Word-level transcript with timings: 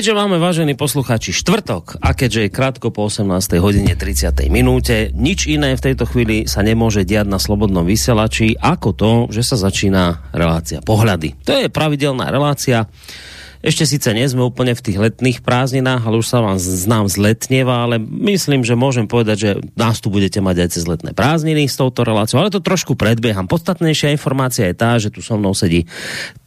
Keďže 0.00 0.16
máme, 0.16 0.40
vážení 0.40 0.72
poslucháči, 0.80 1.28
štvrtok 1.28 2.00
a 2.00 2.16
keďže 2.16 2.48
je 2.48 2.54
krátko 2.56 2.88
po 2.88 3.12
18. 3.12 3.60
hodine 3.60 3.92
30. 3.92 4.32
minúte, 4.48 5.12
nič 5.12 5.44
iné 5.44 5.76
v 5.76 5.92
tejto 5.92 6.08
chvíli 6.08 6.48
sa 6.48 6.64
nemôže 6.64 7.04
diať 7.04 7.28
na 7.28 7.36
slobodnom 7.36 7.84
vysielači 7.84 8.56
ako 8.56 8.96
to, 8.96 9.12
že 9.28 9.44
sa 9.44 9.60
začína 9.60 10.32
relácia 10.32 10.80
pohľady. 10.80 11.44
To 11.44 11.52
je 11.52 11.68
pravidelná 11.68 12.32
relácia. 12.32 12.88
Ešte 13.60 13.84
síce 13.84 14.08
nie 14.16 14.24
sme 14.24 14.40
úplne 14.40 14.72
v 14.72 14.80
tých 14.80 14.96
letných 14.96 15.44
prázdninách, 15.44 16.00
ale 16.00 16.16
už 16.16 16.32
sa 16.32 16.40
vám 16.40 16.56
znám 16.56 17.04
zletnieva, 17.12 17.84
ale 17.84 18.00
myslím, 18.00 18.64
že 18.64 18.80
môžem 18.80 19.04
povedať, 19.04 19.36
že 19.36 19.50
nás 19.76 20.00
tu 20.00 20.08
budete 20.08 20.40
mať 20.40 20.64
aj 20.64 20.68
cez 20.80 20.88
letné 20.88 21.12
prázdniny 21.12 21.68
s 21.68 21.76
touto 21.76 22.08
reláciou, 22.08 22.40
ale 22.40 22.48
to 22.48 22.64
trošku 22.64 22.96
predbieham. 22.96 23.44
Podstatnejšia 23.44 24.16
informácia 24.16 24.64
je 24.64 24.80
tá, 24.80 24.96
že 24.96 25.12
tu 25.12 25.20
so 25.20 25.36
mnou 25.36 25.52
sedí 25.52 25.84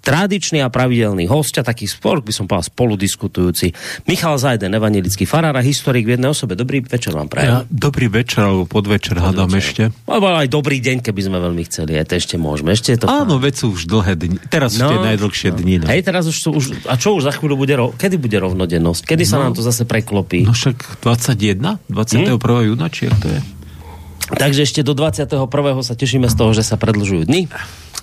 tradičný 0.04 0.60
a 0.60 0.68
pravidelný 0.68 1.32
host 1.32 1.56
a 1.56 1.64
taký 1.64 1.88
spor, 1.88 2.20
by 2.20 2.36
som 2.36 2.44
povedal 2.44 2.68
spoludiskutujúci. 2.68 3.72
Michal 4.04 4.36
Zajden, 4.36 4.76
evangelický 4.76 5.24
farár 5.24 5.56
a 5.56 5.64
historik 5.64 6.04
v 6.04 6.20
jednej 6.20 6.36
osobe. 6.36 6.60
Dobrý 6.60 6.84
večer 6.84 7.16
vám 7.16 7.32
prajem. 7.32 7.50
Ja, 7.50 7.60
dobrý 7.72 8.12
večer 8.12 8.44
alebo 8.44 8.68
podvečer, 8.68 9.16
pod 9.16 9.32
hádam 9.32 9.56
ešte. 9.56 9.96
Alebo 10.04 10.36
aj 10.36 10.52
dobrý 10.52 10.84
deň, 10.84 11.00
keby 11.00 11.22
sme 11.24 11.40
veľmi 11.40 11.64
chceli. 11.72 11.96
Aj 11.96 12.04
to 12.04 12.20
ešte 12.20 12.36
môžeme. 12.36 12.76
Ešte 12.76 13.00
je 13.00 13.00
to 13.00 13.08
Áno, 13.08 13.40
veď 13.40 13.54
sú 13.56 13.66
už 13.72 13.88
dlhé 13.88 14.14
dni. 14.20 14.38
Teraz 14.52 14.76
no, 14.76 14.92
sú 14.92 14.92
tie 14.92 15.00
no, 15.00 15.08
najdlhšie 15.08 15.50
no. 15.56 15.58
dni. 15.64 15.76
No. 15.80 15.86
Hej, 15.88 16.02
teraz 16.04 16.28
už 16.28 16.38
sú 16.38 16.50
už... 16.52 16.64
A 16.92 17.00
čo 17.00 17.16
už 17.16 17.24
za 17.24 17.32
chvíľu 17.32 17.56
bude... 17.56 17.72
Ro... 17.80 17.96
Kedy 17.96 18.20
bude 18.20 18.36
rovnodennosť? 18.44 19.08
Kedy 19.08 19.24
sa 19.24 19.40
no, 19.40 19.48
nám 19.48 19.54
to 19.56 19.64
zase 19.64 19.88
preklopí? 19.88 20.44
No 20.44 20.52
však 20.52 21.00
21? 21.00 21.80
21. 21.88 22.36
Hm? 22.36 22.66
júna, 22.68 22.92
či 22.92 23.08
to 23.08 23.32
je? 23.32 23.40
Takže 24.34 24.68
ešte 24.68 24.82
do 24.84 24.96
21. 24.96 25.40
sa 25.84 25.94
tešíme 25.96 26.28
z 26.28 26.36
toho, 26.36 26.52
že 26.52 26.64
sa 26.64 26.76
predlžujú 26.76 27.28
dny 27.28 27.48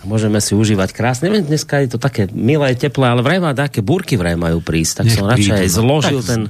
môžeme 0.04 0.40
si 0.40 0.56
užívať 0.56 0.96
krásne. 0.96 1.28
Neviem, 1.28 1.44
dneska 1.44 1.80
je 1.84 1.96
to 1.96 1.98
také 2.00 2.28
milé, 2.32 2.72
teplé, 2.76 3.12
ale 3.12 3.20
vraj 3.20 3.40
má 3.40 3.52
také 3.52 3.84
búrky 3.84 4.16
vraj 4.16 4.36
majú 4.36 4.64
prísť, 4.64 5.04
tak 5.04 5.04
Nech 5.08 5.16
som 5.16 5.26
radšej 5.28 5.54
aj 5.56 5.68
zložil 5.68 6.20
tak... 6.20 6.28
ten 6.28 6.40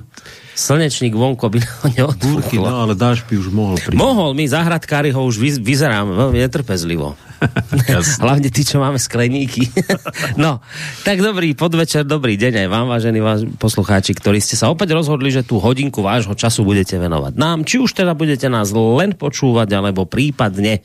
slnečník 0.55 1.15
vonku, 1.17 1.43
aby 1.49 1.59
ho 2.05 2.13
Búrky, 2.21 2.61
no 2.61 2.85
ale 2.85 2.93
dáš 2.93 3.25
by 3.27 3.35
už 3.39 3.49
mohol 3.51 3.77
prísť. 3.81 3.99
Mohol, 3.99 4.37
my 4.37 4.45
zahradkári 4.47 5.11
ho 5.15 5.23
už 5.25 5.41
vyzeráme 5.41 6.13
veľmi 6.13 6.39
netrpezlivo. 6.43 7.17
Hlavne 8.25 8.49
tí, 8.53 8.63
čo 8.63 8.81
máme 8.81 9.01
skleníky. 9.01 9.69
no, 10.43 10.61
tak 11.03 11.25
dobrý 11.25 11.57
podvečer, 11.57 12.05
dobrý 12.05 12.37
deň 12.37 12.67
aj 12.67 12.69
vám, 12.69 12.87
vážení 12.89 13.21
vás 13.21 13.45
poslucháči, 13.59 14.13
ktorí 14.17 14.39
ste 14.41 14.57
sa 14.57 14.69
opäť 14.69 14.93
rozhodli, 14.93 15.33
že 15.33 15.47
tú 15.47 15.57
hodinku 15.61 16.05
vášho 16.05 16.37
času 16.37 16.65
budete 16.65 17.01
venovať 17.01 17.35
nám. 17.37 17.65
Či 17.65 17.81
už 17.81 17.97
teda 17.97 18.13
budete 18.13 18.49
nás 18.53 18.73
len 18.73 19.17
počúvať, 19.17 19.69
alebo 19.73 20.05
prípadne 20.05 20.85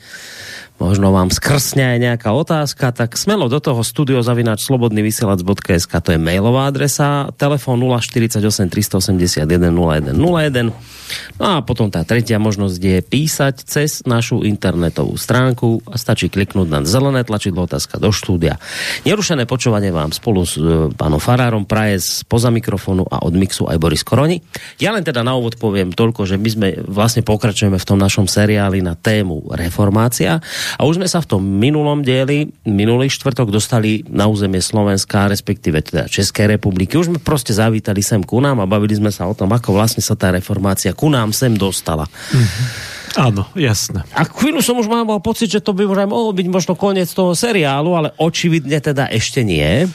možno 0.76 1.16
vám 1.16 1.32
skrsne 1.32 1.96
aj 1.96 1.98
nejaká 2.04 2.30
otázka, 2.36 2.92
tak 2.92 3.16
smelo 3.16 3.48
do 3.48 3.64
toho 3.64 3.80
studiozavinač 3.80 4.68
slobodnyvysielac.sk 4.68 5.94
to 6.04 6.10
je 6.16 6.20
mailová 6.20 6.68
adresa, 6.68 7.32
telefón 7.40 7.80
048 7.80 8.44
381 8.44 9.72
0101 9.72 10.95
No 11.38 11.60
a 11.60 11.66
potom 11.66 11.92
tá 11.92 12.02
tretia 12.08 12.40
možnosť 12.40 12.80
je 12.80 12.98
písať 13.04 13.56
cez 13.68 14.02
našu 14.08 14.42
internetovú 14.48 15.20
stránku 15.20 15.84
a 15.92 16.00
stačí 16.00 16.32
kliknúť 16.32 16.68
na 16.72 16.80
zelené 16.88 17.22
tlačidlo 17.28 17.68
otázka 17.68 18.00
do 18.00 18.10
štúdia. 18.10 18.58
Nerušené 19.04 19.46
počúvanie 19.46 19.92
vám 19.92 20.16
spolu 20.16 20.42
s 20.48 20.56
e, 20.56 20.90
pánom 20.96 21.20
Farárom 21.20 21.68
praje 21.68 22.24
poza 22.26 22.50
mikrofónu 22.50 23.06
a 23.06 23.22
od 23.22 23.34
mixu 23.36 23.68
aj 23.68 23.78
Boris 23.78 24.02
Koroni. 24.02 24.42
Ja 24.80 24.96
len 24.96 25.04
teda 25.04 25.22
na 25.22 25.38
úvod 25.38 25.60
poviem 25.62 25.92
toľko, 25.94 26.26
že 26.26 26.40
my 26.40 26.50
sme 26.50 26.68
vlastne 26.88 27.22
pokračujeme 27.22 27.78
v 27.78 27.88
tom 27.88 28.00
našom 28.00 28.26
seriáli 28.26 28.82
na 28.82 28.96
tému 28.96 29.52
reformácia 29.54 30.40
a 30.80 30.82
už 30.88 31.04
sme 31.04 31.08
sa 31.12 31.20
v 31.22 31.30
tom 31.38 31.42
minulom 31.44 32.02
dieli, 32.02 32.50
minulý 32.64 33.12
štvrtok 33.12 33.52
dostali 33.52 34.02
na 34.08 34.26
územie 34.32 34.64
Slovenska, 34.64 35.28
respektíve 35.30 35.84
teda 35.84 36.08
Českej 36.08 36.56
republiky. 36.56 36.96
Už 36.96 37.12
sme 37.12 37.20
proste 37.20 37.52
zavítali 37.52 38.00
sem 38.00 38.24
ku 38.24 38.40
nám 38.40 38.64
a 38.64 38.70
bavili 38.70 38.96
sme 38.96 39.12
sa 39.12 39.28
o 39.28 39.36
tom, 39.36 39.52
ako 39.52 39.76
vlastne 39.76 40.00
sa 40.00 40.16
tá 40.16 40.32
reformácia 40.32 40.95
ku 40.96 41.12
nám 41.12 41.36
sem 41.36 41.54
dostala. 41.54 42.08
Mm-hmm. 42.08 42.68
Áno, 43.16 43.48
jasné. 43.56 44.04
A 44.12 44.28
chvíľu 44.28 44.60
som 44.60 44.76
už 44.76 44.92
mal 44.92 45.08
pocit, 45.24 45.48
že 45.48 45.64
to 45.64 45.72
by 45.72 45.88
mohol 45.88 46.36
byť 46.36 46.48
možno 46.52 46.74
koniec 46.76 47.08
toho 47.16 47.32
seriálu, 47.32 47.96
ale 47.96 48.12
očividne 48.20 48.76
teda 48.84 49.08
ešte 49.08 49.40
nie. 49.40 49.88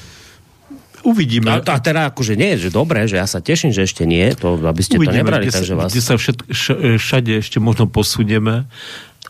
Uvidíme. 1.05 1.49
A, 1.53 1.61
a 1.61 1.77
teda 1.81 2.12
akože 2.12 2.37
nie, 2.37 2.56
že 2.56 2.72
dobre, 2.72 3.05
že 3.09 3.21
ja 3.21 3.28
sa 3.28 3.41
teším, 3.41 3.72
že 3.72 3.84
ešte 3.84 4.05
nie, 4.05 4.33
to, 4.37 4.56
aby 4.61 4.81
ste 4.84 4.97
Uvidíme, 5.00 5.16
to 5.16 5.21
nebrali, 5.21 5.44
kde 5.49 5.56
takže 5.56 5.75
vás... 5.77 5.88
Kde 5.93 6.03
sa 6.05 6.15
všet, 6.16 6.38
š, 6.49 6.66
všade 6.97 7.32
ešte 7.41 7.56
možno 7.61 7.88
posunieme 7.88 8.69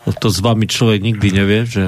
to 0.01 0.33
s 0.33 0.41
vami 0.41 0.65
človek 0.65 0.97
nikdy 0.97 1.27
nevie, 1.29 1.61
že 1.69 1.83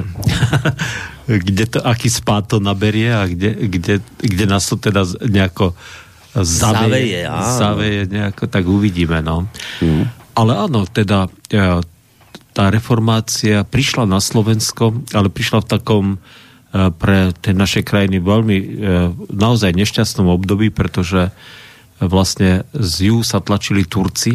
kde 1.48 1.64
to, 1.66 1.78
aký 1.82 2.06
spát 2.06 2.46
to 2.46 2.62
naberie 2.62 3.10
a 3.10 3.26
kde, 3.26 3.66
kde, 3.66 3.94
kde 4.22 4.44
nás 4.46 4.70
to 4.70 4.78
teda 4.78 5.02
nejako 5.18 5.74
zaveje, 6.42 7.22
zaveje, 7.22 7.52
zaveje 7.54 8.00
nejako, 8.10 8.50
tak 8.50 8.66
uvidíme, 8.66 9.22
no. 9.22 9.46
Mm. 9.78 10.10
Ale 10.34 10.52
áno, 10.58 10.82
teda 10.90 11.30
e, 11.46 11.78
tá 12.50 12.64
reformácia 12.74 13.62
prišla 13.62 14.10
na 14.10 14.18
Slovensko, 14.18 15.06
ale 15.14 15.30
prišla 15.30 15.62
v 15.62 15.70
takom 15.70 16.04
e, 16.14 16.18
pre 16.90 17.30
tie 17.38 17.54
naše 17.54 17.86
krajiny 17.86 18.18
veľmi 18.18 18.56
e, 18.58 18.66
naozaj 19.30 19.78
nešťastnom 19.78 20.26
období, 20.26 20.74
pretože 20.74 21.30
vlastne 22.02 22.66
z 22.74 23.14
ju 23.14 23.22
sa 23.22 23.38
tlačili 23.38 23.86
Turci 23.86 24.34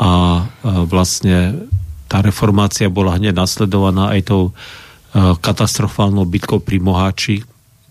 a 0.00 0.44
vlastne 0.64 1.68
tá 2.08 2.24
reformácia 2.24 2.88
bola 2.88 3.20
hneď 3.20 3.36
nasledovaná 3.36 4.16
aj 4.16 4.20
tou 4.24 4.42
katastrofálnou 5.14 6.24
bitkou 6.24 6.64
pri 6.64 6.80
Moháči, 6.80 7.44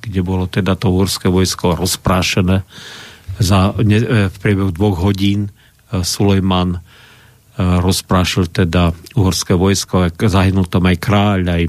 kde 0.06 0.22
bolo 0.22 0.46
teda 0.46 0.78
to 0.78 0.94
uhorské 0.94 1.28
vojsko 1.28 1.76
rozprášené 1.76 2.62
za, 3.42 3.74
ne, 3.82 3.98
e, 4.00 4.28
v 4.32 4.38
priebehu 4.40 4.72
dvoch 4.72 5.02
hodín 5.02 5.50
e, 5.50 6.02
Sulejman 6.06 6.82
rozprášil 7.56 8.52
teda 8.52 8.92
uhorské 9.16 9.56
vojsko, 9.56 10.12
zahynul 10.12 10.68
tam 10.68 10.92
aj 10.92 10.98
kráľ, 11.00 11.40
aj, 11.56 11.64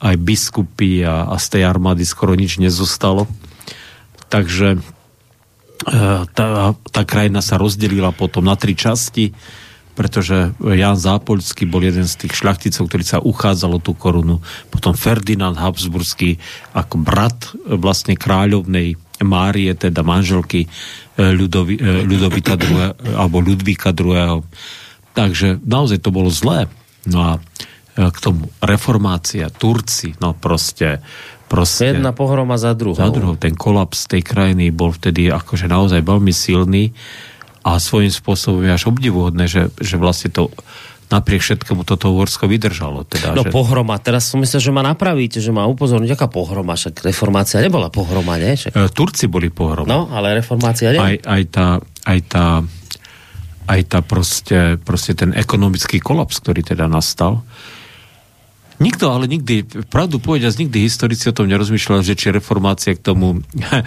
aj 0.00 0.16
biskupy 0.16 1.04
a, 1.04 1.28
a 1.28 1.36
z 1.36 1.46
tej 1.52 1.62
armády 1.68 2.08
skoro 2.08 2.32
nič 2.32 2.56
nezostalo. 2.56 3.28
Takže 4.32 4.80
tá, 6.32 6.72
tá 6.72 7.02
krajina 7.04 7.44
sa 7.44 7.60
rozdelila 7.60 8.14
potom 8.14 8.48
na 8.48 8.56
tri 8.56 8.72
časti 8.72 9.36
pretože 9.92 10.56
Jan 10.58 10.96
Zápolský 10.96 11.68
bol 11.68 11.84
jeden 11.84 12.08
z 12.08 12.24
tých 12.24 12.38
šľachticov, 12.40 12.88
ktorý 12.88 13.04
sa 13.04 13.18
uchádzal 13.20 13.76
o 13.76 13.80
tú 13.80 13.92
korunu. 13.92 14.40
Potom 14.72 14.96
Ferdinand 14.96 15.56
Habsburský 15.56 16.40
ako 16.72 16.96
brat 17.00 17.52
vlastne 17.68 18.16
kráľovnej 18.16 18.96
Márie, 19.22 19.70
teda 19.78 20.02
manželky 20.02 20.66
eh, 20.66 21.30
Ľudovi, 21.30 21.74
eh, 21.78 22.02
Ľudovita 22.02 22.58
II, 22.58 23.14
alebo 23.14 23.38
Ludvíka 23.38 23.94
II. 23.94 24.42
Takže 25.12 25.60
naozaj 25.62 26.02
to 26.02 26.10
bolo 26.10 26.32
zlé. 26.32 26.66
No 27.04 27.18
a 27.20 27.32
k 27.92 28.18
tomu 28.24 28.48
reformácia, 28.64 29.52
Turci, 29.52 30.16
no 30.16 30.32
proste 30.32 31.04
proste... 31.52 31.92
Jedna 31.92 32.16
pohroma 32.16 32.56
za 32.56 32.72
druhou. 32.72 32.96
Za 32.96 33.12
druhou. 33.12 33.36
Ten 33.36 33.52
kolaps 33.52 34.08
tej 34.08 34.24
krajiny 34.24 34.72
bol 34.72 34.96
vtedy 34.96 35.28
akože 35.28 35.68
naozaj 35.68 36.00
veľmi 36.00 36.32
silný 36.32 36.96
a 37.62 37.78
svojím 37.78 38.10
spôsobom 38.10 38.62
je 38.66 38.74
až 38.74 38.90
obdivuhodné, 38.90 39.46
že, 39.46 39.70
že 39.78 39.94
vlastne 39.98 40.34
to 40.34 40.50
napriek 41.12 41.44
všetkému 41.44 41.84
toto 41.84 42.08
Uhorsko 42.16 42.48
vydržalo. 42.48 43.04
Teda, 43.04 43.36
no 43.36 43.44
že... 43.44 43.52
pohroma, 43.52 44.00
teraz 44.00 44.32
som 44.32 44.40
myslel, 44.40 44.64
že 44.64 44.72
ma 44.72 44.80
napravíte, 44.80 45.44
že 45.44 45.52
ma 45.52 45.68
upozorniť, 45.68 46.16
aká 46.16 46.26
pohroma, 46.32 46.72
však 46.72 47.04
reformácia 47.04 47.60
nebola 47.60 47.92
pohroma, 47.92 48.40
nie? 48.40 48.56
Však... 48.56 48.72
E, 48.72 48.88
Turci 48.88 49.28
boli 49.28 49.52
pohroma. 49.52 49.84
No, 49.84 50.00
ale 50.08 50.40
reformácia 50.40 50.88
nie. 50.88 50.98
Aj, 50.98 51.16
aj 51.20 51.42
tá, 51.52 51.66
aj 52.08 52.18
tá, 52.32 52.44
aj 53.68 53.80
tá 53.92 53.98
proste, 54.00 54.80
proste 54.80 55.12
ten 55.12 55.36
ekonomický 55.36 56.00
kolaps, 56.00 56.40
ktorý 56.40 56.64
teda 56.64 56.88
nastal, 56.88 57.44
Nikto 58.82 59.14
ale 59.14 59.30
nikdy, 59.30 59.86
pravdu 59.86 60.18
povediac, 60.18 60.58
nikdy 60.58 60.82
historici 60.82 61.30
o 61.30 61.36
tom 61.36 61.46
nerozmýšľali, 61.46 62.02
že 62.02 62.18
či 62.18 62.34
reformácia 62.34 62.98
k 62.98 63.04
tomu 63.06 63.46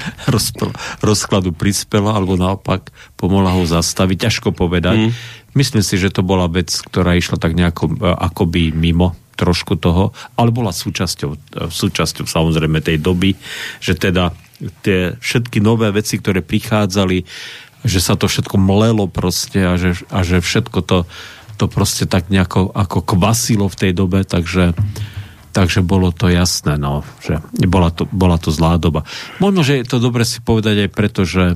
rozkladu 1.06 1.51
prispela, 1.51 2.15
alebo 2.15 2.39
naopak 2.39 2.95
pomohla 3.19 3.51
ho 3.51 3.68
zastaviť. 3.68 4.31
Ťažko 4.31 4.56
povedať. 4.56 4.97
Mm. 4.97 5.12
Myslím 5.56 5.83
si, 5.83 6.00
že 6.00 6.15
to 6.15 6.24
bola 6.24 6.47
vec, 6.47 6.71
ktorá 6.71 7.15
išla 7.19 7.36
tak 7.36 7.56
nejako 7.56 7.92
e, 7.92 7.94
akoby 8.07 8.71
mimo 8.71 9.15
trošku 9.36 9.75
toho, 9.75 10.15
ale 10.39 10.56
bola 10.56 10.71
súčasťou, 10.71 11.31
e, 11.31 11.38
súčasťou 11.68 12.24
samozrejme 12.24 12.80
tej 12.80 13.03
doby, 13.03 13.36
že 13.83 14.00
teda 14.00 14.31
tie 14.83 15.19
všetky 15.19 15.59
nové 15.59 15.92
veci, 15.92 16.15
ktoré 16.19 16.39
prichádzali, 16.39 17.27
že 17.86 18.00
sa 18.01 18.18
to 18.18 18.25
všetko 18.25 18.56
mlelo 18.57 19.06
proste 19.06 19.62
a 19.62 19.75
že, 19.77 20.00
a 20.09 20.24
že 20.25 20.42
všetko 20.42 20.80
to 20.81 20.97
to 21.56 21.72
proste 21.72 22.06
tak 22.12 22.28
nejako 22.28 22.69
ako 22.75 23.00
kvasilo 23.02 23.72
v 23.72 23.80
tej 23.80 23.92
dobe, 23.96 24.28
takže, 24.28 24.75
takže 25.56 25.80
bolo 25.81 26.12
to 26.12 26.28
jasné, 26.28 26.75
no, 26.75 27.07
že 27.24 27.40
bola 27.66 27.90
to, 27.90 28.06
bola 28.12 28.36
to 28.36 28.52
zlá 28.52 28.75
doba. 28.75 29.07
Možno, 29.40 29.63
že 29.63 29.81
je 29.81 29.86
to 29.88 29.98
dobre 30.04 30.28
si 30.28 30.44
povedať 30.44 30.86
aj 30.86 30.90
preto, 30.92 31.24
že 31.24 31.56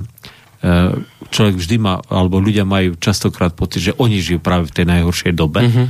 človek 1.28 1.54
vždy 1.60 1.76
má, 1.76 2.00
alebo 2.08 2.40
ľudia 2.40 2.64
majú 2.64 2.96
častokrát 2.96 3.52
pocit, 3.52 3.92
že 3.92 3.96
oni 4.00 4.18
žijú 4.18 4.40
práve 4.40 4.72
v 4.72 4.74
tej 4.80 4.86
najhoršej 4.88 5.32
dobe. 5.36 5.60
Mm-hmm. 5.68 5.88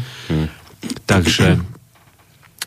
Takže 1.06 1.62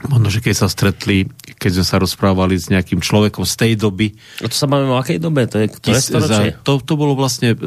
možno, 0.07 0.27
že 0.27 0.39
keď 0.43 0.55
sa 0.55 0.67
stretli, 0.67 1.31
keď 1.59 1.79
sme 1.79 1.85
sa 1.87 1.97
rozprávali 1.99 2.59
s 2.59 2.67
nejakým 2.67 2.99
človekom 2.99 3.47
z 3.47 3.55
tej 3.55 3.71
doby. 3.79 4.11
A 4.43 4.47
to 4.51 4.55
sa 4.55 4.67
bavíme 4.67 4.91
o 4.91 4.99
akej 4.99 5.19
dobe? 5.19 5.47
To, 5.47 5.59
je, 5.59 5.67
ktoré 5.71 5.99
storočie? 5.99 6.49
To, 6.67 6.79
to 6.83 6.93
bolo 6.99 7.15
vlastne 7.15 7.55
e, 7.55 7.57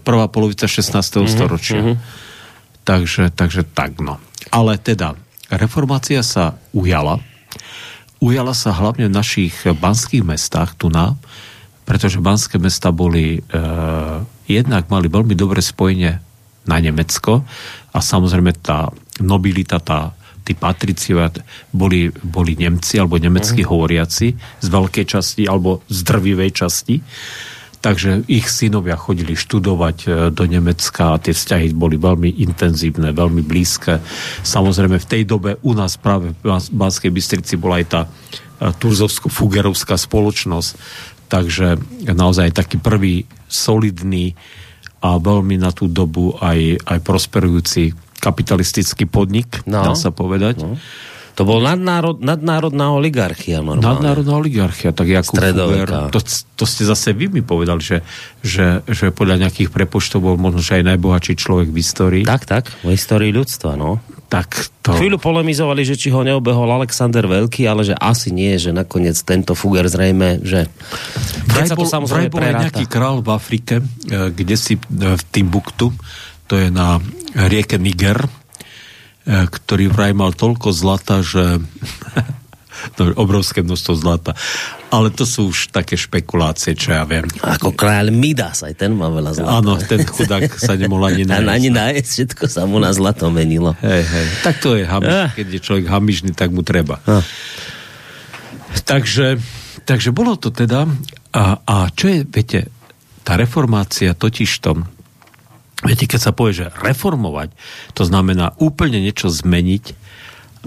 prvá 0.00 0.26
polovica 0.32 0.64
16. 0.64 0.88
Mm-hmm, 0.88 1.28
storočia. 1.28 1.80
Mm-hmm. 1.80 2.30
Takže, 2.82 3.30
takže 3.30 3.62
tak, 3.62 4.02
no. 4.02 4.18
Ale 4.50 4.78
teda, 4.78 5.14
reformácia 5.48 6.20
sa 6.26 6.58
ujala. 6.74 7.22
Ujala 8.18 8.54
sa 8.54 8.74
hlavne 8.74 9.10
v 9.10 9.16
našich 9.16 9.54
banských 9.66 10.22
mestách, 10.22 10.78
tu 10.78 10.90
na, 10.90 11.18
pretože 11.82 12.22
banské 12.22 12.58
mesta 12.62 12.94
boli, 12.94 13.42
e, 13.42 13.60
jednak 14.46 14.86
mali 14.86 15.10
veľmi 15.10 15.34
dobré 15.34 15.58
spojenie 15.58 16.22
na 16.62 16.76
Nemecko 16.78 17.42
a 17.90 17.98
samozrejme 17.98 18.54
tá 18.62 18.86
nobilita, 19.18 19.82
tá 19.82 20.14
tí 20.42 20.58
patriciovia 20.58 21.30
boli, 21.70 22.10
boli 22.10 22.58
Nemci 22.58 22.98
alebo 22.98 23.18
nemeckí 23.18 23.62
uh-huh. 23.62 23.78
hovoriaci 23.78 24.28
z 24.58 24.66
veľkej 24.66 25.06
časti 25.06 25.42
alebo 25.46 25.86
z 25.86 25.98
drvivej 26.02 26.50
časti. 26.50 26.96
Takže 27.82 28.22
ich 28.30 28.46
synovia 28.46 28.94
chodili 28.94 29.34
študovať 29.34 29.96
e, 30.06 30.08
do 30.30 30.46
Nemecka 30.46 31.18
a 31.18 31.20
tie 31.20 31.34
vzťahy 31.34 31.74
boli 31.74 31.98
veľmi 31.98 32.38
intenzívne, 32.38 33.10
veľmi 33.10 33.42
blízke. 33.42 33.98
Samozrejme 34.46 35.02
v 35.02 35.10
tej 35.10 35.22
dobe 35.26 35.58
u 35.66 35.74
nás 35.74 35.98
práve 35.98 36.30
v 36.30 36.46
Banskej 36.70 37.10
Bystrici 37.10 37.58
bola 37.58 37.82
aj 37.82 37.86
tá 37.90 38.00
e, 38.06 38.08
Turzovsko-Fugerovská 38.70 39.98
spoločnosť. 39.98 40.70
Takže 41.26 41.82
naozaj 42.06 42.54
taký 42.54 42.78
prvý 42.78 43.26
solidný 43.50 44.38
a 45.02 45.18
veľmi 45.18 45.58
na 45.58 45.74
tú 45.74 45.90
dobu 45.90 46.38
aj, 46.38 46.86
aj 46.86 46.98
prosperujúci 47.02 47.98
kapitalistický 48.22 49.10
podnik, 49.10 49.66
no. 49.66 49.82
dá 49.82 49.98
sa 49.98 50.14
povedať. 50.14 50.62
No. 50.62 50.78
To 51.32 51.48
bol 51.48 51.64
nadnárod, 51.64 52.20
nadnárodná 52.20 52.92
oligarchia 52.92 53.64
normálne. 53.64 54.04
Nadnárodná 54.04 54.34
oligarchia, 54.36 54.92
tak 54.92 55.08
Jakub 55.08 55.40
Fuber, 55.40 56.12
to, 56.12 56.20
to 56.60 56.64
ste 56.68 56.84
zase 56.84 57.16
vy 57.16 57.32
mi 57.32 57.40
povedali, 57.40 57.80
že, 57.80 58.04
že, 58.44 58.84
že 58.84 59.08
podľa 59.16 59.48
nejakých 59.48 59.72
prepočtov 59.72 60.20
bol 60.20 60.36
možno 60.36 60.60
aj 60.60 60.84
najbohatší 60.84 61.34
človek 61.40 61.72
v 61.72 61.76
histórii. 61.80 62.24
Tak, 62.28 62.44
tak, 62.44 62.68
v 62.84 62.92
histórii 62.92 63.32
ľudstva, 63.32 63.80
no. 63.80 64.04
Tak 64.32 64.48
to... 64.80 64.96
Chvíľu 64.96 65.20
polemizovali, 65.20 65.84
že 65.84 65.92
či 65.92 66.08
ho 66.08 66.24
neobehol 66.24 66.64
Alexander 66.72 67.20
Veľký, 67.28 67.68
ale 67.68 67.84
že 67.84 67.92
asi 67.92 68.32
nie, 68.32 68.56
že 68.56 68.72
nakoniec 68.72 69.16
tento 69.20 69.52
Fuger 69.52 69.88
zrejme, 69.92 70.40
že... 70.40 70.72
Vraj 71.52 71.68
bol, 71.76 71.84
vraj 72.08 72.32
bol 72.32 72.40
nejaký 72.40 72.88
král 72.88 73.20
v 73.20 73.28
Afrike, 73.28 73.84
eh, 73.84 74.32
kde 74.32 74.56
si 74.56 74.80
eh, 74.80 75.16
v 75.16 75.22
Timbuktu, 75.32 75.92
to 76.48 76.54
je 76.56 76.72
na 76.72 76.96
rieke 77.32 77.76
Niger, 77.76 78.24
ktorý 79.26 79.86
vraj 79.86 80.12
mal 80.16 80.34
toľko 80.34 80.74
zlata, 80.74 81.22
že 81.22 81.62
to 82.96 83.10
je 83.10 83.14
obrovské 83.14 83.62
množstvo 83.62 83.92
zlata. 83.94 84.32
Ale 84.92 85.08
to 85.08 85.24
sú 85.24 85.54
už 85.54 85.72
také 85.72 85.96
špekulácie, 85.96 86.76
čo 86.76 86.92
ja 86.92 87.06
viem. 87.06 87.24
Ako 87.40 87.72
kráľ 87.72 88.12
Midas, 88.12 88.66
aj 88.66 88.74
ten 88.76 88.92
má 88.92 89.08
veľa 89.08 89.32
zlata. 89.38 89.52
Áno, 89.62 89.72
ten 89.80 90.04
chudák 90.04 90.50
sa 90.58 90.74
nemohol 90.76 91.14
ani 91.14 91.24
nájsť. 91.28 91.48
ani 91.48 91.70
nájsť, 91.72 92.08
všetko 92.08 92.44
sa 92.50 92.66
mu 92.66 92.82
na 92.82 92.90
zlato 92.92 93.30
menilo. 93.30 93.72
Hej, 93.80 94.02
hej. 94.04 94.26
Tak 94.44 94.54
to 94.60 94.76
je 94.76 94.84
hamiž. 94.84 95.12
Ah. 95.12 95.28
Keď 95.32 95.46
je 95.48 95.60
človek 95.62 95.86
hamižný, 95.88 96.30
tak 96.34 96.50
mu 96.52 96.66
treba. 96.66 97.00
Ah. 97.06 97.22
Takže, 98.84 99.38
takže 99.86 100.10
bolo 100.10 100.36
to 100.36 100.52
teda. 100.52 100.88
A, 101.32 101.56
a 101.64 101.88
čo 101.94 102.12
je, 102.12 102.28
viete, 102.28 102.68
tá 103.24 103.38
reformácia 103.38 104.12
totiž 104.12 104.50
tom, 104.60 104.84
Viete, 105.82 106.06
keď 106.06 106.20
sa 106.20 106.32
povie, 106.32 106.62
že 106.62 106.70
reformovať, 106.78 107.50
to 107.98 108.06
znamená 108.06 108.54
úplne 108.62 109.02
niečo 109.02 109.26
zmeniť 109.26 109.84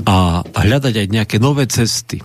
a 0.03 0.43
hľadať 0.43 0.93
aj 0.99 1.07
nejaké 1.07 1.37
nové 1.39 1.71
cesty. 1.71 2.19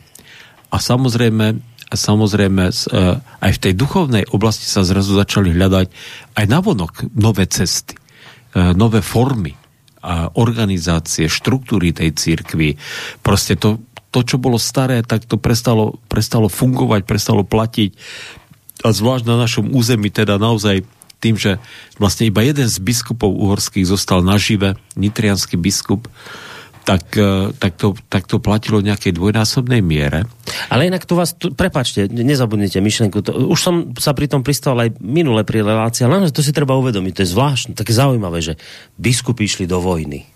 A 0.75 0.83
samozrejme, 0.83 1.63
samozrejme 1.87 2.65
e, 2.67 2.75
aj 3.23 3.53
v 3.55 3.63
tej 3.63 3.73
duchovnej 3.79 4.27
oblasti 4.35 4.67
sa 4.67 4.83
zrazu 4.83 5.15
začali 5.15 5.55
hľadať 5.55 5.87
aj 6.35 6.45
navonok 6.51 7.15
nové 7.15 7.47
cesty, 7.47 7.95
e, 7.95 8.75
nové 8.75 9.07
formy 9.07 9.55
a 10.03 10.33
organizácie, 10.35 11.31
štruktúry 11.31 11.95
tej 11.95 12.11
církvy. 12.17 12.75
Proste 13.23 13.55
to, 13.55 13.79
to, 14.11 14.27
čo 14.27 14.43
bolo 14.43 14.59
staré, 14.59 15.07
tak 15.07 15.31
to 15.31 15.39
prestalo, 15.39 16.03
prestalo 16.11 16.51
fungovať, 16.51 17.07
prestalo 17.07 17.47
platiť. 17.47 17.91
A 18.83 18.91
zvlášť 18.91 19.25
na 19.29 19.37
našom 19.39 19.71
území 19.71 20.11
teda 20.11 20.41
naozaj 20.41 20.83
tým, 21.21 21.37
že 21.37 21.61
vlastne 22.01 22.27
iba 22.27 22.41
jeden 22.41 22.67
z 22.67 22.81
biskupov 22.81 23.31
uhorských 23.31 23.85
zostal 23.85 24.25
nažive, 24.25 24.75
nitrianský 24.97 25.61
biskup, 25.61 26.09
tak, 26.85 27.15
e, 27.15 27.53
tak, 27.55 27.77
to, 27.77 27.95
tak 28.09 28.25
to 28.27 28.41
platilo 28.41 28.81
v 28.81 28.89
nejakej 28.91 29.13
dvojnásobnej 29.15 29.85
miere. 29.85 30.25
Ale 30.73 30.89
inak 30.89 31.05
tu 31.05 31.15
vás, 31.15 31.37
tu, 31.37 31.53
prepačte, 31.53 32.09
nezabudnite 32.09 32.81
myšlenku, 32.81 33.21
to, 33.21 33.31
už 33.53 33.61
som 33.61 33.75
sa 34.01 34.17
pri 34.17 34.27
tom 34.27 34.41
pristal 34.41 34.75
aj 34.81 34.97
minule 34.99 35.45
pri 35.45 35.61
relácii, 35.61 36.09
ale 36.09 36.33
to 36.33 36.43
si 36.43 36.57
treba 36.57 36.75
uvedomiť, 36.81 37.13
to 37.21 37.23
je 37.23 37.33
zvláštne, 37.37 37.73
také 37.77 37.93
zaujímavé, 37.93 38.41
že 38.41 38.59
biskupy 38.97 39.47
išli 39.47 39.69
do 39.69 39.79
vojny 39.79 40.27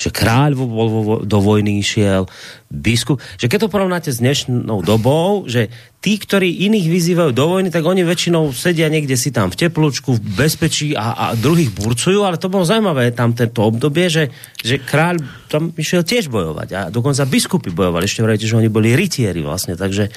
že 0.00 0.08
kráľ 0.08 0.56
vo, 0.56 0.64
vo, 0.64 0.84
vo, 0.88 1.14
do 1.20 1.38
vojny 1.44 1.76
išiel, 1.76 2.24
biskup, 2.72 3.20
že 3.36 3.52
keď 3.52 3.68
to 3.68 3.72
porovnáte 3.72 4.08
s 4.08 4.24
dnešnou 4.24 4.80
dobou, 4.80 5.44
že 5.44 5.68
tí, 6.00 6.16
ktorí 6.16 6.64
iných 6.64 6.88
vyzývajú 6.88 7.30
do 7.36 7.44
vojny, 7.44 7.68
tak 7.68 7.84
oni 7.84 8.00
väčšinou 8.00 8.56
sedia 8.56 8.88
niekde 8.88 9.20
si 9.20 9.28
tam 9.28 9.52
v 9.52 9.68
teplúčku, 9.68 10.16
v 10.16 10.20
bezpečí 10.32 10.96
a, 10.96 11.12
a 11.12 11.24
druhých 11.36 11.76
burcujú, 11.76 12.24
ale 12.24 12.40
to 12.40 12.48
bolo 12.48 12.64
zaujímavé 12.64 13.12
tam 13.12 13.36
tento 13.36 13.60
obdobie, 13.60 14.08
že, 14.08 14.32
že 14.64 14.80
kráľ 14.80 15.20
tam 15.52 15.76
išiel 15.76 16.00
tiež 16.00 16.32
bojovať 16.32 16.68
a 16.72 16.80
dokonca 16.88 17.28
biskupy 17.28 17.68
bojovali. 17.68 18.08
Ešte 18.08 18.24
vrajte, 18.24 18.48
že 18.48 18.56
oni 18.56 18.72
boli 18.72 18.96
rytieri 18.96 19.44
vlastne, 19.44 19.76
takže 19.76 20.08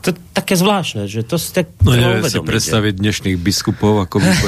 to 0.00 0.10
je 0.10 0.14
také 0.32 0.56
zvláštne, 0.56 1.04
že 1.04 1.20
to 1.20 1.36
si 1.36 1.52
tak 1.52 1.68
No 1.84 1.92
neviem 1.92 2.24
si 2.24 2.40
predstaviť 2.40 2.96
že... 2.96 3.00
dnešných 3.04 3.36
biskupov, 3.36 4.08
ako 4.08 4.24
by 4.24 4.30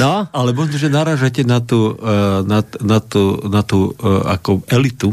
No. 0.00 0.32
Ale 0.32 0.56
možno, 0.56 0.80
že 0.80 0.88
naražate 0.88 1.44
na 1.44 1.60
tú, 1.60 1.92
eh, 1.92 2.40
na, 2.48 2.64
na 2.80 2.98
tú, 3.04 3.36
na 3.52 3.60
tú 3.60 3.92
eh, 3.92 4.32
ako 4.32 4.64
elitu, 4.72 5.12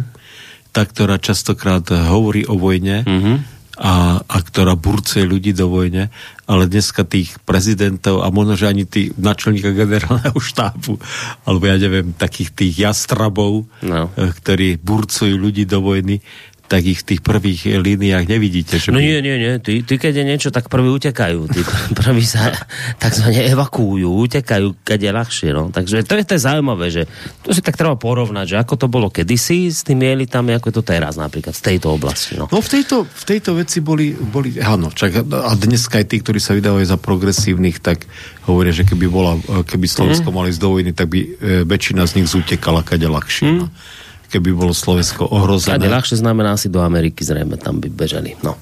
tá, 0.70 0.86
ktorá 0.86 1.18
častokrát 1.18 1.86
hovorí 1.90 2.46
o 2.46 2.56
vojne 2.56 3.02
mm-hmm. 3.04 3.38
a, 3.82 4.22
a 4.22 4.38
ktorá 4.44 4.78
burcuje 4.78 5.26
ľudí 5.26 5.52
do 5.56 5.72
vojne, 5.72 6.14
ale 6.50 6.66
dneska 6.66 7.06
tých 7.06 7.38
prezidentov 7.46 8.26
a 8.26 8.34
možno, 8.34 8.58
že 8.58 8.70
ani 8.70 8.90
tých 8.90 9.14
načelníka 9.18 9.70
generálneho 9.74 10.38
štábu, 10.38 10.98
alebo 11.46 11.64
ja 11.70 11.78
neviem, 11.78 12.14
takých 12.14 12.50
tých 12.54 12.74
jastrabov, 12.90 13.70
no. 13.86 14.10
Eh, 14.14 14.32
ktorí 14.34 14.82
burcujú 14.82 15.38
ľudí 15.38 15.70
do 15.70 15.82
vojny, 15.82 16.22
tak 16.70 16.86
ich 16.86 17.02
v 17.02 17.08
tých 17.18 17.22
prvých 17.26 17.82
líniách 17.82 18.30
nevidíte. 18.30 18.78
Že 18.78 18.94
no 18.94 19.02
by... 19.02 19.10
nie, 19.10 19.20
nie, 19.26 19.36
nie. 19.42 19.54
Ty, 19.58 19.82
ty 19.82 19.94
keď 19.98 20.22
je 20.22 20.26
niečo, 20.30 20.50
tak 20.54 20.70
prví 20.70 20.86
utekajú. 20.94 21.50
Tí 21.50 21.62
prví 22.00 22.22
sa 22.22 22.54
takzvané 23.02 23.50
evakuujú, 23.50 24.06
utekajú, 24.06 24.86
keď 24.86 25.00
je 25.02 25.12
ľahšie. 25.12 25.50
No. 25.50 25.74
Takže 25.74 26.06
to 26.06 26.14
je 26.14 26.24
to 26.30 26.38
je 26.38 26.46
zaujímavé, 26.46 26.94
že 26.94 27.10
to 27.42 27.50
si 27.58 27.66
tak 27.66 27.74
treba 27.74 27.98
porovnať, 27.98 28.46
že 28.46 28.56
ako 28.62 28.86
to 28.86 28.86
bolo 28.86 29.10
kedysi 29.10 29.74
s 29.74 29.82
tými 29.82 30.14
elitami, 30.14 30.54
ako 30.54 30.70
je 30.70 30.76
to 30.78 30.86
teraz 30.86 31.18
napríklad 31.18 31.58
z 31.58 31.74
tejto 31.74 31.98
oblasti. 31.98 32.38
No, 32.38 32.46
no 32.46 32.62
v, 32.62 32.70
tejto, 32.70 33.10
v 33.10 33.24
tejto 33.26 33.58
veci 33.58 33.82
boli, 33.82 34.14
boli 34.14 34.62
áno, 34.62 34.94
čak, 34.94 35.26
a 35.26 35.52
dneska 35.58 35.98
aj 35.98 36.06
tí, 36.06 36.22
ktorí 36.22 36.38
sa 36.38 36.54
vydávajú 36.54 36.86
za 36.86 37.02
progresívnych, 37.02 37.82
tak 37.82 38.06
hovoria, 38.46 38.70
že 38.70 38.86
keby, 38.86 39.10
bola, 39.10 39.42
keby 39.66 39.90
Slovensko 39.90 40.30
mm. 40.30 40.36
mali 40.38 40.54
z 40.54 40.62
do 40.62 40.70
vojny, 40.70 40.94
tak 40.94 41.10
by 41.10 41.20
e, 41.20 41.30
väčšina 41.66 42.06
z 42.06 42.22
nich 42.22 42.30
zutekala 42.30 42.86
kade 42.86 43.10
ľahšie. 43.10 43.50
Mm. 43.50 43.58
No 43.66 43.68
keby 44.30 44.54
bolo 44.54 44.72
Slovensko 44.72 45.26
ohrozené. 45.26 45.82
Kade 45.82 45.90
ľahšie 45.90 46.22
znamená 46.22 46.54
asi 46.54 46.70
do 46.70 46.80
Ameriky, 46.86 47.26
zrejme 47.26 47.58
tam 47.58 47.82
by 47.82 47.90
bežali. 47.90 48.38
No. 48.46 48.56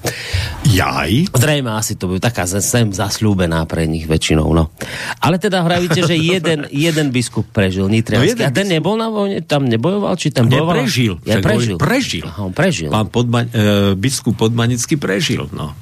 Jaj? 0.64 1.28
Zrejme 1.36 1.76
asi 1.76 2.00
to 2.00 2.08
by 2.08 2.16
taká 2.18 2.48
sem 2.48 2.88
zasľúbená 2.90 3.68
pre 3.68 3.84
nich 3.84 4.08
väčšinou. 4.08 4.48
No. 4.56 4.72
Ale 5.20 5.36
teda 5.36 5.60
hravíte, 5.60 6.00
že 6.08 6.16
jeden, 6.16 6.64
jeden 6.88 7.12
biskup 7.12 7.44
prežil 7.52 7.86
Nitriansky. 7.92 8.40
No 8.40 8.48
a 8.48 8.50
ten 8.50 8.66
biskup... 8.66 8.74
nebol 8.80 8.94
na 8.96 9.08
vojne? 9.12 9.44
Tam 9.44 9.68
nebojoval? 9.68 10.16
Či 10.16 10.32
tam 10.32 10.48
bojoval? 10.48 10.82
Neprežil. 10.82 11.14
Ja, 11.28 11.36
prežil. 11.44 11.76
Prežil. 11.76 12.24
Aha, 12.24 12.40
on 12.48 12.52
prežil. 12.56 12.88
Pán 12.88 13.12
Podma- 13.12 13.46
e, 13.46 13.92
biskup 13.92 14.40
Podmanický 14.40 14.96
prežil. 14.96 15.46
No. 15.52 15.76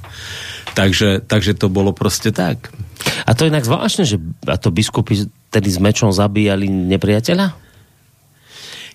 Takže, 0.77 1.25
takže 1.25 1.57
to 1.57 1.73
bolo 1.73 1.95
proste 1.97 2.35
tak. 2.35 2.69
A 3.25 3.33
to 3.33 3.47
je 3.47 3.53
inak 3.55 3.65
zvláštne, 3.65 4.05
že 4.05 4.21
a 4.45 4.61
to 4.61 4.69
biskupy 4.69 5.25
tedy 5.49 5.69
s 5.73 5.79
mečom 5.81 6.13
zabíjali 6.13 6.69
nepriateľa? 6.69 7.66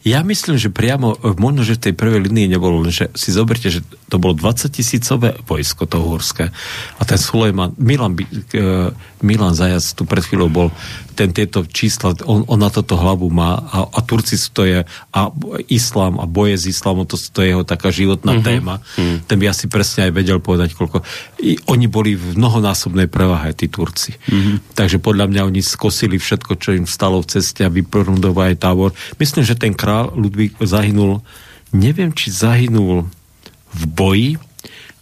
Ja 0.01 0.25
myslím, 0.25 0.58
že 0.58 0.74
priamo, 0.74 1.13
e, 1.13 1.38
možno, 1.38 1.62
že 1.62 1.77
v 1.77 1.84
tej 1.89 1.93
prvej 1.93 2.25
linii 2.25 2.58
nebolo, 2.58 2.81
že 2.89 3.13
si 3.13 3.29
zoberte, 3.29 3.70
že 3.70 3.86
to 4.10 4.17
bolo 4.17 4.34
20 4.34 4.74
tisícové 4.74 5.38
vojsko, 5.46 5.86
to 5.86 6.01
uhorské. 6.01 6.50
A 6.98 7.01
ten 7.05 7.22
Sulejman, 7.22 7.77
Milan, 7.77 8.17
uh, 8.17 8.91
Milan 9.22 9.54
Zajac 9.58 9.86
tu 9.94 10.04
pred 10.06 10.22
chvíľou 10.22 10.50
bol, 10.50 10.68
ten 11.13 11.30
tieto 11.32 11.62
čísla, 11.66 12.18
on, 12.25 12.46
on 12.50 12.60
na 12.60 12.74
toto 12.74 12.98
hlavu 12.98 13.30
má 13.30 13.62
a, 13.62 13.86
a 13.86 14.00
Turci 14.01 14.38
to 14.51 14.66
je, 14.66 14.82
a 14.88 15.22
islám 15.70 16.18
a 16.18 16.25
boje 16.25 16.58
s 16.58 16.66
islámom, 16.68 17.06
to, 17.06 17.18
to 17.18 17.46
je 17.46 17.54
jeho 17.54 17.66
taká 17.66 17.94
životná 17.94 18.40
mm-hmm. 18.40 18.48
téma. 18.48 18.82
Mm-hmm. 18.82 19.18
Ten 19.30 19.38
by 19.38 19.46
asi 19.50 19.66
presne 19.70 20.10
aj 20.10 20.12
vedel 20.18 20.40
povedať, 20.42 20.74
koľko. 20.74 21.06
I 21.46 21.62
oni 21.70 21.86
boli 21.86 22.18
v 22.18 22.36
mnohonásobnej 22.36 23.08
prevahe, 23.08 23.54
tí 23.54 23.70
Turci. 23.70 24.18
Mm-hmm. 24.18 24.74
Takže 24.74 24.98
podľa 24.98 25.30
mňa 25.30 25.42
oni 25.48 25.62
skosili 25.62 26.18
všetko, 26.18 26.58
čo 26.58 26.74
im 26.74 26.90
stalo 26.90 27.22
v 27.22 27.30
ceste 27.38 27.62
a 27.62 27.74
vyprundovali 27.74 28.58
tábor. 28.58 28.92
Myslím, 29.22 29.46
že 29.46 29.60
ten 29.60 29.78
král 29.78 30.10
Ludvík 30.13 30.58
zahynul, 30.62 31.22
neviem, 31.72 32.12
či 32.12 32.34
zahynul 32.34 33.08
v 33.72 33.84
boji, 33.88 34.30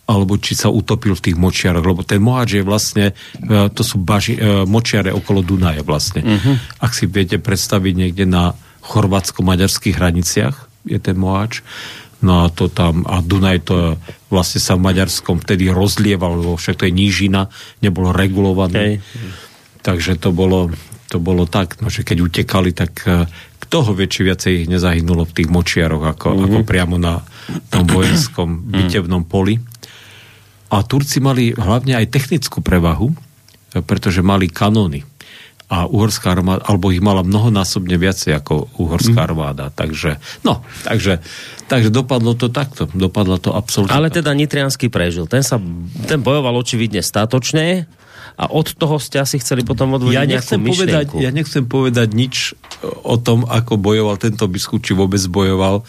alebo 0.10 0.42
či 0.42 0.58
sa 0.58 0.74
utopil 0.74 1.14
v 1.14 1.22
tých 1.30 1.38
močiaroch, 1.38 1.86
lebo 1.86 2.02
ten 2.02 2.18
Moháč 2.18 2.58
je 2.58 2.64
vlastne, 2.66 3.06
e, 3.14 3.70
to 3.70 3.86
sú 3.86 4.02
baži, 4.02 4.42
e, 4.42 4.66
močiare 4.66 5.14
okolo 5.14 5.46
Dunaja 5.46 5.86
vlastne. 5.86 6.26
Uh-huh. 6.26 6.58
Ak 6.82 6.98
si 6.98 7.06
viete 7.06 7.38
predstaviť 7.38 7.94
niekde 7.94 8.26
na 8.26 8.58
chorvátsko-maďarských 8.90 10.02
hraniciach 10.02 10.56
je 10.90 10.98
ten 10.98 11.14
Moháč, 11.14 11.62
no 12.26 12.42
a 12.42 12.50
to 12.50 12.74
tam, 12.74 13.06
a 13.06 13.22
Dunaj 13.22 13.70
to 13.70 14.02
vlastne 14.34 14.58
sa 14.58 14.74
v 14.74 14.90
Maďarskom 14.90 15.46
vtedy 15.46 15.70
rozlieval, 15.70 16.42
lebo 16.42 16.58
však 16.58 16.82
to 16.82 16.88
je 16.90 16.94
nížina, 16.98 17.54
nebolo 17.86 18.10
regulované. 18.10 18.98
Okay. 18.98 19.30
Takže 19.86 20.18
to 20.18 20.34
bolo, 20.34 20.74
to 21.14 21.22
bolo 21.22 21.46
tak, 21.46 21.78
no, 21.86 21.94
že 21.94 22.02
keď 22.02 22.18
utekali, 22.26 22.74
tak 22.74 23.06
e, 23.06 23.30
kto 23.62 23.78
ho 23.86 23.92
vie, 23.94 24.10
či 24.10 24.26
viacej 24.26 24.66
ich 24.66 24.68
nezahynulo 24.74 25.30
v 25.30 25.36
tých 25.38 25.54
močiaroch, 25.54 26.02
ako, 26.18 26.28
uh-huh. 26.34 26.46
ako 26.50 26.60
priamo 26.66 26.98
na 26.98 27.22
tom 27.70 27.86
vojenskom 27.86 28.74
bitevnom 28.74 29.30
poli. 29.30 29.69
A 30.70 30.86
Turci 30.86 31.18
mali 31.18 31.54
hlavne 31.54 31.98
aj 31.98 32.14
technickú 32.14 32.62
prevahu, 32.62 33.14
pretože 33.86 34.22
mali 34.22 34.50
kanóny. 34.50 35.06
A 35.70 35.86
uhorská 35.86 36.34
armáda, 36.34 36.66
alebo 36.66 36.90
ich 36.90 36.98
mala 36.98 37.22
mnohonásobne 37.22 37.94
viacej 37.94 38.34
ako 38.42 38.74
uhorská 38.82 39.22
mhm. 39.22 39.28
armáda. 39.30 39.66
Takže, 39.70 40.18
no, 40.42 40.66
takže, 40.82 41.22
takže 41.70 41.94
dopadlo 41.94 42.34
to 42.34 42.50
takto. 42.50 42.90
Dopadlo 42.90 43.38
to 43.38 43.54
absolútne. 43.54 43.94
Ale 43.94 44.10
teda 44.10 44.34
Nitriansky 44.34 44.90
prežil. 44.90 45.30
Ten, 45.30 45.46
sa, 45.46 45.62
ten 46.10 46.18
bojoval 46.26 46.58
očividne 46.58 47.06
statočne 47.06 47.86
a 48.40 48.48
od 48.48 48.72
toho 48.72 48.96
ste 49.04 49.20
asi 49.20 49.36
chceli 49.44 49.68
potom 49.68 50.00
odvodiť 50.00 50.16
ja 50.16 50.24
nechcem 50.24 50.64
povedať, 50.64 51.06
Ja 51.20 51.32
nechcem 51.36 51.68
povedať 51.68 52.08
nič 52.16 52.56
o 53.04 53.20
tom, 53.20 53.44
ako 53.44 53.76
bojoval 53.76 54.16
tento 54.16 54.48
biskup, 54.48 54.80
či 54.80 54.96
vôbec 54.96 55.20
bojoval 55.28 55.84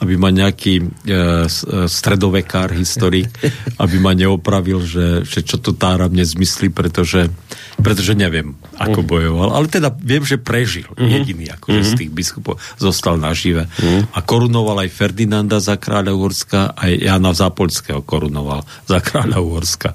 aby 0.00 0.16
ma 0.16 0.32
nejaký 0.32 0.80
e, 0.80 0.84
e, 0.84 1.48
stredovekár, 1.84 2.72
historik, 2.72 3.28
aby 3.84 3.96
ma 4.00 4.16
neopravil, 4.16 4.80
že, 4.80 5.06
že 5.28 5.44
čo 5.44 5.60
to 5.60 5.76
táram 5.76 6.10
nezmyslí, 6.16 6.72
pretože, 6.72 7.28
pretože 7.76 8.16
neviem, 8.16 8.56
ako 8.80 9.04
mhm. 9.04 9.08
bojoval. 9.08 9.48
Ale 9.52 9.66
teda 9.68 9.92
viem, 10.00 10.24
že 10.24 10.40
prežil 10.40 10.88
uh-huh. 10.88 11.04
jediný, 11.04 11.52
akože 11.52 11.80
uh-huh. 11.84 11.90
z 11.90 11.92
mhm. 11.92 12.00
tých 12.00 12.10
biskupov 12.16 12.54
zostal 12.80 13.20
nažive. 13.20 13.68
Uh-huh. 13.68 14.08
A 14.16 14.18
korunoval 14.24 14.88
aj 14.88 14.90
Ferdinanda 14.90 15.60
za 15.60 15.76
kráľa 15.76 16.16
Uhorska, 16.16 16.72
aj 16.72 16.92
Jana 16.96 17.36
Zápolského 17.36 18.00
korunoval 18.00 18.64
za 18.88 19.04
kráľa 19.04 19.38
Uhorska. 19.44 19.92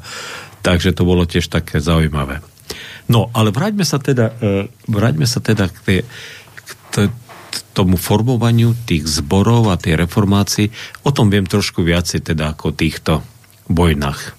Takže 0.61 0.93
to 0.93 1.01
bolo 1.01 1.25
tiež 1.25 1.49
také 1.49 1.81
zaujímavé. 1.81 2.41
No, 3.05 3.29
ale 3.37 3.53
vráťme 3.53 3.85
sa 3.85 4.01
teda, 4.01 4.33
uh, 4.37 4.65
vráťme 4.89 5.29
sa 5.29 5.37
teda 5.41 5.69
k 5.69 5.77
tej, 5.81 5.99
k 6.57 6.69
tomu 7.71 7.95
formovaniu 7.95 8.75
tých 8.87 9.07
zborov 9.07 9.71
a 9.71 9.79
tej 9.79 9.95
reformácii. 9.99 10.67
O 11.07 11.11
tom 11.15 11.31
viem 11.31 11.47
trošku 11.47 11.85
viacej 11.85 12.33
teda 12.33 12.55
ako 12.55 12.71
o 12.71 12.77
týchto 12.77 13.13
vojnách. 13.69 14.21
E, 14.25 14.31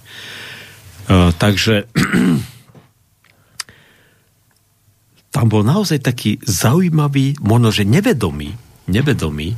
takže 1.35 1.87
tam 5.35 5.46
bol 5.46 5.62
naozaj 5.62 6.02
taký 6.02 6.38
zaujímavý, 6.42 7.38
možno 7.42 7.70
že 7.70 7.85
nevedomý, 7.85 8.56
nevedomý, 8.88 9.56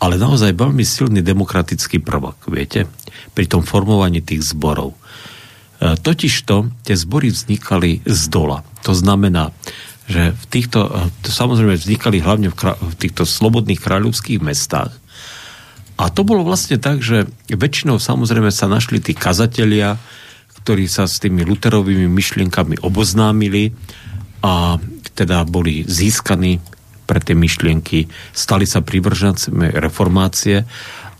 ale 0.00 0.16
naozaj 0.16 0.56
veľmi 0.56 0.84
silný 0.86 1.20
demokratický 1.20 2.00
prvok, 2.00 2.48
viete, 2.48 2.88
pri 3.36 3.44
tom 3.44 3.66
formovaní 3.66 4.24
tých 4.24 4.56
zborov. 4.56 4.96
E, 4.96 4.98
totižto 5.96 6.84
tie 6.84 6.96
zbory 6.96 7.32
vznikali 7.32 8.00
z 8.08 8.22
dola. 8.32 8.64
To 8.88 8.96
znamená, 8.96 9.52
že 10.10 10.34
v 10.34 10.44
týchto, 10.50 10.90
eh, 10.90 11.30
samozrejme 11.30 11.78
vznikali 11.78 12.18
hlavne 12.18 12.50
v, 12.50 12.56
kra, 12.58 12.74
v 12.74 12.94
týchto 12.98 13.22
slobodných 13.22 13.78
kráľovských 13.78 14.42
mestách. 14.42 14.90
A 16.00 16.08
to 16.10 16.26
bolo 16.26 16.42
vlastne 16.42 16.80
tak, 16.80 17.04
že 17.04 17.28
väčšinou 17.46 18.00
samozrejme 18.00 18.48
sa 18.50 18.66
našli 18.66 18.98
tí 18.98 19.12
kazatelia, 19.12 20.00
ktorí 20.64 20.88
sa 20.88 21.04
s 21.04 21.20
tými 21.20 21.44
luterovými 21.44 22.08
myšlienkami 22.08 22.80
oboznámili 22.80 23.72
a 24.40 24.80
teda 25.12 25.44
boli 25.44 25.84
získaní 25.84 26.56
pre 27.04 27.20
tie 27.20 27.36
myšlienky, 27.36 28.08
stali 28.32 28.64
sa 28.64 28.80
privržancami 28.80 29.76
reformácie 29.76 30.64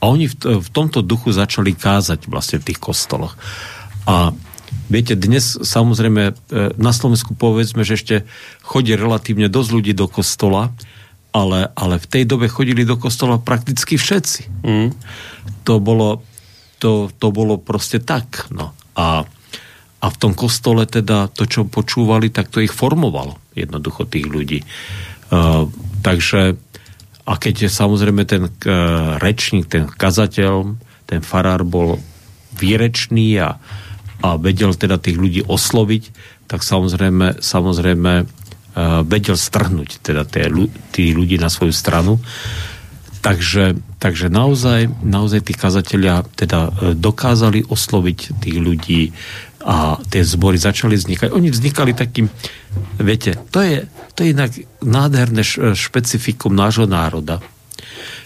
a 0.01 0.03
oni 0.09 0.33
v, 0.33 0.65
v 0.65 0.69
tomto 0.73 1.05
duchu 1.05 1.35
začali 1.35 1.77
kázať 1.77 2.25
vlastne 2.31 2.63
v 2.63 2.73
tých 2.73 2.81
kostoloch. 2.81 3.37
A 4.09 4.33
Viete, 4.91 5.15
dnes 5.15 5.55
samozrejme 5.55 6.23
e, 6.27 6.33
na 6.75 6.91
Slovensku 6.91 7.39
povedzme, 7.39 7.87
že 7.87 7.95
ešte 7.95 8.17
chodí 8.67 8.99
relatívne 8.99 9.47
dosť 9.47 9.71
ľudí 9.71 9.93
do 9.95 10.11
kostola, 10.11 10.75
ale, 11.31 11.71
ale 11.79 12.03
v 12.03 12.11
tej 12.11 12.25
dobe 12.27 12.51
chodili 12.51 12.83
do 12.83 12.99
kostola 12.99 13.39
prakticky 13.39 13.95
všetci. 13.95 14.67
Mm. 14.67 14.91
To, 15.63 15.79
bolo, 15.79 16.27
to, 16.83 17.07
to 17.23 17.31
bolo 17.31 17.55
proste 17.63 18.03
tak. 18.03 18.51
No. 18.51 18.75
A, 18.99 19.23
a 20.03 20.07
v 20.11 20.17
tom 20.19 20.35
kostole 20.35 20.91
teda 20.91 21.31
to, 21.31 21.47
čo 21.47 21.71
počúvali, 21.71 22.35
tak 22.35 22.51
to 22.51 22.59
ich 22.59 22.75
formovalo 22.75 23.39
jednoducho 23.55 24.11
tých 24.11 24.27
ľudí. 24.27 24.67
Uh, 25.31 25.71
takže 26.03 26.59
a 27.31 27.33
keď 27.39 27.67
je 27.67 27.71
samozrejme 27.71 28.27
ten 28.27 28.51
uh, 28.51 29.23
rečník, 29.23 29.71
ten 29.71 29.87
kazateľ, 29.87 30.75
ten 31.07 31.23
farár 31.23 31.63
bol 31.63 32.03
výrečný 32.59 33.39
a, 33.39 33.63
a 34.21 34.37
vedel 34.37 34.77
teda 34.77 35.01
tých 35.01 35.17
ľudí 35.17 35.41
osloviť, 35.49 36.03
tak 36.47 36.61
samozrejme, 36.61 37.41
samozrejme 37.41 38.13
uh, 38.21 38.27
vedel 39.07 39.37
strhnúť 39.37 40.05
teda 40.05 40.23
tí 40.93 41.05
ľudí 41.13 41.41
na 41.41 41.49
svoju 41.49 41.73
stranu. 41.73 42.21
Takže, 43.21 43.77
takže 44.01 44.33
naozaj, 44.33 45.05
naozaj 45.05 45.45
tí 45.45 45.53
kazatelia 45.53 46.25
teda 46.41 46.73
e, 46.73 46.97
dokázali 46.97 47.69
osloviť 47.69 48.41
tých 48.41 48.57
ľudí 48.57 49.13
a 49.61 50.01
tie 50.09 50.25
zbory 50.25 50.57
začali 50.57 50.97
vznikať. 50.97 51.29
Oni 51.29 51.53
vznikali 51.53 51.93
takým, 51.93 52.33
viete, 52.97 53.37
to 53.53 53.61
je, 53.61 53.85
to 54.17 54.25
je 54.25 54.33
inak 54.33 54.57
nádherné 54.81 55.45
špecifikum 55.77 56.57
nášho 56.57 56.89
národa, 56.89 57.45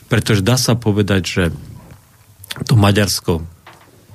pretože 0.06 0.46
dá 0.46 0.54
sa 0.54 0.78
povedať, 0.78 1.22
že 1.26 1.44
to 2.70 2.78
Maďarsko 2.78 3.42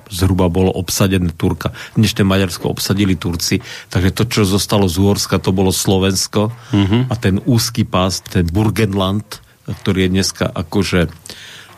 zhruba 0.10 0.50
bolo 0.50 0.74
obsadené 0.74 1.30
Turka. 1.34 1.72
Dnešné 1.96 2.26
Maďarsko 2.26 2.74
obsadili 2.74 3.16
Turci, 3.16 3.62
takže 3.94 4.12
to, 4.12 4.24
čo 4.26 4.42
zostalo 4.44 4.90
z 4.90 4.98
Uhorska, 5.00 5.38
to 5.38 5.54
bolo 5.54 5.70
Slovensko 5.70 6.50
mm-hmm. 6.50 7.02
a 7.10 7.14
ten 7.16 7.38
úzky 7.46 7.86
pás, 7.86 8.26
ten 8.26 8.50
Burgenland, 8.50 9.40
ktorý 9.70 10.10
je 10.10 10.14
dneska 10.20 10.50
akože, 10.50 11.08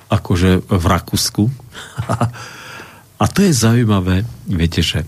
akože 0.07 0.63
v 0.63 0.85
Rakúsku. 0.87 1.43
a 3.21 3.25
to 3.27 3.39
je 3.43 3.51
zaujímavé, 3.51 4.23
viete, 4.47 4.79
že 4.79 5.03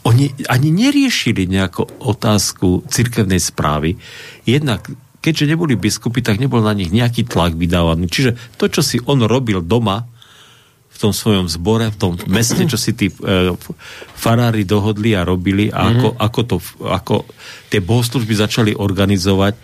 oni 0.00 0.32
ani 0.48 0.72
neriešili 0.72 1.44
nejakú 1.44 1.84
otázku 2.00 2.88
cirkevnej 2.88 3.36
správy. 3.36 4.00
Jednak 4.48 4.88
keďže 5.20 5.52
neboli 5.52 5.76
biskupy, 5.76 6.24
tak 6.24 6.40
nebol 6.40 6.64
na 6.64 6.72
nich 6.72 6.88
nejaký 6.88 7.28
tlak 7.28 7.54
vydávaný. 7.54 8.08
Čiže 8.08 8.56
to, 8.56 8.72
čo 8.72 8.80
si 8.80 8.96
on 9.04 9.20
robil 9.20 9.60
doma, 9.60 10.08
tom 11.00 11.12
svojom 11.16 11.48
zbore, 11.48 11.88
v 11.88 11.96
tom 11.96 12.12
meste, 12.28 12.60
čo 12.68 12.76
si 12.76 12.92
tí 12.92 13.08
e, 13.08 13.14
farári 14.12 14.68
dohodli 14.68 15.16
a 15.16 15.24
robili 15.24 15.72
a 15.72 15.88
ako, 15.88 16.08
mm-hmm. 16.12 16.26
ako, 16.26 16.40
to, 16.44 16.56
ako 16.84 17.14
tie 17.72 17.80
bohoslužby 17.80 18.34
začali 18.36 18.72
organizovať 18.76 19.54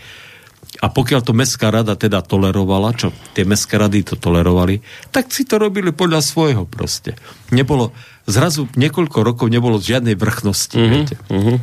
a 0.76 0.92
pokiaľ 0.92 1.20
to 1.24 1.32
mestská 1.32 1.72
rada 1.72 1.96
teda 1.96 2.20
tolerovala, 2.20 2.92
čo 2.92 3.08
tie 3.32 3.48
mestské 3.48 3.80
rady 3.80 4.04
to 4.04 4.14
tolerovali, 4.20 4.84
tak 5.08 5.32
si 5.32 5.48
to 5.48 5.56
robili 5.56 5.92
podľa 5.92 6.20
svojho 6.20 6.68
proste. 6.68 7.16
Nebolo, 7.48 7.96
zrazu 8.28 8.68
niekoľko 8.76 9.18
rokov 9.24 9.46
nebolo 9.48 9.80
žiadnej 9.80 10.18
vrchnosti. 10.18 10.76
Mm-hmm. 10.76 10.92
Viete. 10.92 11.16
Mm-hmm. 11.32 11.56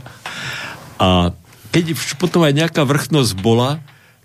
A 0.98 1.10
keď 1.74 1.86
potom 2.18 2.42
aj 2.46 2.53
nejaká 2.53 2.82
vrchnosť 2.86 3.34
bola, 3.38 3.82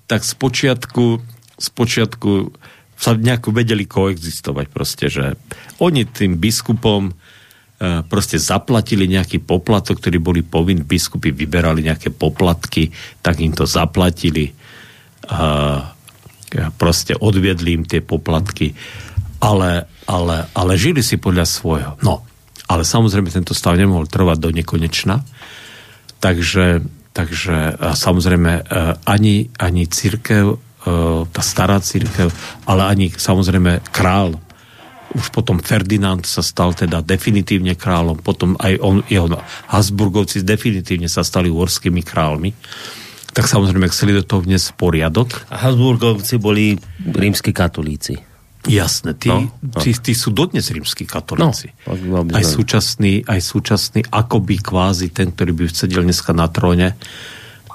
tak 0.09 0.25
z 0.25 0.33
počiatku, 0.37 1.21
z 1.61 1.69
počiatku 1.73 2.53
sa 2.99 3.15
nejako 3.15 3.55
vedeli 3.55 3.87
koexistovať 3.87 4.67
proste, 4.75 5.07
že 5.07 5.39
oni 5.79 6.03
tým 6.03 6.35
biskupom 6.35 7.09
e, 7.09 7.13
proste 8.03 8.43
zaplatili 8.43 9.07
nejaký 9.07 9.39
poplatok, 9.39 10.03
ktorý 10.03 10.19
boli 10.19 10.43
povinní, 10.43 10.83
biskupy 10.83 11.31
vyberali 11.31 11.87
nejaké 11.87 12.11
poplatky, 12.11 12.91
tak 13.23 13.39
im 13.39 13.55
to 13.55 13.71
zaplatili 13.71 14.51
a 15.29 15.93
proste 16.81 17.13
odviedli 17.13 17.77
im 17.77 17.85
tie 17.85 18.01
poplatky, 18.01 18.73
ale, 19.45 19.85
ale, 20.09 20.49
ale 20.57 20.73
žili 20.81 21.05
si 21.05 21.21
podľa 21.21 21.45
svojho. 21.45 21.93
No, 22.01 22.25
ale 22.67 22.83
samozrejme 22.89 23.29
tento 23.29 23.53
stav 23.53 23.77
nemohol 23.77 24.09
trvať 24.09 24.39
do 24.41 24.51
nekonečna, 24.51 25.21
takže, 26.19 26.81
takže 27.13 27.77
samozrejme 27.95 28.53
e, 28.59 28.63
ani, 29.05 29.53
ani 29.61 29.85
církev 29.85 30.68
tá 31.29 31.43
stará 31.43 31.83
církev, 31.83 32.31
ale 32.65 32.83
ani 32.87 33.07
samozrejme 33.11 33.83
král. 33.91 34.39
Už 35.17 35.33
potom 35.33 35.57
Ferdinand 35.59 36.21
sa 36.29 36.45
stal 36.45 36.77
teda 36.77 37.01
definitívne 37.01 37.73
kráľom, 37.73 38.21
potom 38.21 38.61
aj 38.61 38.77
on, 38.85 39.01
jeho 39.09 39.27
Habsburgovci 39.73 40.45
definitívne 40.45 41.09
sa 41.09 41.25
stali 41.25 41.49
uhorskými 41.49 42.05
kráľmi. 42.05 42.53
Tak 43.33 43.49
samozrejme 43.49 43.89
chceli 43.89 44.13
do 44.13 44.25
toho 44.25 44.45
vniesť 44.45 44.77
poriadok. 44.77 45.49
A 45.49 45.69
Habsburgovci 45.69 46.37
boli 46.37 46.77
rímsky 47.01 47.57
katolíci. 47.57 48.21
Jasné, 48.69 49.17
tí, 49.17 49.33
no, 49.33 49.49
no. 49.49 49.81
Tí, 49.81 49.97
tí 49.97 50.13
sú 50.13 50.29
dodnes 50.35 50.69
rímsky 50.69 51.09
katolíci. 51.09 51.73
No, 51.89 52.27
aj, 52.29 52.45
súčasný, 52.45 53.25
aj 53.25 53.41
súčasný, 53.41 54.05
akoby 54.13 54.61
kvázi 54.61 55.09
ten, 55.15 55.33
ktorý 55.33 55.57
by 55.57 55.63
sedel 55.73 56.05
dneska 56.05 56.37
na 56.37 56.51
tróne, 56.53 56.99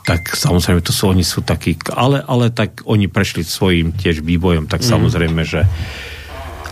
tak 0.04 0.36
samozrejme, 0.36 0.84
to 0.84 0.92
sú, 0.92 1.08
oni 1.12 1.24
sú 1.24 1.40
takí, 1.44 1.80
ale, 1.96 2.20
ale 2.28 2.52
tak 2.52 2.84
oni 2.84 3.08
prešli 3.08 3.48
svojim 3.48 3.96
tiež 3.96 4.20
vývojom, 4.20 4.68
tak 4.68 4.84
mm. 4.84 4.88
samozrejme, 4.88 5.42
že 5.48 5.64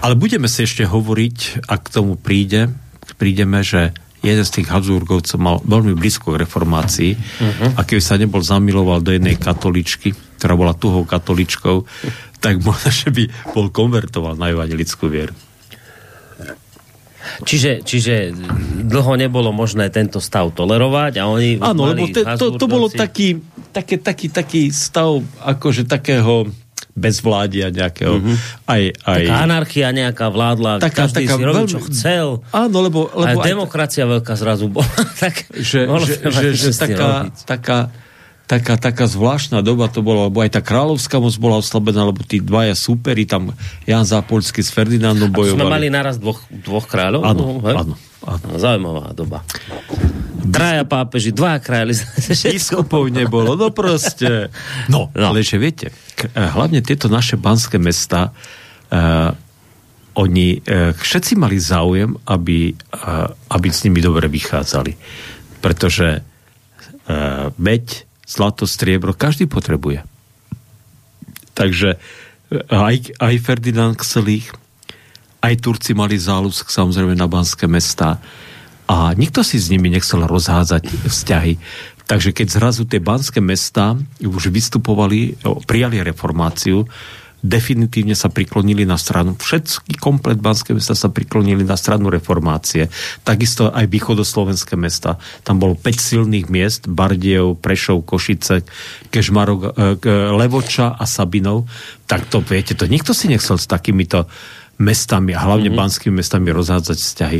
ale 0.01 0.17
budeme 0.17 0.50
si 0.50 0.65
ešte 0.65 0.83
hovoriť, 0.83 1.69
ak 1.69 1.81
k 1.88 1.93
tomu 1.93 2.17
príde, 2.17 2.73
prídeme, 3.21 3.61
že 3.61 3.93
jeden 4.25 4.45
z 4.45 4.61
tých 4.61 4.67
Habsburgovcov 4.69 5.38
mal 5.38 5.61
veľmi 5.61 5.93
blízko 5.97 6.33
k 6.33 6.41
reformácii 6.45 7.11
uh-huh. 7.17 7.77
a 7.77 7.81
keby 7.85 8.01
sa 8.01 8.21
nebol 8.21 8.41
zamiloval 8.41 9.01
do 9.01 9.13
jednej 9.13 9.38
katoličky, 9.38 10.13
ktorá 10.38 10.53
bola 10.57 10.77
tuhou 10.77 11.05
katoličkou, 11.05 11.85
tak 12.41 12.61
možno, 12.65 12.89
že 12.89 13.09
by 13.13 13.23
bol 13.53 13.69
konvertoval 13.69 14.38
na 14.38 14.50
evangelickú 14.53 15.09
vieru. 15.09 15.33
Čiže, 17.43 17.85
čiže 17.85 18.33
dlho 18.85 19.13
nebolo 19.17 19.53
možné 19.53 19.89
tento 19.93 20.19
stav 20.21 20.51
tolerovať 20.53 21.21
a 21.21 21.29
oni... 21.29 21.61
Áno, 21.61 21.89
lebo 21.91 22.09
te, 22.09 22.25
to, 22.37 22.57
to 22.57 22.65
bolo 22.65 22.87
taký, 22.89 23.39
taký, 23.71 24.01
taký, 24.01 24.27
taký 24.29 24.61
stav 24.69 25.21
akože 25.41 25.85
takého 25.87 26.49
bezvládia 26.91 27.71
nejakého. 27.71 28.19
Mm-hmm. 28.19 28.35
Aj, 28.67 28.83
aj... 29.07 29.21
Taká 29.23 29.37
anarchia 29.47 29.87
nejaká 29.95 30.27
vládla, 30.27 30.71
taká, 30.83 31.07
každý 31.07 31.23
taká 31.23 31.35
si 31.39 31.41
robil, 31.41 31.65
veľmi... 31.65 31.71
čo 31.71 31.79
chcel. 31.87 32.27
Áno, 32.51 32.77
lebo... 32.83 33.07
lebo 33.15 33.39
aj 33.39 33.47
demokracia 33.47 34.03
aj... 34.03 34.09
veľká 34.19 34.33
zrazu 34.35 34.67
bola. 34.67 34.91
tak 35.23 35.47
že, 35.55 35.87
že, 35.87 36.15
že, 36.27 36.47
že 36.51 36.69
taká, 36.75 37.31
taká, 37.47 37.77
taká, 38.51 38.75
taká 38.75 39.08
zvláštna 39.08 39.63
doba 39.63 39.88
to 39.88 40.03
bola, 40.03 40.27
lebo 40.27 40.43
aj 40.43 40.60
tá 40.60 40.62
kráľovská 40.62 41.24
moc 41.24 41.31
bola 41.39 41.63
oslabená, 41.63 42.03
lebo 42.03 42.20
tí 42.27 42.43
dvaja 42.43 42.75
superi, 42.75 43.24
tam 43.24 43.55
Jan 43.88 44.03
Zápolský 44.03 44.60
s 44.60 44.75
Ferdinandom 44.75 45.31
bojovali. 45.31 45.55
A 45.55 45.63
sme 45.63 45.72
mali 45.72 45.88
naraz 45.88 46.20
dvoch, 46.20 46.43
dvoch 46.51 46.84
kráľov? 46.84 47.24
Áno, 47.24 47.63
no, 47.63 47.72
áno, 47.72 47.96
áno. 48.27 48.46
Zaujímavá 48.60 49.15
doba. 49.15 49.48
Traja 50.51 50.84
pápeži, 50.84 51.31
dva 51.31 51.63
kráľi. 51.63 51.96
Biskupov 52.51 53.08
nebolo, 53.08 53.55
no 53.55 53.72
proste. 53.72 54.51
No, 54.91 55.08
no. 55.15 55.31
ale 55.31 55.48
že 55.48 55.55
viete, 55.55 55.96
eh, 56.20 56.27
hlavne 56.36 56.84
tieto 56.84 57.08
naše 57.08 57.39
banské 57.39 57.79
mesta, 57.79 58.36
uh, 58.36 59.31
oni 60.12 60.60
uh, 60.60 60.91
všetci 60.91 61.39
mali 61.39 61.55
záujem, 61.55 62.20
aby, 62.27 62.75
uh, 62.75 63.31
aby 63.31 63.67
s 63.72 63.88
nimi 63.88 64.03
dobre 64.03 64.27
vychádzali. 64.27 64.91
Pretože 65.63 66.20
uh, 66.20 67.48
meď, 67.55 68.10
zlato, 68.31 68.63
striebro, 68.63 69.11
každý 69.11 69.51
potrebuje. 69.51 70.07
Takže 71.51 72.00
aj, 72.71 72.95
aj 73.19 73.35
Ferdinand 73.43 74.00
chcel 74.00 74.43
ich, 74.43 74.47
aj 75.43 75.59
Turci 75.59 75.91
mali 75.91 76.15
záľusk 76.15 76.71
samozrejme 76.71 77.17
na 77.17 77.27
banské 77.27 77.67
mesta 77.67 78.23
a 78.88 79.11
nikto 79.15 79.43
si 79.43 79.59
s 79.59 79.67
nimi 79.67 79.91
nechcel 79.91 80.23
rozhádzať 80.23 81.07
vzťahy. 81.07 81.53
Takže 82.07 82.35
keď 82.35 82.47
zrazu 82.51 82.83
tie 82.83 83.00
banské 83.00 83.39
mesta 83.39 83.95
už 84.19 84.51
vystupovali, 84.51 85.39
prijali 85.63 86.03
reformáciu, 86.03 86.83
definitívne 87.41 88.13
sa 88.13 88.29
priklonili 88.29 88.85
na 88.85 89.01
stranu, 89.01 89.33
všetky 89.33 89.97
komplet 89.97 90.37
banské 90.37 90.77
mesta 90.77 90.93
sa 90.93 91.09
priklonili 91.09 91.65
na 91.65 91.73
stranu 91.73 92.13
reformácie. 92.13 92.93
Takisto 93.25 93.73
aj 93.73 93.89
východoslovenské 93.89 94.77
mesta. 94.77 95.17
Tam 95.41 95.57
bolo 95.57 95.73
5 95.73 95.83
silných 95.97 96.47
miest, 96.53 96.85
Bardiev, 96.85 97.57
Prešov, 97.57 98.05
Košice, 98.05 98.61
Kežmarok, 99.09 99.73
e, 99.73 100.09
Levoča 100.37 100.93
a 100.93 101.03
Sabinov. 101.09 101.65
Tak 102.05 102.29
to 102.29 102.45
viete, 102.45 102.77
to 102.77 102.85
nikto 102.85 103.17
si 103.17 103.25
nechcel 103.25 103.57
s 103.57 103.65
takýmito 103.65 104.29
mestami 104.77 105.33
a 105.33 105.41
hlavne 105.41 105.73
mm-hmm. 105.73 105.81
banskými 105.81 106.21
mestami 106.21 106.53
rozhádzať 106.53 106.97
vzťahy. 106.97 107.39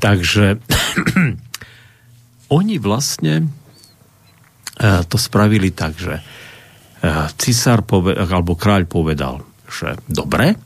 Takže 0.00 0.60
oni 2.58 2.76
vlastne 2.80 3.52
e, 4.80 4.84
to 5.04 5.16
spravili 5.20 5.68
tak, 5.68 6.00
že 6.00 6.24
cisár 7.36 7.84
povedal, 7.84 8.24
alebo 8.26 8.56
kráľ 8.56 8.88
povedal, 8.88 9.44
že 9.68 9.98
dobre, 10.08 10.56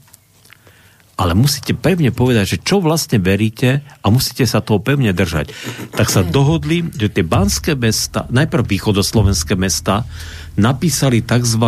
ale 1.20 1.36
musíte 1.36 1.76
pevne 1.76 2.16
povedať, 2.16 2.56
že 2.56 2.62
čo 2.64 2.80
vlastne 2.80 3.20
veríte 3.20 3.84
a 3.84 4.06
musíte 4.08 4.48
sa 4.48 4.64
toho 4.64 4.80
pevne 4.80 5.12
držať. 5.12 5.52
Tak 5.92 6.08
sa 6.08 6.24
dohodli, 6.24 6.88
že 6.96 7.12
tie 7.12 7.20
banské 7.20 7.76
mesta, 7.76 8.24
najprv 8.32 8.64
východoslovenské 8.64 9.52
mesta, 9.52 10.08
napísali 10.56 11.20
tzv. 11.20 11.64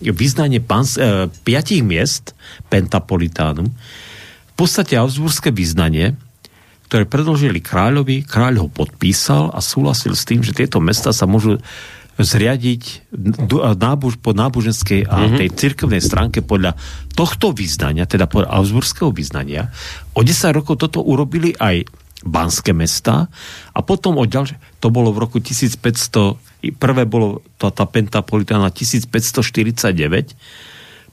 vyznanie 0.00 0.64
pans, 0.64 0.96
e, 0.96 1.28
piatich 1.28 1.84
miest, 1.84 2.32
Pentapolitánum, 2.72 3.68
v 3.68 4.54
podstate 4.56 4.96
Augsburské 4.96 5.52
vyznanie, 5.52 6.16
ktoré 6.88 7.04
predložili 7.04 7.60
kráľovi, 7.60 8.24
kráľ 8.24 8.64
ho 8.64 8.68
podpísal 8.72 9.52
a 9.52 9.60
súhlasil 9.60 10.16
s 10.16 10.24
tým, 10.24 10.40
že 10.40 10.56
tieto 10.56 10.80
mesta 10.80 11.12
sa 11.12 11.28
môžu 11.28 11.60
zriadiť 12.18 13.10
nábož, 13.78 14.22
po 14.22 14.30
náboženskej 14.30 15.06
a 15.06 15.26
mm-hmm. 15.26 15.38
tej 15.42 15.48
cirkevnej 15.54 16.02
stránke 16.02 16.46
podľa 16.46 16.78
tohto 17.18 17.50
vyznania, 17.50 18.06
teda 18.06 18.30
podľa 18.30 18.54
Augsburského 18.54 19.10
vyznania. 19.10 19.74
O 20.14 20.22
10 20.22 20.54
rokov 20.54 20.78
toto 20.78 21.02
urobili 21.02 21.54
aj 21.58 21.86
banské 22.24 22.72
mesta 22.72 23.28
a 23.74 23.80
potom 23.84 24.16
o 24.16 24.24
ďalšie, 24.24 24.80
to 24.80 24.88
bolo 24.88 25.12
v 25.12 25.28
roku 25.28 25.38
1500, 25.42 26.78
prvé 26.80 27.02
bolo 27.04 27.44
tá, 27.60 27.68
tá 27.68 27.84
pentapolitána 27.84 28.72
1549 28.72 30.32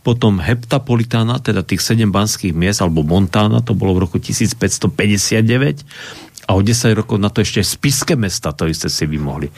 potom 0.02 0.42
Heptapolitána, 0.42 1.38
teda 1.38 1.62
tých 1.62 1.86
7 1.86 2.10
banských 2.10 2.58
miest, 2.58 2.82
alebo 2.82 3.06
Montána, 3.06 3.62
to 3.62 3.78
bolo 3.78 3.94
v 3.94 4.10
roku 4.10 4.18
1559 4.18 5.86
a 6.50 6.58
o 6.58 6.62
10 6.66 6.98
rokov 6.98 7.22
na 7.22 7.30
to 7.30 7.46
ešte 7.46 7.62
spiske 7.62 8.18
mesta, 8.18 8.50
to 8.50 8.66
isté 8.66 8.90
si 8.90 9.06
vymohli. 9.06 9.54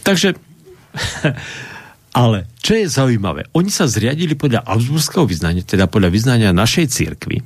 Takže, 0.00 0.32
ale 2.22 2.48
čo 2.60 2.76
je 2.76 2.86
zaujímavé, 2.86 3.48
oni 3.56 3.70
sa 3.72 3.88
zriadili 3.88 4.36
podľa 4.36 4.64
Augsburského 4.68 5.24
vyznania, 5.24 5.64
teda 5.64 5.88
podľa 5.88 6.10
vyznania 6.12 6.50
našej 6.52 6.86
církvy. 6.92 7.40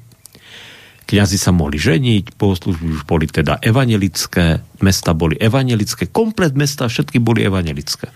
Kňazi 1.06 1.38
sa 1.38 1.54
mohli 1.54 1.78
ženiť, 1.78 2.34
bohoslužby 2.34 2.98
už 2.98 3.06
boli 3.06 3.30
teda 3.30 3.62
evanelické, 3.62 4.58
mesta 4.82 5.14
boli 5.14 5.38
evanelické, 5.38 6.10
komplet 6.10 6.58
mesta, 6.58 6.90
všetky 6.90 7.22
boli 7.22 7.46
evanelické. 7.46 8.10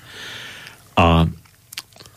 A, 0.99 1.31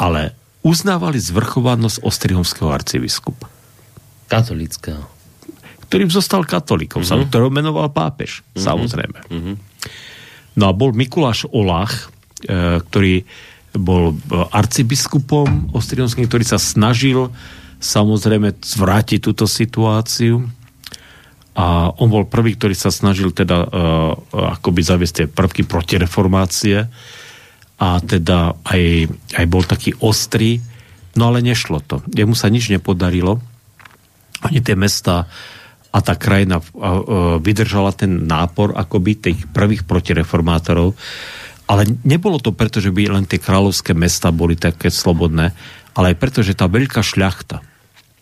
ale 0.01 0.21
uznávali 0.65 1.21
zvrchovanosť 1.21 2.01
ostrihomského 2.01 2.73
arcibiskupa. 2.73 3.51
Katolického. 4.31 5.05
Ktorým 5.91 6.09
zostal 6.09 6.41
katolíkom, 6.41 7.05
mm-hmm. 7.05 7.29
ktorého 7.29 7.53
menoval 7.53 7.93
pápež, 7.93 8.41
mm-hmm. 8.41 8.63
samozrejme. 8.65 9.19
Mm-hmm. 9.29 9.55
No 10.57 10.63
a 10.69 10.73
bol 10.73 10.89
Mikuláš 10.89 11.45
Olach, 11.53 12.12
ktorý 12.49 13.23
bol 13.73 14.13
e, 14.13 14.15
arcibiskupom 14.53 15.73
ostrihomským, 15.73 16.29
ktorý 16.29 16.45
sa 16.45 16.61
snažil 16.61 17.33
samozrejme 17.81 18.59
zvrátiť 18.61 19.19
túto 19.19 19.49
situáciu. 19.49 20.45
A 21.53 21.93
on 22.01 22.09
bol 22.09 22.25
prvý, 22.25 22.57
ktorý 22.57 22.73
sa 22.73 22.89
snažil 22.89 23.29
teda 23.29 23.61
uh, 23.61 24.17
akoby 24.57 24.81
zaviesť 24.81 25.13
tie 25.13 25.27
prvky 25.29 25.69
protireformácie. 25.69 26.81
reformácie 26.81 27.21
a 27.83 27.99
teda 27.99 28.55
aj, 28.63 29.11
aj 29.35 29.45
bol 29.51 29.63
taký 29.67 29.91
ostrý, 29.99 30.63
no 31.19 31.27
ale 31.27 31.43
nešlo 31.43 31.83
to. 31.83 31.99
Jemu 32.15 32.31
sa 32.31 32.47
nič 32.47 32.71
nepodarilo. 32.71 33.43
Oni 34.47 34.63
tie 34.63 34.79
mesta 34.79 35.27
a 35.93 35.97
tá 36.01 36.17
krajina 36.17 36.57
vydržala 37.37 37.93
ten 37.93 38.25
nápor 38.25 38.73
akoby 38.73 39.11
tých 39.29 39.39
prvých 39.53 39.85
protireformátorov, 39.85 40.97
ale 41.67 41.87
nebolo 42.03 42.39
to 42.39 42.51
preto, 42.51 42.83
že 42.83 42.91
by 42.91 43.13
len 43.13 43.25
tie 43.25 43.39
kráľovské 43.39 43.95
mesta 43.95 44.29
boli 44.35 44.59
také 44.59 44.91
slobodné, 44.91 45.55
ale 45.95 46.05
aj 46.13 46.19
preto, 46.19 46.39
že 46.43 46.57
tá 46.57 46.67
veľká 46.67 46.99
šľachta, 46.99 47.63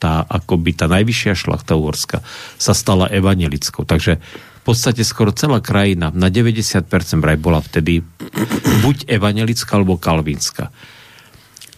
tá 0.01 0.25
akoby 0.25 0.73
tá 0.73 0.89
najvyššia 0.89 1.33
šlachta 1.37 1.77
uhorská 1.77 2.25
sa 2.57 2.73
stala 2.73 3.09
evangelickou. 3.09 3.85
Takže 3.85 4.17
v 4.61 4.63
podstate 4.65 5.01
skoro 5.01 5.33
celá 5.33 5.57
krajina, 5.61 6.13
na 6.13 6.29
90% 6.29 6.85
vraj 7.21 7.37
bola 7.37 7.61
vtedy 7.61 8.01
buď 8.85 9.09
evangelická 9.09 9.77
alebo 9.77 9.97
kalvinská. 9.97 10.69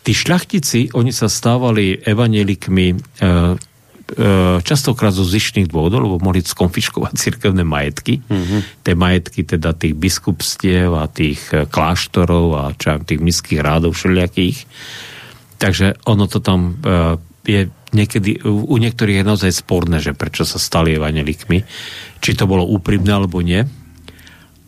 Tí 0.03 0.11
šľachtici, 0.11 0.91
oni 0.99 1.15
sa 1.15 1.31
stávali 1.31 1.95
evangelikmi 1.95 2.87
e, 2.91 2.95
e, 2.95 3.23
častokrát 4.61 5.15
zo 5.15 5.23
zišných 5.23 5.71
dôvodov, 5.71 6.03
lebo 6.03 6.17
mohli 6.19 6.43
skonfiškovať 6.43 7.13
cirkevné 7.23 7.63
majetky. 7.63 8.19
Mm-hmm. 8.19 8.59
Tie 8.83 8.93
majetky 8.93 9.41
teda 9.47 9.71
tých 9.73 9.95
biskupstiev 9.95 10.93
a 10.93 11.07
tých 11.07 11.39
e, 11.55 11.65
kláštorov 11.65 12.45
a 12.59 12.63
čo, 12.75 12.99
tých 13.01 13.23
miských 13.23 13.63
rádov 13.63 13.95
všelijakých. 13.95 14.67
Takže 15.57 16.03
ono 16.03 16.27
to 16.27 16.43
tam 16.43 16.77
e, 16.83 17.15
je 17.47 17.61
niekedy, 17.95 18.43
u 18.43 18.75
niektorých 18.75 19.21
je 19.21 19.25
naozaj 19.27 19.51
sporné, 19.51 19.99
že 20.03 20.17
prečo 20.17 20.43
sa 20.43 20.59
stali 20.59 20.95
evangelikmi 20.95 21.63
či 22.23 22.39
to 22.39 22.47
bolo 22.47 22.63
úprimné 22.63 23.11
alebo 23.11 23.43
nie. 23.43 23.67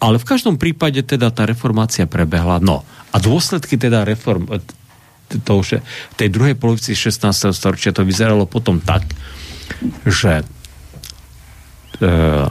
Ale 0.03 0.19
v 0.19 0.27
každom 0.27 0.59
prípade 0.59 0.99
teda 1.07 1.31
tá 1.31 1.47
reformácia 1.47 2.03
prebehla. 2.03 2.59
No 2.59 2.83
a 2.83 3.17
dôsledky 3.23 3.79
teda 3.79 4.03
reform, 4.03 4.51
to 5.27 5.51
už 5.59 5.81
v 5.81 6.15
tej 6.15 6.29
druhej 6.29 6.55
polovici 6.55 6.93
16. 6.93 7.51
storočia 7.51 7.91
to 7.95 8.05
vyzeralo 8.05 8.45
potom 8.45 8.79
tak, 8.79 9.03
že 10.05 10.45
e, 11.99 12.45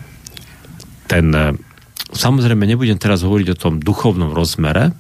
ten, 1.07 1.27
e, 1.31 1.55
samozrejme 2.11 2.67
nebudem 2.67 2.99
teraz 2.99 3.23
hovoriť 3.23 3.49
o 3.55 3.61
tom 3.61 3.75
duchovnom 3.79 4.35
rozmere, 4.35 4.93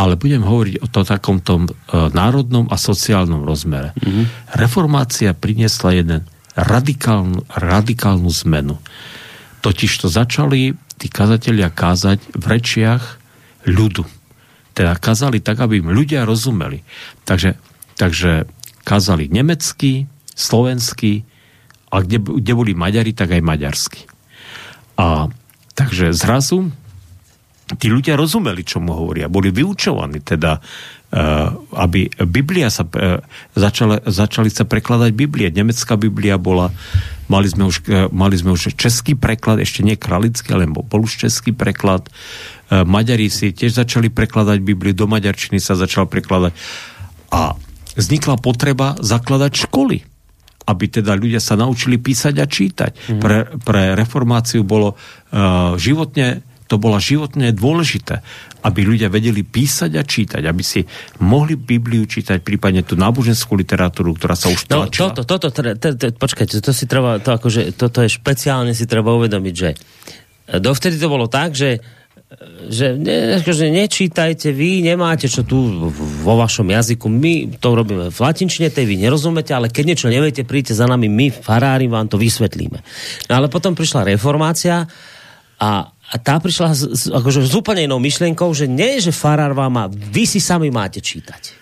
ale 0.00 0.16
budem 0.16 0.40
hovoriť 0.40 0.80
o 0.80 0.86
to 0.88 1.00
takom 1.04 1.44
tom 1.44 1.68
e, 1.68 1.72
národnom 1.92 2.68
a 2.72 2.76
sociálnom 2.80 3.44
rozmere. 3.44 3.92
Mm-hmm. 3.96 4.56
Reformácia 4.56 5.36
priniesla 5.36 5.96
jeden 5.96 6.24
radikálnu, 6.56 7.44
radikálnu 7.52 8.30
zmenu. 8.44 8.80
Totiž 9.60 9.92
to 10.00 10.08
začali 10.08 10.72
tí 10.96 11.06
kazatelia 11.08 11.68
kázať 11.72 12.32
v 12.32 12.44
rečiach 12.44 13.04
ľudu. 13.68 14.19
Teda 14.80 14.96
kázali 14.96 15.44
tak, 15.44 15.60
aby 15.60 15.84
im 15.84 15.92
ľudia 15.92 16.24
rozumeli. 16.24 16.80
Takže, 17.28 17.60
takže 18.00 18.48
kázali 18.80 19.28
nemecky, 19.28 20.08
slovensky 20.32 21.28
a 21.92 22.00
kde, 22.00 22.16
kde 22.40 22.52
boli 22.56 22.72
Maďari, 22.72 23.12
tak 23.12 23.36
aj 23.36 23.44
maďarsky. 23.44 24.08
A 24.96 25.28
takže 25.76 26.16
zrazu 26.16 26.72
tí 27.76 27.92
ľudia 27.92 28.16
rozumeli, 28.16 28.64
čo 28.64 28.80
mu 28.80 28.96
hovoria. 28.96 29.28
Boli 29.28 29.52
vyučovaní 29.52 30.24
teda, 30.24 30.64
aby 31.74 32.06
Biblia 32.22 32.70
sa, 32.70 32.86
uh, 32.86 33.18
začala, 33.58 33.98
začali 34.06 34.46
sa 34.46 34.62
prekladať 34.62 35.10
Biblie. 35.10 35.50
Nemecká 35.50 35.98
Biblia 35.98 36.38
bola, 36.38 36.70
mali 37.26 37.50
sme, 37.50 37.66
už, 37.66 37.82
uh, 37.90 38.06
mali 38.14 38.38
sme 38.38 38.54
už 38.54 38.78
český 38.78 39.18
preklad, 39.18 39.58
ešte 39.58 39.82
nie 39.82 39.98
kralický, 39.98 40.54
ale 40.54 40.70
bol 40.70 41.02
už 41.02 41.26
český 41.26 41.50
preklad. 41.50 42.06
Maďari 42.70 43.26
si 43.26 43.50
tiež 43.50 43.74
začali 43.74 44.14
prekladať 44.14 44.62
Bibliu, 44.62 44.94
do 44.94 45.10
maďarčiny 45.10 45.58
sa 45.58 45.74
začal 45.74 46.06
prekladať. 46.06 46.54
A 47.34 47.58
vznikla 47.98 48.38
potreba 48.38 48.94
zakladať 49.02 49.66
školy 49.66 50.06
aby 50.70 50.86
teda 50.86 51.18
ľudia 51.18 51.42
sa 51.42 51.58
naučili 51.58 51.98
písať 51.98 52.34
a 52.38 52.46
čítať. 52.46 52.92
Mm. 52.94 53.18
Pre, 53.18 53.38
pre 53.58 53.82
reformáciu 53.98 54.62
bolo 54.62 54.94
uh, 54.94 55.74
životne 55.74 56.46
to 56.70 56.78
bola 56.78 57.02
životne 57.02 57.50
dôležité, 57.50 58.22
aby 58.62 58.86
ľudia 58.86 59.10
vedeli 59.10 59.42
písať 59.42 59.90
a 59.98 60.06
čítať, 60.06 60.42
aby 60.46 60.62
si 60.62 60.86
mohli 61.18 61.58
Bibliu 61.58 62.06
čítať, 62.06 62.38
prípadne 62.38 62.86
tú 62.86 62.94
náboženskú 62.94 63.58
literatúru, 63.58 64.14
ktorá 64.14 64.38
sa 64.38 64.46
už 64.54 64.70
no, 64.70 64.86
tlačila. 64.86 65.10
No, 65.10 65.18
toto, 65.18 65.50
toto, 65.50 65.74
to, 65.74 65.88
to, 65.98 66.06
počkajte, 66.14 66.62
to 66.62 66.70
si 66.70 66.86
treba, 66.86 67.18
to 67.18 67.34
akože, 67.34 67.74
toto 67.74 68.06
je 68.06 68.14
špeciálne 68.14 68.70
si 68.70 68.86
treba 68.86 69.10
uvedomiť, 69.18 69.54
že 69.58 69.68
dovtedy 70.62 70.94
to 71.02 71.10
bolo 71.10 71.26
tak, 71.26 71.58
že 71.58 71.82
že, 72.70 72.94
ne, 72.94 73.42
že 73.42 73.74
nečítajte, 73.74 74.54
vy 74.54 74.86
nemáte 74.86 75.26
čo 75.26 75.42
tu 75.42 75.90
vo 76.22 76.34
vašom 76.38 76.70
jazyku, 76.70 77.10
my 77.10 77.58
to 77.58 77.74
robíme 77.74 78.06
v 78.06 78.18
latinčine, 78.22 78.70
tej 78.70 78.86
vy 78.86 79.02
nerozumete, 79.02 79.50
ale 79.50 79.66
keď 79.66 79.84
niečo 79.90 80.06
neviete, 80.06 80.46
príďte 80.46 80.78
za 80.78 80.86
nami, 80.86 81.10
my, 81.10 81.34
farári, 81.34 81.90
vám 81.90 82.06
to 82.06 82.22
vysvetlíme. 82.22 82.78
No 83.26 83.32
ale 83.34 83.50
potom 83.50 83.74
prišla 83.74 84.14
reformácia 84.14 84.86
a 85.58 85.90
a 86.10 86.18
tá 86.18 86.42
prišla 86.42 86.74
z, 86.74 86.82
z, 86.90 87.02
akože 87.14 87.46
s 87.46 87.54
úplne 87.54 87.86
inou 87.86 88.02
myšlienkou, 88.02 88.50
že 88.50 88.66
nie, 88.66 88.98
že 88.98 89.14
farár 89.14 89.54
vám 89.54 89.70
má, 89.70 89.84
vy 89.86 90.26
si 90.26 90.42
sami 90.42 90.66
máte 90.66 90.98
čítať. 90.98 91.60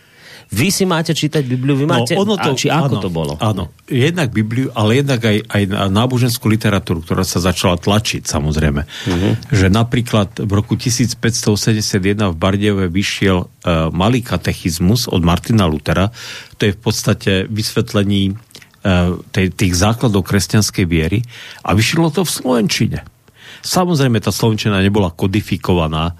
Vy 0.48 0.72
si 0.72 0.88
máte 0.88 1.12
čítať 1.12 1.44
Bibliu, 1.44 1.76
vy 1.76 1.84
no, 1.84 1.92
máte... 1.92 2.16
No, 2.16 2.24
ono 2.24 2.40
to, 2.40 2.50
a, 2.52 2.56
či 2.56 2.72
ako 2.72 2.96
áno, 2.96 3.04
to 3.04 3.10
bolo? 3.12 3.32
Áno, 3.36 3.64
jednak 3.84 4.32
Bibliu, 4.32 4.72
ale 4.72 5.04
jednak 5.04 5.20
aj, 5.20 5.44
aj 5.44 5.62
náboženskú 5.92 6.48
literatúru, 6.48 7.04
ktorá 7.04 7.20
sa 7.20 7.36
začala 7.36 7.76
tlačiť, 7.76 8.24
samozrejme. 8.24 8.80
Uh-huh. 8.88 9.32
Že 9.52 9.68
napríklad 9.68 10.40
v 10.40 10.48
roku 10.48 10.80
1571 10.80 12.32
v 12.32 12.36
Bardejove 12.40 12.88
vyšiel 12.88 13.44
uh, 13.44 13.92
malý 13.92 14.24
katechizmus 14.24 15.04
od 15.12 15.20
Martina 15.20 15.68
Lutera. 15.68 16.08
To 16.56 16.64
je 16.64 16.72
v 16.72 16.80
podstate 16.80 17.32
vysvetlení 17.52 18.32
uh, 18.32 19.20
tej, 19.28 19.52
tých 19.52 19.76
základov 19.76 20.24
kresťanskej 20.24 20.86
viery. 20.88 21.20
A 21.60 21.76
vyšlo 21.76 22.08
to 22.08 22.24
v 22.24 22.30
Slovenčine. 22.32 23.17
Samozrejme, 23.62 24.22
tá 24.22 24.30
slovenčina 24.30 24.82
nebola 24.82 25.10
kodifikovaná 25.12 26.14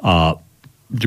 a 0.00 0.36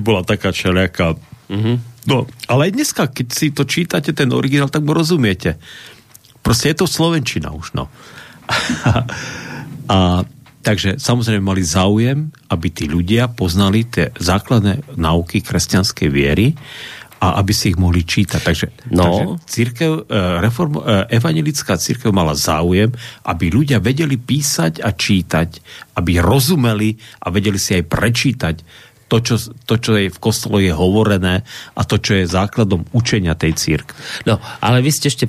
bola 0.02 0.22
taká 0.26 0.52
čeliaká. 0.52 1.16
Mm-hmm. 1.48 1.76
No, 2.08 2.28
ale 2.48 2.72
aj 2.72 2.76
dneska, 2.76 3.04
keď 3.12 3.28
si 3.32 3.52
to 3.52 3.68
čítate, 3.68 4.12
ten 4.16 4.32
originál, 4.32 4.72
tak 4.72 4.84
mu 4.84 4.96
rozumiete. 4.96 5.60
Proste 6.40 6.72
je 6.72 6.80
to 6.80 6.88
slovenčina 6.88 7.52
už, 7.52 7.76
no. 7.76 7.92
a 9.92 10.24
takže 10.64 11.00
samozrejme 11.00 11.44
mali 11.44 11.64
záujem, 11.64 12.32
aby 12.52 12.68
tí 12.72 12.88
ľudia 12.88 13.32
poznali 13.32 13.88
tie 13.88 14.12
základné 14.16 14.96
nauky 14.96 15.44
kresťanskej 15.44 16.10
viery 16.12 16.56
a 17.18 17.42
aby 17.42 17.54
si 17.54 17.74
ich 17.74 17.80
mohli 17.80 18.06
čítať. 18.06 18.42
Takže, 18.42 18.68
no. 18.94 19.04
takže 19.04 19.24
církev, 19.50 19.92
e, 20.06 20.20
reform, 20.42 20.78
e, 20.78 21.10
evangelická 21.10 21.78
církev 21.78 22.14
mala 22.14 22.38
záujem, 22.38 22.94
aby 23.26 23.46
ľudia 23.50 23.82
vedeli 23.82 24.22
písať 24.22 24.86
a 24.86 24.94
čítať, 24.94 25.50
aby 25.98 26.22
rozumeli 26.22 26.94
a 27.26 27.34
vedeli 27.34 27.58
si 27.58 27.78
aj 27.78 27.84
prečítať 27.90 28.56
to 29.08 29.24
čo, 29.24 29.36
to, 29.40 29.76
čo 29.80 29.96
je 29.96 30.12
v 30.12 30.20
kostole 30.20 30.60
je 30.64 30.76
hovorené 30.76 31.48
a 31.74 31.82
to, 31.88 31.96
čo 31.96 32.20
je 32.20 32.28
základom 32.28 32.84
učenia 32.92 33.40
tej 33.40 33.56
církvy. 33.56 33.96
No, 34.28 34.38
ale 34.60 34.84
vy 34.84 34.92
ste 34.92 35.08
ešte 35.08 35.26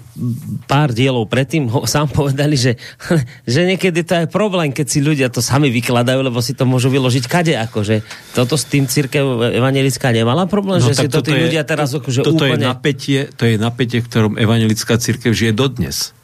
pár 0.66 0.90
dielov 0.90 1.30
predtým 1.30 1.70
ho, 1.70 1.86
sám 1.86 2.10
povedali, 2.10 2.58
že, 2.58 2.74
že 3.46 3.60
niekedy 3.64 4.02
to 4.02 4.14
je 4.24 4.26
problém, 4.26 4.74
keď 4.74 4.86
si 4.90 4.98
ľudia 4.98 5.30
to 5.30 5.38
sami 5.38 5.70
vykladajú, 5.70 6.20
lebo 6.26 6.42
si 6.42 6.58
to 6.58 6.66
môžu 6.66 6.90
vyložiť 6.90 7.24
kade, 7.30 7.54
akože 7.54 8.02
toto 8.34 8.58
s 8.58 8.66
tým 8.66 8.90
církev 8.90 9.54
evangelická 9.54 10.10
nemala 10.10 10.50
problém, 10.50 10.82
no, 10.82 10.86
že 10.90 10.98
si 10.98 11.06
to 11.06 11.22
tí 11.22 11.30
je, 11.30 11.42
ľudia 11.48 11.62
teraz 11.62 11.94
akože 11.94 12.26
toto 12.26 12.34
úplne... 12.34 12.66
Je 12.66 12.70
napätie, 12.74 13.20
to 13.30 13.46
je 13.46 13.56
napätie, 13.56 14.02
v 14.02 14.06
ktorom 14.10 14.32
evangelická 14.34 14.98
církev 14.98 15.30
žije 15.30 15.54
dodnes 15.54 16.17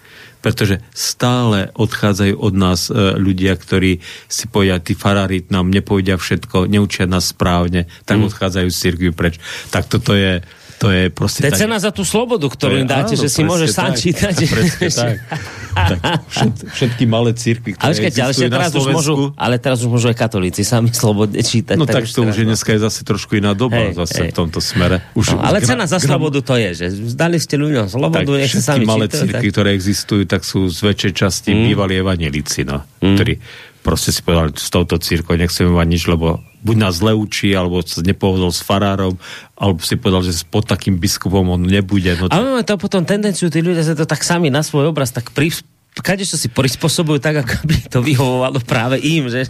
pretože 0.45 0.85
stále 0.93 1.73
odchádzajú 1.73 2.37
od 2.37 2.53
nás 2.53 2.93
e, 2.93 3.17
ľudia, 3.17 3.57
ktorí 3.57 4.05
si 4.29 4.45
povedia, 4.45 4.77
tí 4.77 4.93
farári 4.93 5.49
nám 5.49 5.73
nepovedia 5.73 6.21
všetko, 6.21 6.69
neučia 6.69 7.09
nás 7.09 7.33
správne, 7.33 7.89
tak 8.05 8.21
mm. 8.21 8.29
odchádzajú 8.29 8.69
z 8.69 8.77
cirkvi 8.77 9.11
preč. 9.17 9.41
Tak 9.73 9.89
toto 9.89 10.13
je 10.13 10.45
to 10.79 10.91
je 10.91 11.03
proste... 11.11 11.41
To 11.45 11.49
je 11.51 11.61
cena 11.67 11.79
za 11.79 11.91
tú 11.95 12.03
slobodu, 12.03 12.47
ktorú 12.51 12.83
im 12.83 12.89
dáte, 12.89 13.15
áno, 13.15 13.23
že 13.23 13.29
si 13.31 13.43
môžeš 13.47 13.69
sám 13.71 13.93
čítať. 13.95 14.35
Tak. 15.75 15.91
tak 15.91 16.23
všet, 16.31 16.55
všetky 16.71 17.05
malé 17.11 17.35
církvy, 17.35 17.75
ktoré 17.75 17.99
ale, 17.99 18.31
ale, 18.31 18.47
teraz 18.47 18.71
už 18.79 18.87
môžu, 18.95 19.15
ale 19.35 19.59
teraz 19.59 19.83
už 19.83 19.91
môžu 19.91 20.07
aj 20.07 20.17
katolíci 20.23 20.63
sami 20.63 20.95
slobodne 20.95 21.43
čítať. 21.43 21.75
No 21.75 21.83
tak, 21.83 22.07
tak 22.07 22.15
to 22.15 22.23
už 22.23 22.31
je 22.31 22.47
dneska 22.47 22.79
je 22.79 22.81
zase 22.87 23.03
trošku 23.03 23.43
iná 23.43 23.59
doba 23.59 23.91
hey, 23.91 23.91
zase 23.91 24.23
hey. 24.23 24.31
v 24.31 24.39
tomto 24.39 24.63
smere. 24.63 25.03
Už, 25.19 25.35
no, 25.35 25.43
ale 25.43 25.59
cena 25.67 25.91
za 25.91 25.99
slobodu 25.99 26.47
to 26.47 26.55
je, 26.55 26.71
že 26.79 26.87
dali 27.19 27.43
ste 27.43 27.59
ľuďom 27.59 27.91
slobodu, 27.91 28.23
tak, 28.23 28.39
nech 28.39 28.55
sa 28.55 28.79
sami 28.79 28.87
malé 28.87 29.11
círky, 29.11 29.51
ktoré 29.51 29.75
existujú, 29.75 30.31
tak 30.31 30.47
sú 30.47 30.71
z 30.71 30.79
väčšej 30.79 31.13
časti 31.19 31.51
mm. 31.51 31.63
bývalí 31.67 31.95
evanelici, 31.99 32.63
no, 32.63 32.87
mm. 33.03 33.19
ktorí 33.19 33.35
proste 33.85 34.17
si 34.17 34.25
povedali, 34.25 34.57
s 34.57 34.73
touto 34.73 34.97
církou 34.97 35.37
nechceme 35.37 35.69
mať 35.69 35.87
nič, 35.87 36.03
lebo 36.09 36.41
buď 36.65 36.77
nás 36.81 36.97
zle 36.97 37.13
učí, 37.13 37.53
alebo 37.53 37.85
sa 37.85 38.01
nepohodol 38.01 38.49
s 38.49 38.65
farárom, 38.65 39.21
alebo 39.61 39.85
si 39.85 40.01
povedal, 40.01 40.25
že 40.25 40.41
pod 40.49 40.65
takým 40.65 40.97
biskupom 40.97 41.45
on 41.53 41.61
nebude. 41.61 42.09
No 42.17 42.33
to... 42.33 42.33
A 42.33 42.41
máme 42.41 42.65
to 42.65 42.81
potom 42.81 43.05
tendenciu, 43.05 43.53
tí 43.53 43.61
ľudia 43.61 43.85
sa 43.85 43.93
to 43.93 44.09
tak 44.09 44.25
sami 44.25 44.49
na 44.49 44.65
svoj 44.65 44.89
obraz 44.89 45.13
tak 45.13 45.29
pri, 45.37 45.53
kade 46.03 46.27
čo 46.27 46.35
si 46.35 46.51
prispôsobujú 46.51 47.23
tak, 47.23 47.47
ako 47.47 47.55
by 47.71 47.77
to 47.87 47.99
vyhovovalo 48.03 48.59
práve 48.67 48.99
im, 48.99 49.31
že 49.31 49.47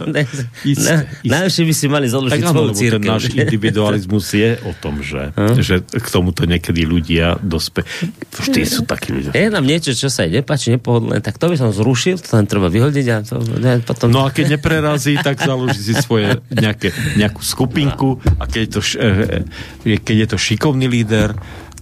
isté, 0.61 0.93
na, 1.25 1.41
najlepšie 1.41 1.63
by 1.65 1.73
si 1.73 1.85
mali 1.89 2.05
založiť 2.05 2.37
tak, 2.37 2.53
svoju 2.53 2.69
církev. 2.77 3.01
Ten 3.01 3.09
náš 3.09 3.23
individualizmus 3.33 4.25
je 4.29 4.51
o 4.61 4.71
tom, 4.77 5.01
že, 5.01 5.33
hm? 5.33 5.55
že 5.57 5.75
k 5.81 6.07
tomuto 6.13 6.45
niekedy 6.45 6.85
ľudia 6.85 7.41
dospe... 7.41 7.81
Vždy 8.29 8.61
sú 8.67 8.85
takí 8.85 9.09
ľudia. 9.09 9.31
Je 9.33 9.49
nám 9.49 9.65
niečo, 9.65 9.97
čo 9.97 10.11
sa 10.11 10.29
aj 10.29 10.43
nepáči, 10.43 10.69
nepohodlné, 10.77 11.25
tak 11.25 11.41
to 11.41 11.49
by 11.49 11.57
som 11.57 11.73
zrušil, 11.73 12.21
to 12.21 12.29
tam 12.29 12.45
treba 12.45 12.69
vyhodiť 12.69 13.05
a 13.09 13.17
to 13.25 13.41
ne, 13.41 13.81
potom... 13.81 14.13
No 14.13 14.27
a 14.27 14.29
keď 14.29 14.61
neprerazí, 14.61 15.17
tak 15.17 15.41
založí 15.41 15.81
si 15.81 15.97
svoje 15.97 16.37
nejaké, 16.53 16.93
nejakú 17.17 17.41
skupinku 17.41 18.21
a 18.37 18.45
keď 18.45 18.59
je 18.61 18.69
to, 18.69 18.81
eh, 19.01 19.97
keď 19.97 20.15
je 20.25 20.27
to 20.29 20.37
šikovný 20.37 20.85
líder, 20.85 21.33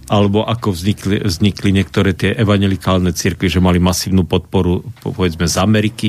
alebo 0.08 0.44
ako 0.44 0.76
vznikli, 0.76 1.24
vznikli 1.24 1.72
niektoré 1.72 2.12
tie 2.12 2.36
evangelikálne 2.36 3.12
cirkvy, 3.16 3.48
že 3.48 3.64
mali 3.64 3.80
masívnu 3.80 4.28
podporu 4.28 4.84
povedzme 5.00 5.48
z 5.48 5.56
Ameriky, 5.56 6.08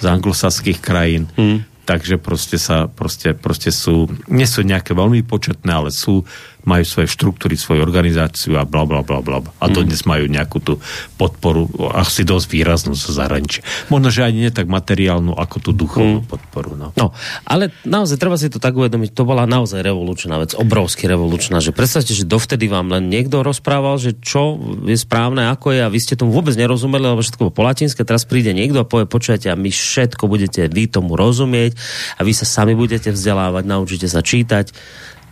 z 0.00 0.04
anglosaských 0.04 0.80
krajín. 0.80 1.28
Hmm. 1.36 1.68
Takže 1.84 2.16
proste 2.16 2.56
sa, 2.56 2.88
proste, 2.88 3.36
proste 3.36 3.68
sú, 3.68 4.08
nie 4.32 4.48
sú 4.48 4.64
nejaké 4.64 4.96
veľmi 4.96 5.20
početné, 5.28 5.68
ale 5.68 5.92
sú 5.92 6.24
majú 6.64 6.84
svoje 6.84 7.08
štruktúry, 7.12 7.54
svoju 7.56 7.84
organizáciu 7.84 8.56
a 8.56 8.64
bla 8.64 8.88
bla 8.88 9.04
bla 9.04 9.20
bla. 9.20 9.40
A 9.60 9.68
to 9.68 9.84
mm. 9.84 9.86
dnes 9.88 10.02
majú 10.08 10.24
nejakú 10.28 10.58
tú 10.60 10.80
podporu, 11.20 11.68
asi 11.92 12.24
dosť 12.24 12.46
výraznú 12.50 12.92
zo 12.96 13.12
zahraničia. 13.12 13.64
Možno, 13.92 14.08
že 14.08 14.24
ani 14.24 14.48
nie 14.48 14.52
tak 14.52 14.68
materiálnu, 14.68 15.36
ako 15.36 15.56
tú 15.60 15.70
duchovnú 15.76 16.24
mm. 16.24 16.28
podporu. 16.28 16.76
No. 16.76 16.88
no, 16.96 17.12
ale 17.44 17.70
naozaj 17.84 18.16
treba 18.16 18.40
si 18.40 18.48
to 18.48 18.58
tak 18.58 18.74
uvedomiť, 18.74 19.12
to 19.12 19.22
bola 19.28 19.44
naozaj 19.44 19.84
revolučná 19.84 20.40
vec, 20.40 20.56
obrovsky 20.56 21.06
revolučná, 21.06 21.60
že 21.60 21.70
predstavte, 21.70 22.16
že 22.16 22.26
dovtedy 22.26 22.66
vám 22.66 22.90
len 22.90 23.06
niekto 23.12 23.44
rozprával, 23.44 24.00
že 24.00 24.16
čo 24.18 24.58
je 24.88 24.96
správne, 24.96 25.52
ako 25.52 25.76
je 25.76 25.80
a 25.84 25.92
vy 25.92 26.00
ste 26.00 26.18
tomu 26.18 26.32
vôbec 26.32 26.56
nerozumeli, 26.56 27.04
lebo 27.04 27.20
všetko 27.20 27.52
po 27.52 27.62
latinské, 27.62 28.02
teraz 28.02 28.24
príde 28.24 28.56
niekto 28.56 28.82
a 28.82 28.88
povie, 28.88 29.04
počujete, 29.04 29.52
a 29.52 29.56
my 29.56 29.68
všetko 29.68 30.26
budete 30.26 30.66
vy 30.72 30.88
tomu 30.88 31.14
rozumieť 31.14 31.76
a 32.18 32.24
vy 32.24 32.32
sa 32.32 32.48
sami 32.48 32.72
budete 32.72 33.12
vzdelávať, 33.12 33.64
naučíte 33.68 34.08
sa 34.08 34.24
čítať 34.24 34.72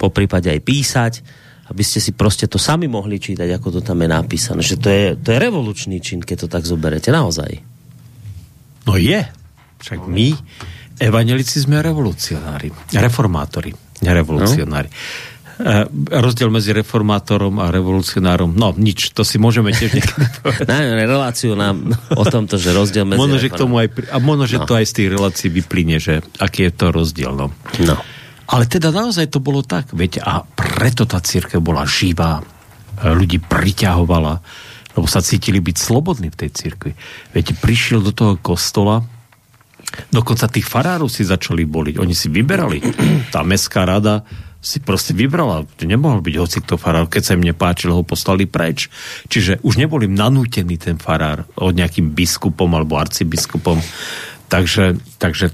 po 0.02 0.10
prípade 0.10 0.50
aj 0.50 0.60
písať 0.66 1.14
aby 1.72 1.82
ste 1.86 2.04
si 2.04 2.12
proste 2.12 2.44
to 2.44 2.60
sami 2.60 2.84
mohli 2.84 3.16
čítať, 3.16 3.48
ako 3.56 3.78
to 3.78 3.80
tam 3.80 4.04
je 4.04 4.08
napísané. 4.12 4.60
Že 4.60 4.76
to 4.76 4.88
je, 4.92 5.04
to 5.16 5.28
je 5.32 5.38
revolučný 5.40 5.96
čin, 6.04 6.20
keď 6.20 6.44
to 6.44 6.48
tak 6.52 6.68
zoberete, 6.68 7.08
naozaj. 7.08 7.48
No 8.84 9.00
je. 9.00 9.24
Však 9.80 10.04
my, 10.04 10.36
evanelici, 11.00 11.64
sme 11.64 11.80
revolucionári, 11.80 12.68
reformátori, 12.92 13.72
nerevolucionári. 14.04 14.90
No? 14.92 15.30
E, 15.62 15.86
rozdiel 16.18 16.50
medzi 16.52 16.74
reformátorom 16.76 17.62
a 17.62 17.70
revolucionárom, 17.70 18.52
no 18.52 18.74
nič, 18.76 19.14
to 19.16 19.24
si 19.24 19.40
môžeme 19.40 19.72
tiež 19.72 19.94
niekedy 19.96 20.26
povedať. 20.42 20.66
Najmä 20.68 21.08
reláciu 21.08 21.56
nám 21.56 21.94
o 22.12 22.24
tomto, 22.26 22.60
že 22.60 22.74
rozdiel 22.74 23.08
medzi 23.08 23.20
možno, 23.22 23.36
že 23.40 23.48
k 23.48 23.56
tomu 23.56 23.80
aj, 23.80 24.12
a 24.12 24.18
možno, 24.20 24.44
že 24.44 24.58
no. 24.60 24.66
to 24.66 24.76
aj 24.76 24.86
z 24.86 24.92
tých 24.92 25.08
relácií 25.08 25.48
vyplyne, 25.48 25.96
že 26.02 26.20
aký 26.36 26.68
je 26.68 26.72
to 26.74 26.86
rozdiel. 26.92 27.32
No. 27.32 27.48
no. 27.80 27.96
Ale 28.50 28.66
teda 28.66 28.90
naozaj 28.90 29.30
to 29.30 29.38
bolo 29.38 29.62
tak, 29.62 29.94
viete, 29.94 30.18
a 30.18 30.42
preto 30.42 31.06
tá 31.06 31.22
církev 31.22 31.62
bola 31.62 31.86
živá, 31.86 32.40
e, 32.40 32.42
ľudí 33.12 33.38
priťahovala, 33.38 34.34
lebo 34.98 35.06
sa 35.08 35.24
cítili 35.24 35.62
byť 35.62 35.76
slobodní 35.78 36.28
v 36.28 36.38
tej 36.46 36.50
cirkvi. 36.52 36.92
Viete, 37.32 37.56
prišiel 37.56 38.04
do 38.04 38.12
toho 38.12 38.34
kostola, 38.42 39.00
dokonca 40.12 40.50
tých 40.52 40.68
farárov 40.68 41.08
si 41.08 41.24
začali 41.24 41.64
boliť, 41.64 41.96
oni 41.96 42.14
si 42.16 42.28
vyberali. 42.28 42.78
Tá 43.32 43.40
mestská 43.46 43.88
rada 43.88 44.26
si 44.62 44.78
proste 44.78 45.10
vybrala. 45.10 45.66
Nemohol 45.82 46.22
byť 46.22 46.34
hoci 46.38 46.62
kto 46.62 46.78
farár. 46.78 47.10
Keď 47.10 47.22
sa 47.26 47.34
im 47.34 47.42
nepáčilo, 47.42 47.98
ho 47.98 48.06
poslali 48.06 48.46
preč. 48.46 48.86
Čiže 49.26 49.58
už 49.66 49.74
neboli 49.74 50.06
nanútený 50.06 50.78
ten 50.78 51.02
farár 51.02 51.50
od 51.58 51.74
nejakým 51.74 52.14
biskupom 52.14 52.70
alebo 52.70 52.94
arcibiskupom. 52.94 53.82
Takže, 54.46 55.18
takže 55.18 55.50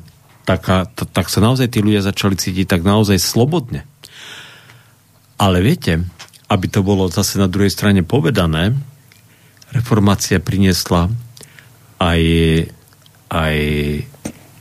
taká, 0.48 0.88
t- 0.88 1.04
tak 1.04 1.28
sa 1.28 1.44
naozaj 1.44 1.68
tí 1.68 1.84
ľudia 1.84 2.00
začali 2.00 2.32
cítiť 2.40 2.64
tak 2.64 2.80
naozaj 2.80 3.20
slobodne. 3.20 3.84
Ale 5.36 5.60
viete, 5.60 6.08
aby 6.48 6.66
to 6.72 6.80
bolo 6.80 7.12
zase 7.12 7.36
na 7.36 7.52
druhej 7.52 7.68
strane 7.68 8.00
povedané, 8.00 8.72
reformácia 9.76 10.40
priniesla 10.40 11.12
aj, 12.00 12.22
aj 13.28 13.56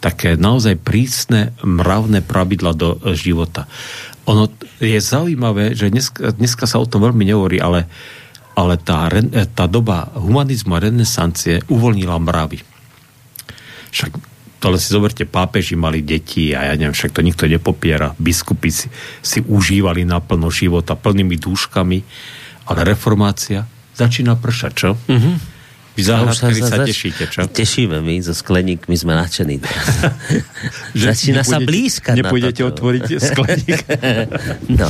také 0.03 0.35
naozaj 0.35 0.75
prísne 0.83 1.55
mravné 1.63 2.19
pravidla 2.19 2.75
do 2.75 2.99
života. 3.15 3.71
Ono 4.27 4.51
je 4.83 4.99
zaujímavé, 4.99 5.71
že 5.71 5.87
dneska, 5.87 6.35
dneska 6.35 6.67
sa 6.67 6.83
o 6.83 6.89
tom 6.89 7.07
veľmi 7.07 7.23
nehovorí, 7.23 7.63
ale, 7.63 7.87
ale 8.59 8.75
tá, 8.75 9.07
tá 9.55 9.65
doba 9.71 10.11
humanizmu 10.19 10.75
a 10.75 10.83
renesancie 10.83 11.63
uvoľnila 11.71 12.19
mravy. 12.19 12.59
Však 13.95 14.26
ale 14.63 14.81
si 14.81 14.89
zoberte, 14.89 15.29
pápeži 15.29 15.77
mali 15.77 16.01
deti 16.01 16.53
a 16.55 16.69
ja 16.69 16.73
neviem, 16.73 16.95
však 16.95 17.13
to 17.13 17.21
nikto 17.21 17.45
nepopiera. 17.45 18.17
Biskupy 18.17 18.69
si, 18.73 18.87
si 19.21 19.39
užívali 19.45 20.01
naplno 20.01 20.49
života 20.49 20.97
plnými 20.97 21.37
dúškami, 21.37 21.97
ale 22.67 22.79
reformácia 22.83 23.69
začína 23.93 24.37
pršať, 24.37 24.71
čo? 24.73 24.89
Mm-hmm 25.09 25.57
vy 25.97 26.05
záhradkári 26.05 26.61
sa, 26.61 26.69
sa, 26.69 26.85
tešíte, 26.85 27.25
čo? 27.25 27.49
Tešíme 27.49 27.97
my, 28.05 28.21
so 28.21 28.37
skleníkmi 28.37 28.93
sme 28.93 29.17
nadšení. 29.17 29.57
Začína 31.09 31.41
sa 31.41 31.57
blízkať 31.57 32.21
Nepôjdete 32.21 32.61
otvoriť 32.61 33.17
skleník? 33.17 33.81
no. 34.77 34.85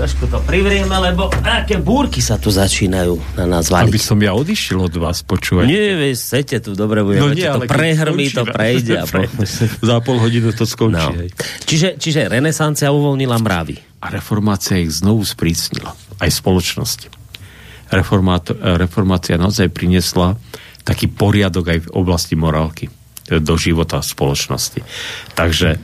Trošku 0.00 0.32
to 0.32 0.40
privrieme, 0.48 0.96
lebo 0.96 1.28
aké 1.44 1.76
búrky 1.76 2.24
sa 2.24 2.40
tu 2.40 2.48
začínajú 2.48 3.36
na 3.36 3.44
nás 3.44 3.68
valiť. 3.68 3.92
Aby 3.92 4.00
som 4.00 4.16
ja 4.16 4.32
odišiel 4.32 4.88
od 4.88 4.96
vás, 4.96 5.20
počúvať. 5.20 5.68
Nie, 5.68 5.92
vy 5.92 6.16
chcete 6.16 6.64
tu, 6.64 6.72
dobre 6.72 7.04
budeme. 7.04 7.20
No 7.20 7.36
nie, 7.36 7.44
to 7.44 7.68
prehrmí, 7.68 8.32
to 8.32 8.48
prejde. 8.48 8.96
A 8.96 9.04
po... 9.12 9.28
Za 9.92 10.00
pol 10.00 10.16
hodinu 10.16 10.56
to 10.56 10.64
skončí. 10.64 10.96
No. 10.96 11.28
Čiže, 11.68 12.00
čiže 12.00 12.32
renesancia 12.32 12.88
uvoľnila 12.88 13.36
mravy. 13.44 13.76
A 14.00 14.08
reformácia 14.08 14.80
ich 14.80 14.88
znovu 14.88 15.20
sprísnila. 15.20 15.92
Aj 16.16 16.30
spoločnosti 16.32 17.20
reformácia 17.90 19.34
naozaj 19.34 19.74
priniesla 19.74 20.38
taký 20.86 21.10
poriadok 21.10 21.66
aj 21.66 21.78
v 21.86 21.92
oblasti 21.98 22.38
morálky 22.38 22.86
do 23.26 23.54
života 23.54 24.02
spoločnosti. 24.02 24.82
Takže, 25.38 25.78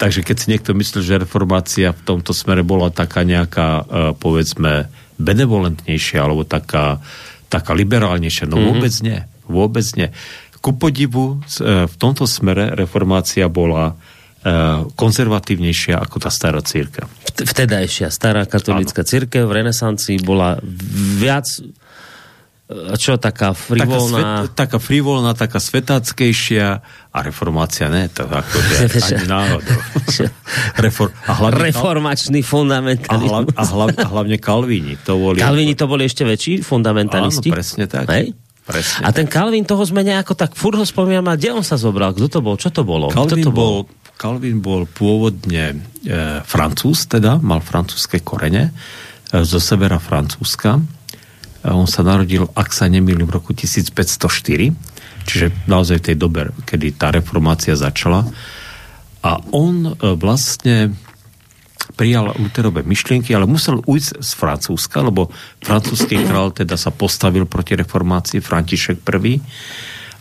takže 0.00 0.24
keď 0.24 0.36
si 0.40 0.46
niekto 0.48 0.72
myslí, 0.72 1.04
že 1.04 1.20
reformácia 1.20 1.92
v 1.92 2.02
tomto 2.08 2.32
smere 2.32 2.64
bola 2.64 2.88
taká 2.88 3.20
nejaká, 3.20 3.68
e, 3.68 3.82
povedzme, 4.16 4.88
benevolentnejšia 5.20 6.24
alebo 6.24 6.48
taká, 6.48 7.04
taká 7.52 7.76
liberálnejšia, 7.76 8.48
no 8.48 8.56
mm-hmm. 8.56 8.70
vôbec 8.72 8.94
nie. 9.04 9.20
Vôbec 9.44 9.86
nie. 10.00 10.08
Ku 10.64 10.72
podivu 10.72 11.44
e, 11.60 11.84
v 11.84 11.94
tomto 12.00 12.24
smere 12.24 12.72
reformácia 12.72 13.44
bola 13.52 14.00
Eh, 14.40 14.80
konzervatívnejšia 14.96 16.00
ako 16.00 16.16
tá 16.16 16.32
stará 16.32 16.64
církev. 16.64 17.04
Vtedajšia 17.28 18.08
stará 18.08 18.48
katolická 18.48 19.04
církev 19.04 19.44
v 19.44 19.52
renesancii 19.52 20.16
bola 20.24 20.56
viac 21.20 21.44
čo 22.94 23.18
taká 23.18 23.50
frivolná... 23.50 23.98
Taká, 23.98 24.30
svet, 24.46 24.54
taká 24.54 24.78
frivolná, 24.78 25.30
taká 25.34 25.58
svetáckejšia 25.58 26.66
a 27.10 27.18
reformácia 27.18 27.90
ne, 27.90 28.06
to 28.06 28.30
ako 28.30 28.56
ani 29.10 29.26
náhodou. 29.26 29.78
Refor, 30.78 31.10
a 31.26 31.32
hlavne, 31.34 31.66
Reformačný 31.66 32.46
fundamentalizmus. 32.46 33.50
A, 33.58 33.62
hlav, 33.62 33.62
a, 33.62 33.64
hlav, 33.66 33.88
a 33.98 34.06
hlavne 34.06 34.36
Kalvíni. 34.38 34.94
To 35.02 35.18
boli, 35.18 35.42
Kalvíni 35.42 35.74
to 35.74 35.90
boli 35.90 36.06
ešte 36.06 36.22
väčší 36.22 36.62
fundamentalisti? 36.62 37.50
Áno, 37.50 37.56
presne 37.58 37.84
tak. 37.90 38.06
Hej? 38.06 38.38
Presne 38.62 39.02
a 39.02 39.10
ten 39.10 39.26
Kalvín, 39.26 39.66
toho 39.66 39.82
sme 39.82 40.06
nejako 40.06 40.38
tak 40.38 40.54
furt 40.54 40.78
ho 40.78 40.86
spomínam, 40.86 41.26
a 41.26 41.34
kde 41.34 41.50
on 41.50 41.66
sa 41.66 41.74
zobral? 41.74 42.14
Kto 42.14 42.38
to 42.38 42.40
bol? 42.44 42.54
Čo 42.54 42.70
to 42.70 42.86
bolo? 42.86 43.10
Kalvín 43.10 43.42
to 43.42 43.50
bol, 43.50 43.82
bol 43.82 44.00
Calvin 44.20 44.60
bol 44.60 44.84
pôvodne 44.84 45.80
e, 46.04 46.44
francúz, 46.44 47.08
teda 47.08 47.40
mal 47.40 47.64
francúzske 47.64 48.20
korene 48.20 48.68
e, 48.68 49.40
zo 49.48 49.56
severa 49.56 49.96
Francúzska. 49.96 50.99
On 51.68 51.84
sa 51.84 52.00
narodil, 52.00 52.48
ak 52.56 52.72
sa 52.72 52.88
nemýlim, 52.88 53.28
v 53.28 53.36
roku 53.36 53.52
1504, 53.52 54.72
čiže 55.28 55.46
naozaj 55.68 56.00
v 56.00 56.04
tej 56.12 56.16
dobe, 56.16 56.40
kedy 56.64 56.96
tá 56.96 57.12
reformácia 57.12 57.76
začala. 57.76 58.24
A 59.20 59.36
on 59.52 59.92
e, 59.92 59.92
vlastne 60.16 60.96
prijal 62.00 62.32
Luterové 62.40 62.80
myšlienky, 62.80 63.36
ale 63.36 63.44
musel 63.44 63.84
ujsť 63.84 64.24
z 64.24 64.30
Francúzska, 64.32 65.04
lebo 65.04 65.28
francúzsky 65.60 66.16
král 66.24 66.54
teda 66.54 66.80
sa 66.80 66.88
postavil 66.88 67.44
proti 67.44 67.76
reformácii 67.76 68.40
František 68.40 69.04
I 69.04 69.36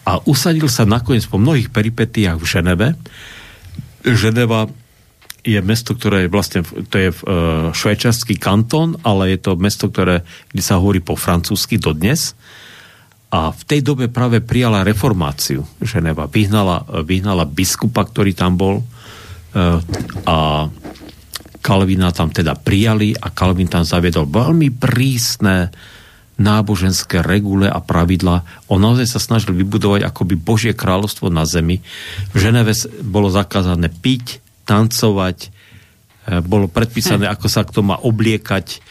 a 0.04 0.20
usadil 0.28 0.68
sa 0.68 0.84
nakoniec 0.84 1.24
po 1.30 1.40
mnohých 1.40 1.72
peripetiách 1.72 2.36
v 2.36 2.46
Ženeve, 2.46 2.88
Ženeva 4.04 4.72
je 5.50 5.62
mesto, 5.66 5.98
ktoré 5.98 6.26
je 6.26 6.34
vlastne, 6.34 6.62
to 6.62 6.96
je 6.96 7.10
uh, 7.10 7.74
švajčarský 7.74 8.38
kantón, 8.38 9.02
ale 9.02 9.34
je 9.34 9.40
to 9.42 9.58
mesto, 9.58 9.90
ktoré, 9.90 10.22
kde 10.54 10.64
sa 10.64 10.78
hovorí 10.78 11.02
po 11.02 11.18
francúzsky 11.18 11.82
dodnes. 11.82 12.38
A 13.30 13.54
v 13.54 13.64
tej 13.66 13.82
dobe 13.86 14.10
práve 14.10 14.42
prijala 14.42 14.86
reformáciu 14.86 15.62
Ženeva. 15.82 16.26
Vyhnala, 16.26 17.06
vyhnala 17.06 17.46
biskupa, 17.46 18.06
ktorý 18.06 18.34
tam 18.34 18.58
bol 18.58 18.82
uh, 18.82 19.80
a 20.26 20.38
Kalvina 21.60 22.16
tam 22.16 22.32
teda 22.32 22.56
prijali 22.56 23.12
a 23.14 23.30
Kalvin 23.36 23.68
tam 23.68 23.84
zaviedol 23.84 24.26
veľmi 24.32 24.72
prísne 24.80 25.70
náboženské 26.40 27.20
regule 27.20 27.68
a 27.68 27.84
pravidla. 27.84 28.48
On 28.72 28.80
naozaj 28.80 29.12
sa 29.12 29.20
snažil 29.20 29.52
vybudovať 29.52 30.08
akoby 30.08 30.40
Božie 30.40 30.72
kráľovstvo 30.72 31.28
na 31.28 31.44
zemi. 31.44 31.84
V 32.32 32.36
Ženeve 32.40 32.72
bolo 33.04 33.28
zakázané 33.28 33.92
piť, 33.92 34.40
tancovať, 34.70 35.38
e, 35.42 35.50
bolo 36.46 36.70
predpísané, 36.70 37.26
hm. 37.26 37.34
ako 37.34 37.48
sa 37.50 37.66
kto 37.66 37.82
má 37.82 37.98
obliekať. 37.98 38.86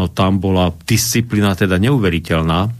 No 0.00 0.08
tam 0.08 0.40
bola 0.40 0.72
disciplína 0.88 1.52
teda 1.52 1.76
neuveriteľná. 1.76 2.72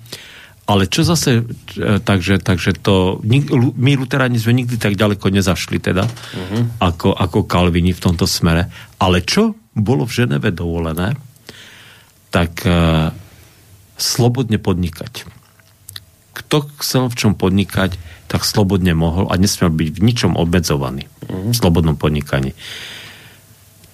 Ale 0.68 0.84
čo 0.84 1.00
zase, 1.00 1.44
e, 1.76 2.00
takže, 2.00 2.40
takže 2.44 2.76
to, 2.80 3.20
my 3.24 3.90
luteráni 3.96 4.37
sme 4.37 4.64
nikdy 4.64 4.76
tak 4.76 5.00
ďaleko 5.00 5.32
nezašli 5.32 5.80
teda, 5.80 6.04
uh-huh. 6.04 6.84
ako, 6.84 7.16
ako 7.16 7.48
Kalvini 7.48 7.96
v 7.96 8.04
tomto 8.04 8.28
smere. 8.28 8.68
Ale 9.00 9.24
čo 9.24 9.56
bolo 9.72 10.04
v 10.04 10.12
Ženeve 10.12 10.52
dovolené, 10.52 11.16
tak 12.28 12.61
uh, 12.68 13.08
slobodne 13.96 14.61
podnikať. 14.61 15.24
Kto 16.37 16.68
chcel 16.84 17.08
v 17.08 17.18
čom 17.18 17.32
podnikať, 17.32 17.96
tak 18.28 18.44
slobodne 18.44 18.92
mohol 18.92 19.26
a 19.32 19.40
nesmiel 19.40 19.72
byť 19.72 19.88
v 19.96 20.04
ničom 20.04 20.32
obmedzovaný 20.36 21.08
mm. 21.26 21.50
v 21.50 21.56
slobodnom 21.56 21.96
podnikaní. 21.96 22.52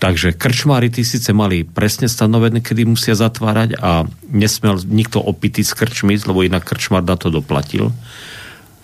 Takže 0.03 0.37
krčmári 0.37 0.93
tí 0.93 1.01
síce 1.01 1.33
mali 1.33 1.65
presne 1.65 2.11
stanovené, 2.11 2.61
kedy 2.61 2.85
musia 2.85 3.17
zatvárať 3.17 3.81
a 3.81 4.05
nesmel 4.29 4.77
nikto 4.85 5.23
opitý 5.23 5.65
z 5.65 5.73
krčmy, 5.73 6.21
lebo 6.29 6.45
inak 6.45 6.67
krčmár 6.67 7.01
na 7.01 7.17
to 7.17 7.33
doplatil. 7.33 7.89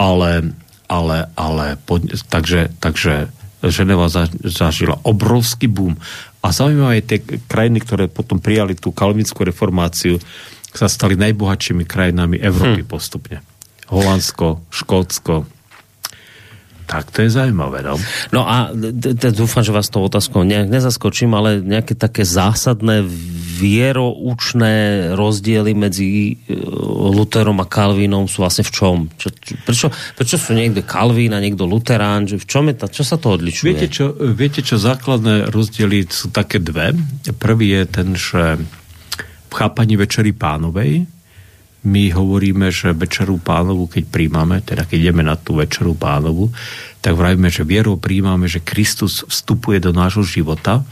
Ale, 0.01 0.57
ale, 0.89 1.29
ale 1.37 1.77
pod, 1.77 2.09
takže, 2.33 2.73
takže 2.81 3.29
Ženeva 3.61 4.09
zažila 4.41 4.97
obrovský 5.05 5.69
boom. 5.69 5.93
A 6.41 6.57
zaujímavé 6.57 7.05
tie 7.05 7.21
krajiny, 7.21 7.85
ktoré 7.85 8.09
potom 8.09 8.41
prijali 8.41 8.73
tú 8.73 8.89
kalvinskú 8.89 9.45
reformáciu, 9.45 10.17
sa 10.73 10.89
stali 10.89 11.21
najbohatšími 11.21 11.85
krajinami 11.85 12.41
Európy 12.41 12.81
hm. 12.81 12.89
postupne. 12.89 13.45
Holandsko, 13.91 14.63
Škótsko. 14.71 15.45
Tak 16.91 17.15
to 17.15 17.23
je 17.23 17.31
zaujímavé, 17.31 17.87
no. 17.87 17.95
No 18.35 18.43
a 18.43 18.75
dúfam, 19.31 19.63
že 19.63 19.71
vás 19.71 19.87
to 19.95 20.03
otázkou 20.03 20.43
nejak 20.43 20.67
nezaskočím, 20.67 21.31
ale 21.39 21.63
nejaké 21.63 21.95
také 21.95 22.27
zásadné 22.27 23.07
vieroučné 23.61 24.75
rozdiely 25.15 25.71
medzi 25.79 26.35
e, 26.35 26.57
Lutherom 27.15 27.63
a 27.63 27.67
Kalvínom 27.71 28.27
sú 28.27 28.43
vlastne 28.43 28.67
v 28.67 28.73
čom? 28.75 28.97
Čo, 29.15 29.31
čo, 29.31 29.53
prečo, 29.63 29.87
prečo 30.19 30.35
sú 30.35 30.51
niekde 30.51 30.83
Kalvín 30.83 31.31
a 31.31 31.39
niekto 31.39 31.63
Luterán? 31.63 32.27
Že 32.27 32.43
v 32.43 32.47
čom 32.51 32.65
je 32.67 32.75
ta, 32.75 32.87
čo 32.91 33.07
sa 33.07 33.23
to 33.23 33.39
odlišuje? 33.39 33.71
Viete 33.71 33.87
čo, 33.87 34.11
viete 34.35 34.59
čo, 34.59 34.75
základné 34.75 35.47
rozdiely 35.55 36.11
sú 36.11 36.35
také 36.35 36.59
dve. 36.59 36.91
Prvý 37.39 37.71
je 37.71 37.83
ten, 37.87 38.09
že 38.19 38.59
v 39.47 39.53
chápaní 39.55 39.95
Večery 39.95 40.35
pánovej 40.35 41.07
my 41.81 42.13
hovoríme, 42.13 42.69
že 42.69 42.93
Večeru 42.93 43.41
pánovu, 43.41 43.89
keď 43.89 44.05
príjmame, 44.13 44.61
teda 44.61 44.85
keď 44.85 44.99
ideme 45.11 45.25
na 45.25 45.37
tú 45.41 45.57
Večeru 45.57 45.97
pánovu, 45.97 46.53
tak 47.01 47.17
vravíme, 47.17 47.49
že 47.49 47.65
vierou 47.65 47.97
príjmame, 47.97 48.45
že 48.49 48.61
Kristus 48.61 49.25
vstupuje 49.25 49.81
do 49.81 49.97
nášho 49.97 50.21
života 50.21 50.85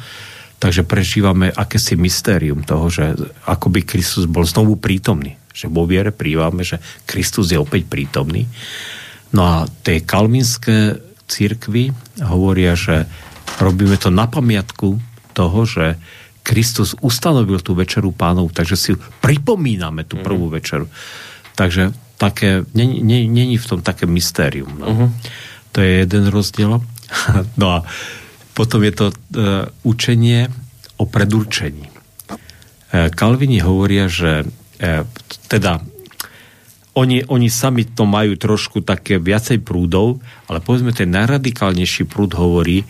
Takže 0.59 0.83
prežívame 0.83 1.55
akési 1.55 1.95
mystérium 1.95 2.67
toho, 2.67 2.91
že 2.91 3.15
akoby 3.47 3.87
Kristus 3.87 4.27
bol 4.27 4.43
znovu 4.43 4.75
prítomný. 4.75 5.39
Že 5.55 5.71
vo 5.71 5.87
viere 5.87 6.11
prívame, 6.11 6.67
že 6.67 6.83
Kristus 7.07 7.55
je 7.55 7.59
opäť 7.63 7.87
prítomný. 7.87 8.43
No 9.31 9.47
a 9.47 9.57
tie 9.87 10.03
kalmínske 10.03 10.99
církvy 11.31 11.95
hovoria, 12.27 12.75
že 12.75 13.07
robíme 13.63 13.95
to 14.03 14.11
na 14.11 14.27
pamiatku 14.27 14.99
toho, 15.31 15.61
že 15.63 15.95
Kristus 16.49 16.97
ustanovil 17.05 17.61
tú 17.61 17.77
večeru 17.77 18.09
pánov, 18.09 18.57
takže 18.57 18.77
si 18.81 18.97
pripomíname 18.97 20.09
tú 20.09 20.17
prvú 20.25 20.49
mm. 20.49 20.55
večeru. 20.57 20.89
Takže 21.53 21.93
také, 22.17 22.65
není 22.73 23.61
v 23.61 23.69
tom 23.69 23.85
také 23.85 24.09
mystérium. 24.09 24.73
No. 24.81 24.87
Uh-huh. 24.89 25.09
To 25.77 25.85
je 25.85 26.09
jeden 26.09 26.33
rozdiel. 26.33 26.81
no 27.61 27.67
a 27.69 27.85
potom 28.57 28.81
je 28.81 28.93
to 28.97 29.07
e, 29.13 29.15
učenie 29.85 30.49
o 30.97 31.05
predurčení. 31.05 31.85
E, 31.85 31.93
Kalvini 33.13 33.61
hovoria, 33.61 34.09
že 34.09 34.49
e, 34.81 35.05
teda 35.53 35.85
oni, 36.97 37.29
oni 37.29 37.47
sami 37.53 37.87
to 37.87 38.09
majú 38.09 38.35
trošku 38.35 38.83
také 38.83 39.21
viacej 39.21 39.63
prúdov, 39.63 40.19
ale 40.51 40.59
povedzme 40.59 40.97
ten 40.97 41.13
najradikálnejší 41.13 42.09
prúd 42.11 42.35
hovorí, 42.35 42.83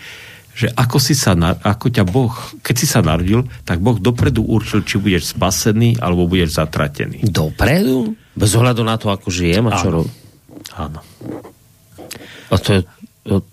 že 0.59 0.75
ako, 0.75 0.99
si 0.99 1.15
sa, 1.15 1.39
ako 1.63 1.87
ťa 1.87 2.03
Boh, 2.03 2.35
keď 2.67 2.75
si 2.75 2.87
sa 2.91 2.99
narodil, 2.99 3.47
tak 3.63 3.79
Boh 3.79 3.95
dopredu 3.95 4.43
určil, 4.43 4.83
či 4.83 4.99
budeš 4.99 5.39
spasený, 5.39 6.03
alebo 6.03 6.27
budeš 6.27 6.59
zatratený. 6.59 7.23
Dopredu? 7.31 8.19
Bez 8.35 8.59
ohľadu 8.59 8.83
na 8.83 8.99
to, 8.99 9.15
ako 9.15 9.31
žijem 9.31 9.71
a 9.71 9.79
čo 9.79 10.03
robím? 10.03 10.15
Áno. 10.75 10.99
A 12.51 12.55
to 12.59 12.69
je, 12.75 12.81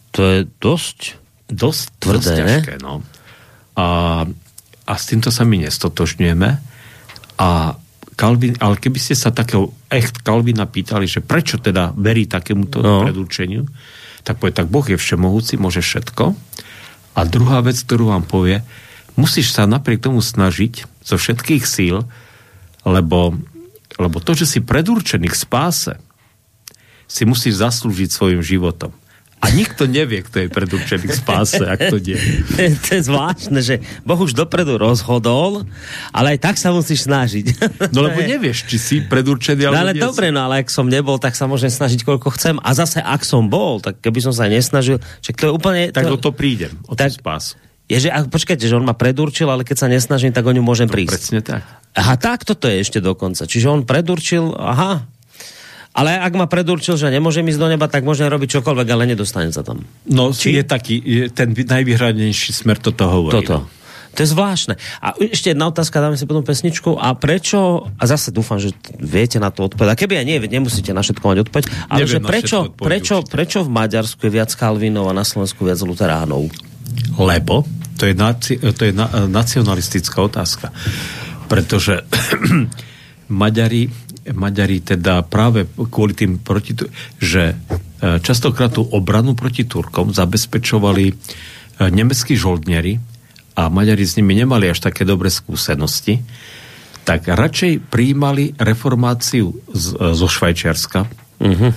to 0.09 0.21
je 0.25 0.39
dosť 0.57 1.21
dosť 1.45 1.83
tvrdé, 2.01 2.17
dosť 2.17 2.39
ťažké, 2.41 2.73
no. 2.81 3.05
A, 3.77 3.87
a 4.85 4.93
s 4.97 5.03
týmto 5.05 5.29
sa 5.29 5.45
my 5.45 5.61
nestotožňujeme. 5.61 6.49
A 7.37 7.49
Kalvin, 8.15 8.55
ale 8.63 8.79
keby 8.79 8.95
ste 8.95 9.13
sa 9.13 9.35
takého 9.35 9.75
echt 9.91 10.23
Kalvina 10.23 10.63
pýtali, 10.63 11.03
že 11.03 11.19
prečo 11.19 11.59
teda 11.59 11.91
verí 11.99 12.25
takémuto 12.25 12.79
no. 12.79 13.03
predurčeniu, 13.03 13.67
tak 14.23 14.39
povie, 14.39 14.55
tak 14.55 14.71
Boh 14.71 14.87
je 14.87 14.95
všemohúci, 14.95 15.59
môže 15.59 15.83
všetko. 15.83 16.33
A 17.15 17.23
druhá 17.23 17.63
vec, 17.63 17.79
ktorú 17.79 18.11
vám 18.11 18.27
povie, 18.27 18.59
musíš 19.15 19.55
sa 19.55 19.63
napriek 19.63 20.03
tomu 20.03 20.19
snažiť 20.19 20.83
zo 21.01 21.15
všetkých 21.15 21.63
síl, 21.63 22.03
lebo, 22.83 23.39
lebo 23.95 24.17
to, 24.19 24.35
že 24.35 24.45
si 24.45 24.59
predurčený 24.59 25.31
k 25.31 25.39
spáse, 25.39 25.95
si 27.07 27.23
musíš 27.23 27.63
zaslúžiť 27.63 28.09
svojim 28.11 28.41
životom. 28.43 28.91
A 29.45 29.53
nikto 29.53 29.85
nevie, 29.85 30.25
kto 30.25 30.41
je 30.41 30.47
predurčený 30.49 31.05
k 31.05 31.13
spáse, 31.13 31.61
ak 31.61 31.93
to 31.93 32.01
nie. 32.01 32.17
to 32.89 32.89
je 32.97 33.01
zvláštne, 33.05 33.61
že 33.61 33.77
Boh 34.01 34.17
už 34.17 34.33
dopredu 34.33 34.81
rozhodol, 34.81 35.69
ale 36.09 36.33
aj 36.33 36.39
tak 36.41 36.55
sa 36.57 36.73
musíš 36.73 37.05
snažiť. 37.05 37.45
No 37.93 38.01
lebo 38.01 38.17
nevieš, 38.25 38.65
či 38.65 38.77
si 38.81 38.95
predurčený, 39.05 39.69
no, 39.69 39.77
ale 39.77 39.93
dobre, 39.93 40.33
no 40.33 40.41
ale 40.49 40.65
ak 40.65 40.73
som 40.73 40.89
nebol, 40.89 41.21
tak 41.21 41.37
sa 41.37 41.45
môžem 41.45 41.69
snažiť, 41.69 42.01
koľko 42.01 42.33
chcem. 42.33 42.57
A 42.65 42.73
zase, 42.73 42.97
ak 42.99 43.21
som 43.21 43.45
bol, 43.45 43.77
tak 43.77 44.01
keby 44.01 44.19
som 44.25 44.33
sa 44.33 44.49
nesnažil, 44.49 44.97
že 45.21 45.31
to 45.31 45.47
je 45.47 45.51
úplne... 45.53 45.93
Tak 45.93 46.09
to, 46.09 46.17
o 46.17 46.19
to 46.19 46.31
prídem, 46.33 46.73
o 46.89 46.97
tak, 46.97 47.13
spás. 47.13 47.53
Je, 47.85 48.01
že, 48.01 48.09
počkajte, 48.09 48.65
že 48.65 48.73
on 48.73 48.81
ma 48.81 48.97
predurčil, 48.97 49.45
ale 49.45 49.61
keď 49.61 49.77
sa 49.77 49.87
nesnažím, 49.87 50.33
tak 50.33 50.41
o 50.41 50.51
ňu 50.51 50.65
môžem 50.65 50.89
to 50.89 50.97
prísť. 50.97 51.13
Presne 51.13 51.41
tak. 51.45 51.61
Aha, 51.93 52.17
tak 52.17 52.41
toto 52.41 52.65
je 52.65 52.81
ešte 52.81 52.97
dokonca. 52.97 53.45
Čiže 53.45 53.67
on 53.69 53.81
predurčil, 53.85 54.57
aha, 54.57 55.05
ale 55.95 56.19
ak 56.19 56.33
ma 56.35 56.43
predurčil, 56.51 56.99
že 56.99 57.07
nemôžem 57.07 57.47
ísť 57.47 57.59
do 57.59 57.71
neba, 57.71 57.87
tak 57.87 58.03
môžem 58.03 58.27
robiť 58.27 58.59
čokoľvek, 58.59 58.87
ale 58.91 59.07
nedostanem 59.07 59.55
sa 59.55 59.63
tam. 59.63 59.87
No, 60.03 60.35
Či? 60.35 60.59
je 60.59 60.63
taký, 60.67 60.99
je 60.99 61.31
ten 61.31 61.55
najvyhradnejší 61.55 62.51
smer 62.51 62.83
toto 62.83 63.07
hovorí. 63.07 63.39
Toto. 63.39 63.63
To 64.15 64.23
je 64.23 64.31
zvláštne. 64.31 64.79
A 65.03 65.11
ešte 65.19 65.51
jedna 65.51 65.67
otázka, 65.67 65.99
dáme 65.99 66.15
si 66.15 66.23
potom 66.23 66.43
pesničku. 66.43 66.95
A 66.95 67.15
prečo, 67.19 67.91
a 67.99 68.03
zase 68.07 68.31
dúfam, 68.31 68.55
že 68.55 68.71
viete 68.95 69.43
na 69.43 69.51
to 69.51 69.67
odpovedať. 69.67 69.91
A 69.91 69.99
keby 69.99 70.23
aj 70.23 70.25
nie, 70.27 70.39
nemusíte 70.39 70.95
na 70.95 71.03
všetko 71.03 71.23
mať 71.23 71.37
odpoveď. 71.47 71.63
Ale 71.91 72.07
Neviem 72.07 72.11
že 72.11 72.19
prečo, 72.23 72.57
prečo, 72.71 73.15
prečo 73.27 73.59
v 73.67 73.69
Maďarsku 73.75 74.23
je 74.23 74.31
viac 74.31 74.51
Kalvinov 74.55 75.11
a 75.11 75.13
na 75.15 75.27
Slovensku 75.27 75.67
viac 75.67 75.83
Luteránov? 75.83 76.47
Lebo 77.19 77.67
to 77.99 78.07
je, 78.07 78.15
naci, 78.15 78.55
to 78.55 78.81
je 78.87 78.95
na, 78.95 79.27
nacionalistická 79.27 80.23
otázka. 80.23 80.71
Pretože 81.51 82.07
Maďari 83.31 83.91
Maďari 84.33 84.81
teda 84.81 85.21
práve 85.21 85.69
kvôli 85.69 86.17
tým 86.17 86.41
proti, 86.41 86.73
že 87.21 87.53
e, 87.53 87.55
častokrát 88.23 88.73
tú 88.73 88.81
obranu 88.81 89.37
proti 89.37 89.69
Turkom 89.69 90.09
zabezpečovali 90.09 91.05
e, 91.09 91.13
nemeckí 91.93 92.33
žoldnieri 92.33 92.97
a 93.53 93.69
Maďari 93.69 94.01
s 94.01 94.17
nimi 94.17 94.33
nemali 94.33 94.65
až 94.71 94.81
také 94.81 95.05
dobré 95.05 95.29
skúsenosti, 95.29 96.25
tak 97.05 97.29
radšej 97.29 97.85
prijímali 97.93 98.57
reformáciu 98.57 99.53
z, 99.69 99.85
e, 99.93 100.17
zo 100.17 100.27
Švajčiarska. 100.27 101.05
Uh-huh. 101.37 101.71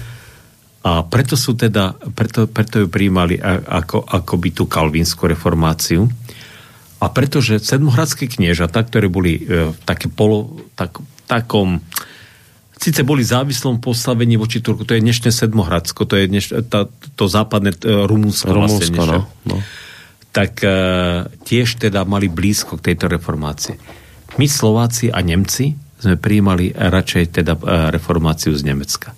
A 0.88 1.04
preto 1.04 1.36
sú 1.36 1.52
teda, 1.52 1.92
preto, 2.16 2.48
preto 2.48 2.80
ju 2.80 2.88
prijímali 2.88 3.36
ako, 3.66 4.08
ako 4.08 4.34
by 4.40 4.48
tú 4.56 4.64
kalvínsku 4.64 5.20
reformáciu. 5.28 6.08
A 6.98 7.06
pretože 7.12 7.60
sedmohradské 7.60 8.26
kniežata, 8.26 8.82
ktoré 8.88 9.12
boli 9.12 9.38
e, 9.38 9.70
také 9.84 10.08
polo, 10.08 10.64
tak, 10.74 10.98
takom 11.28 11.84
síce 12.78 13.02
boli 13.02 13.26
závislom 13.26 13.82
postavení 13.82 14.38
voči 14.38 14.62
Turku, 14.62 14.86
to 14.86 14.94
je 14.94 15.02
dnešné 15.02 15.34
Sedmohradsko, 15.34 16.06
to 16.06 16.14
je 16.14 16.24
dneš, 16.30 16.46
tá, 16.70 16.86
to 17.18 17.24
západné 17.26 17.74
Rumúnsko, 17.82 18.48
Rumúnsko 18.48 19.02
vlastne, 19.02 19.26
no, 19.44 19.54
no. 19.54 19.56
tak 20.30 20.62
e, 20.62 20.70
tiež 21.42 21.82
teda 21.82 22.06
mali 22.06 22.30
blízko 22.30 22.78
k 22.78 22.94
tejto 22.94 23.10
reformácii. 23.10 23.76
My 24.38 24.46
Slováci 24.46 25.10
a 25.10 25.18
Nemci 25.18 25.74
sme 25.98 26.14
prijímali 26.14 26.70
radšej 26.70 27.24
teda 27.42 27.58
e, 27.58 27.62
reformáciu 27.90 28.54
z 28.54 28.62
Nemecka. 28.62 29.10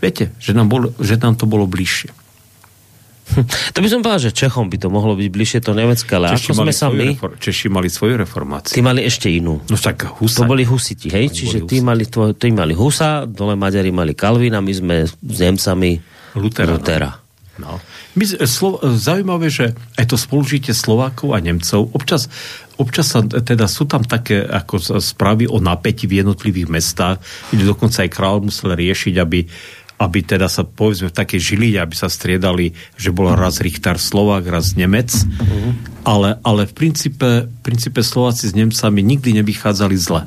Viete, 0.00 0.32
že 0.40 0.56
nám, 0.56 0.72
bolo, 0.72 0.96
že 0.96 1.20
nám 1.20 1.36
to 1.36 1.44
bolo 1.44 1.68
bližšie. 1.68 2.23
To 3.74 3.78
by 3.80 3.88
som 3.88 4.00
povedal, 4.04 4.30
že 4.30 4.36
Čechom 4.36 4.68
by 4.68 4.76
to 4.78 4.88
mohlo 4.92 5.16
byť 5.16 5.28
bližšie 5.32 5.60
to 5.64 5.72
Nemecké, 5.72 6.12
ale 6.14 6.36
Češi 6.36 6.50
ako 6.50 6.54
sme 6.60 6.72
sa 6.72 6.86
my... 6.92 7.06
Refor- 7.16 7.36
Češi 7.40 7.66
mali 7.72 7.88
svoju 7.88 8.14
reformáciu. 8.20 8.74
Tí 8.76 8.82
mali 8.84 9.02
ešte 9.02 9.32
inú. 9.32 9.64
No 9.66 9.76
tak 9.80 10.06
Husa. 10.20 10.44
To 10.44 10.50
boli 10.50 10.62
Husiti, 10.62 11.08
hej? 11.10 11.32
Oni 11.32 11.36
Čiže 11.36 11.58
tí 11.66 11.80
mali, 11.80 12.04
tvo, 12.06 12.36
tí 12.36 12.52
mali 12.52 12.76
Husa, 12.76 13.24
dole 13.24 13.56
Maďari 13.56 13.90
mali 13.90 14.12
Kalvina, 14.12 14.60
my 14.60 14.72
sme 14.72 14.96
s 15.08 15.38
Nemcami 15.40 15.90
Lutera. 16.36 16.70
Lutera. 16.76 17.10
No. 17.54 17.78
My, 18.18 18.24
slo, 18.26 18.82
zaujímavé, 18.82 19.46
že 19.46 19.74
aj 19.94 20.10
to 20.10 20.18
spolužitie 20.18 20.74
Slovákov 20.74 21.34
a 21.34 21.38
Nemcov, 21.38 21.94
občas, 21.94 22.26
občas 22.74 23.14
sa, 23.14 23.22
teda 23.22 23.70
sú 23.70 23.86
tam 23.86 24.02
také 24.02 24.42
ako 24.42 24.98
správy 24.98 25.46
o 25.46 25.62
napätí 25.62 26.10
v 26.10 26.22
jednotlivých 26.22 26.66
mestách, 26.66 27.22
kde 27.54 27.62
dokonca 27.62 28.02
aj 28.02 28.10
král 28.10 28.42
musel 28.42 28.74
riešiť, 28.74 29.14
aby 29.22 29.46
aby 29.94 30.26
teda 30.26 30.50
sa 30.50 30.66
povedzme 30.66 31.08
v 31.10 31.16
takej 31.16 31.40
žili, 31.40 31.68
aby 31.78 31.94
sa 31.94 32.10
striedali, 32.10 32.74
že 32.98 33.14
bol 33.14 33.30
raz 33.32 33.62
Richter 33.62 33.96
Slovák, 33.96 34.42
raz 34.50 34.74
Nemec, 34.74 35.14
uh-huh. 35.14 35.70
ale, 36.02 36.42
ale 36.42 36.66
v 36.66 36.74
princípe, 36.74 37.46
v 37.46 37.60
princípe 37.62 38.02
Slováci 38.02 38.50
s 38.50 38.54
Nemcami 38.58 39.00
nikdy 39.00 39.38
nevychádzali 39.40 39.96
zle. 39.96 40.26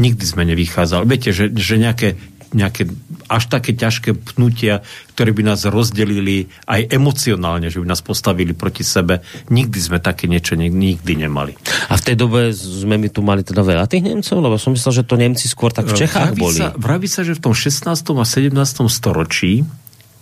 Nikdy 0.00 0.24
sme 0.24 0.48
nevychádzali. 0.48 1.04
Viete, 1.04 1.30
že, 1.34 1.52
že 1.52 1.76
nejaké 1.76 2.16
nejaké 2.50 2.90
až 3.30 3.46
také 3.46 3.78
ťažké 3.78 4.34
pnutia, 4.34 4.82
ktoré 5.14 5.30
by 5.30 5.42
nás 5.54 5.62
rozdelili 5.70 6.50
aj 6.66 6.90
emocionálne, 6.90 7.70
že 7.70 7.78
by 7.78 7.86
nás 7.86 8.02
postavili 8.02 8.58
proti 8.58 8.82
sebe. 8.82 9.22
Nikdy 9.54 9.78
sme 9.78 9.98
také 10.02 10.26
niečo 10.26 10.58
nikdy 10.58 11.12
nemali. 11.14 11.54
A 11.88 11.94
v 11.94 12.02
tej 12.02 12.16
dobe 12.18 12.50
sme 12.50 12.98
my 12.98 13.08
tu 13.10 13.22
mali 13.22 13.46
teda 13.46 13.62
veľa 13.62 13.86
tých 13.86 14.02
Nemcov? 14.02 14.42
Lebo 14.42 14.58
som 14.58 14.74
myslel, 14.74 15.02
že 15.02 15.06
to 15.06 15.14
Nemci 15.14 15.46
skôr 15.46 15.70
tak 15.70 15.86
v 15.86 15.94
Čechách 15.94 16.34
vraví 16.34 16.42
boli. 16.42 16.58
Sa, 16.58 16.68
vraví 16.74 17.06
sa, 17.06 17.22
že 17.22 17.38
v 17.38 17.42
tom 17.50 17.54
16. 17.54 17.86
a 17.86 18.24
17. 18.26 18.50
storočí 18.90 19.62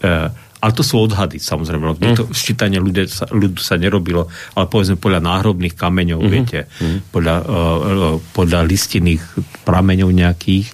e, 0.04 0.48
ale 0.58 0.72
to 0.74 0.82
sú 0.82 0.98
odhady, 0.98 1.38
samozrejme. 1.38 1.94
Mm. 1.94 2.18
To 2.18 2.24
sčítanie 2.34 2.82
ľudia 2.82 3.06
sa, 3.06 3.30
ľudu 3.30 3.62
sa 3.62 3.78
nerobilo, 3.78 4.26
ale 4.58 4.66
povedzme 4.66 4.98
podľa 4.98 5.22
náhrobných 5.22 5.78
kameňov, 5.78 6.18
mm-hmm. 6.18 6.34
viete, 6.34 6.66
mm-hmm. 6.66 7.00
podľa, 7.14 7.36
uh, 7.46 8.16
podľa 8.34 8.66
listinných 8.66 9.22
prameňov 9.62 10.10
nejakých, 10.10 10.66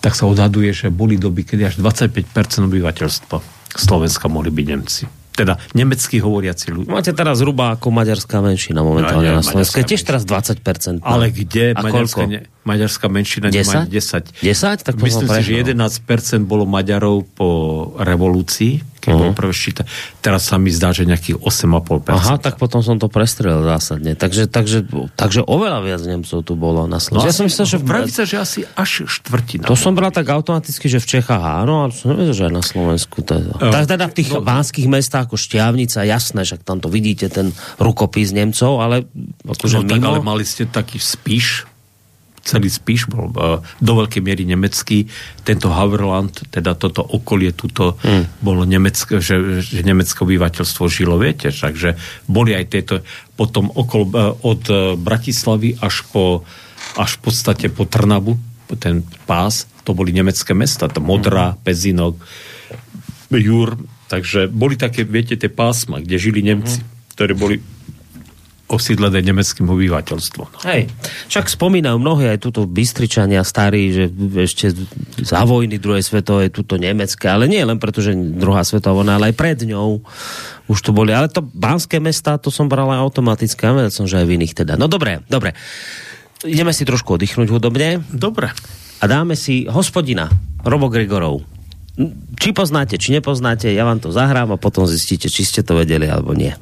tak 0.00 0.12
sa 0.12 0.24
odhaduje, 0.24 0.72
že 0.72 0.88
boli 0.88 1.14
doby, 1.14 1.44
kedy 1.44 1.62
až 1.62 1.74
25% 1.76 2.24
obyvateľstva 2.64 3.36
Slovenska 3.70 4.26
mohli 4.26 4.48
byť 4.48 4.66
Nemci. 4.66 5.04
teda 5.30 5.56
nemecky 5.72 6.20
hovoriaci 6.20 6.68
ľudia. 6.68 6.92
Máte 6.92 7.12
teraz 7.12 7.40
zhruba 7.40 7.72
ako 7.72 7.88
maďarská 7.88 8.44
menšina 8.44 8.84
momentálne 8.84 9.30
No, 9.30 9.40
na 9.40 9.44
Slovensku. 9.46 9.80
Je 9.80 9.88
tiež 9.88 10.04
teraz 10.04 10.28
20%. 10.28 11.00
Ale 11.00 11.32
kde 11.32 11.72
A 11.72 11.80
maďarská, 11.80 12.28
ne, 12.28 12.44
maďarská 12.60 13.06
menšina 13.08 13.48
nemá 13.48 13.88
10? 13.88 14.36
10? 14.36 14.44
10? 14.44 14.84
Tak 14.84 14.94
Myslím 15.00 15.28
si, 15.30 15.40
že 15.40 15.52
prehnal. 15.64 15.88
11% 15.96 16.44
bolo 16.44 16.68
Maďarov 16.68 17.24
po 17.32 17.48
revolúcii, 17.96 18.84
keď 19.00 19.10
Mhm. 19.10 19.18
bolo 19.18 19.32
prvé 19.32 19.50
ščíta. 19.50 19.82
Teraz 20.18 20.44
sa 20.44 20.54
mi 20.54 20.68
zdá, 20.68 20.90
že 20.90 21.02
nejakých 21.02 21.40
8,5%. 21.40 22.12
Aha, 22.12 22.36
tak 22.36 22.54
potom 22.54 22.78
som 22.78 22.94
to 22.94 23.08
prestrelil 23.08 23.64
zásadne. 23.64 24.12
Takže, 24.12 24.44
takže, 24.44 24.84
takže 25.10 25.40
oveľa 25.42 25.80
viac 25.80 26.02
Nemcov 26.02 26.38
tu 26.40 26.52
bolo 26.52 26.84
na 26.84 26.92
No, 26.92 27.02
Slovensku. 27.02 27.24
ja 27.24 27.32
som 27.32 27.44
myslel, 27.44 27.66
že 27.66 27.76
v, 27.76 27.84
Praví 27.86 28.10
sa, 28.10 28.22
že 28.22 28.36
asi 28.36 28.60
až 28.70 29.08
štvrtina. 29.08 29.64
to 29.64 29.74
som 29.74 29.90
bral 29.90 30.10
tak 30.10 30.26
automaticky, 30.26 30.86
že 30.86 30.98
v 30.98 31.08
Čechách 31.10 31.40
áno, 31.40 31.82
ale 31.82 31.90
som 31.90 32.10
nevedel, 32.10 32.32
že 32.32 32.44
aj 32.44 32.52
na 32.52 32.62
Slovensku. 32.62 33.16
Teda. 33.20 33.56
Eh, 33.56 33.72
Tak 33.72 33.88
teda 33.88 34.04
v 34.04 34.14
tých 34.14 34.30
no- 34.30 34.42
banských 34.42 34.86
mestách 34.86 35.24
ako 35.24 35.36
Šťavnica, 35.36 36.04
jasné, 36.04 36.40
že 36.42 36.58
tam 36.58 36.76
to 36.76 36.86
vidíte, 36.86 37.26
ten 37.26 37.48
rukopis 37.76 38.30
Nemcov, 38.30 38.76
ale 38.76 39.08
akože 39.42 39.76
no, 39.76 39.86
tak, 39.86 39.96
mimo... 39.96 40.06
ale 40.06 40.18
mali 40.20 40.44
ste 40.44 40.66
taký 40.66 40.98
spíš, 40.98 41.69
celý 42.40 42.72
spíš 42.72 43.06
bol 43.06 43.30
uh, 43.32 43.60
do 43.78 43.92
veľkej 44.00 44.22
miery 44.24 44.48
nemecký. 44.48 45.06
Tento 45.44 45.68
Haverland, 45.70 46.48
teda 46.48 46.74
toto 46.74 47.04
okolie 47.04 47.52
tuto 47.52 48.00
hmm. 48.00 48.40
bolo 48.40 48.64
nemecké, 48.64 49.20
že, 49.20 49.60
že 49.60 49.84
nemecké 49.84 50.20
obyvateľstvo 50.24 50.84
žilo, 50.88 51.20
viete, 51.20 51.52
takže 51.52 52.00
boli 52.24 52.56
aj 52.56 52.64
tieto 52.72 52.94
potom 53.36 53.68
okolo, 53.70 54.04
uh, 54.10 54.32
od 54.44 54.62
uh, 54.72 54.96
Bratislavy 54.96 55.76
až 55.80 56.04
po 56.08 56.42
až 56.98 57.20
v 57.20 57.30
podstate 57.30 57.66
po 57.70 57.84
Trnavu, 57.86 58.34
ten 58.78 59.02
pás, 59.26 59.66
to 59.82 59.92
boli 59.92 60.14
nemecké 60.14 60.54
mesta, 60.54 60.90
to 60.90 61.02
Modra, 61.02 61.58
Pezinok, 61.60 62.16
Jur, 63.30 63.78
takže 64.10 64.50
boli 64.50 64.74
také, 64.74 65.06
viete, 65.06 65.38
tie 65.38 65.50
pásma, 65.50 66.02
kde 66.02 66.16
žili 66.18 66.42
Nemci, 66.42 66.82
ktoré 67.14 67.34
boli 67.34 67.62
osídlené 68.70 69.18
nemeckým 69.26 69.66
obyvateľstvom. 69.66 70.46
No. 70.46 70.58
Hej, 70.62 70.86
však 71.26 71.50
spomínajú 71.50 71.98
mnohí 71.98 72.30
aj 72.30 72.38
túto 72.38 72.64
Bystričania 72.70 73.42
starí, 73.42 73.90
že 73.90 74.06
ešte 74.38 74.70
za 75.26 75.42
vojny 75.42 75.82
druhej 75.82 76.06
svetovej 76.06 76.54
túto 76.54 76.78
nemecké, 76.78 77.26
ale 77.26 77.50
nie 77.50 77.58
len 77.60 77.82
preto, 77.82 77.98
že 77.98 78.14
druhá 78.14 78.62
svetová 78.62 79.02
vojna, 79.02 79.18
ale 79.18 79.34
aj 79.34 79.36
pred 79.36 79.58
ňou 79.66 80.00
už 80.70 80.78
tu 80.78 80.94
boli. 80.94 81.10
Ale 81.10 81.26
to 81.26 81.42
banské 81.42 81.98
mesta, 81.98 82.38
to 82.38 82.54
som 82.54 82.70
bral 82.70 82.86
aj 82.94 83.02
automaticky, 83.02 83.58
a 83.66 83.74
vedel 83.74 83.92
som, 83.92 84.06
že 84.06 84.22
aj 84.22 84.26
v 84.30 84.34
iných 84.38 84.54
teda. 84.54 84.78
No 84.78 84.86
dobre, 84.86 85.26
dobre. 85.26 85.58
Ideme 86.46 86.72
si 86.72 86.88
trošku 86.88 87.20
oddychnúť 87.20 87.52
hudobne 87.52 88.00
Dobre. 88.08 88.48
a 88.96 89.04
dáme 89.04 89.36
si 89.36 89.68
hospodina, 89.68 90.32
Robo 90.64 90.88
Grigorov. 90.88 91.44
Či 92.40 92.56
poznáte, 92.56 92.96
či 92.96 93.12
nepoznáte, 93.12 93.68
ja 93.68 93.84
vám 93.84 94.00
to 94.00 94.08
zahrám 94.08 94.56
a 94.56 94.56
potom 94.56 94.88
zistíte, 94.88 95.28
či 95.28 95.44
ste 95.44 95.60
to 95.60 95.76
vedeli 95.76 96.08
alebo 96.08 96.32
nie. 96.32 96.56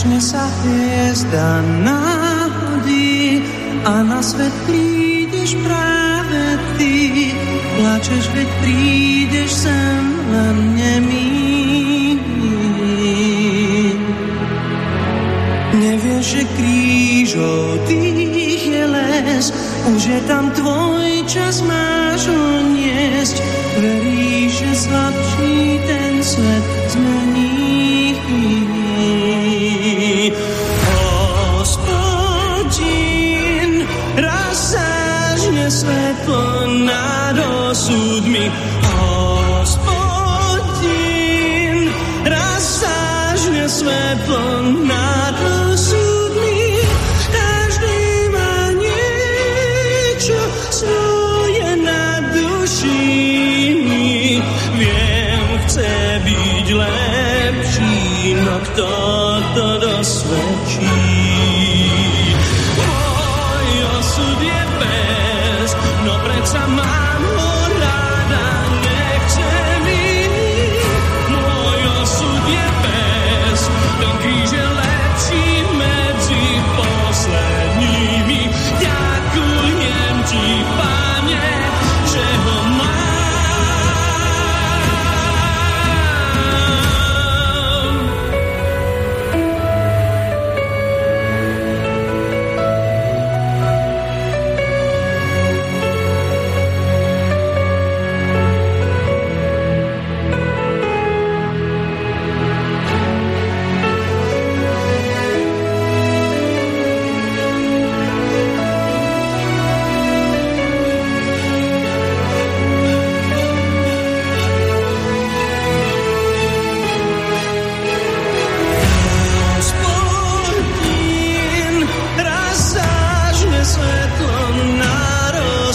Zažne 0.00 0.16
sa 0.16 0.48
hviezda 0.48 1.60
náhodí 1.84 3.44
a 3.84 4.00
na 4.00 4.24
svet 4.24 4.48
prídeš 4.64 5.52
práve 5.60 6.56
ty. 6.80 7.36
Plačeš, 7.76 8.32
veď 8.32 8.48
prídeš 8.64 9.50
sem 9.60 10.00
len 10.32 10.56
nemý. 10.72 11.39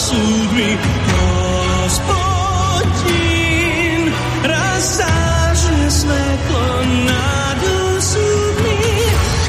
Osudmi. 0.06 0.78
Hospodin, 1.82 2.14
raz 4.46 5.02
zážne 5.02 5.90
svetlo 5.90 6.86
nad 7.10 7.58
osudmi. 7.98 8.78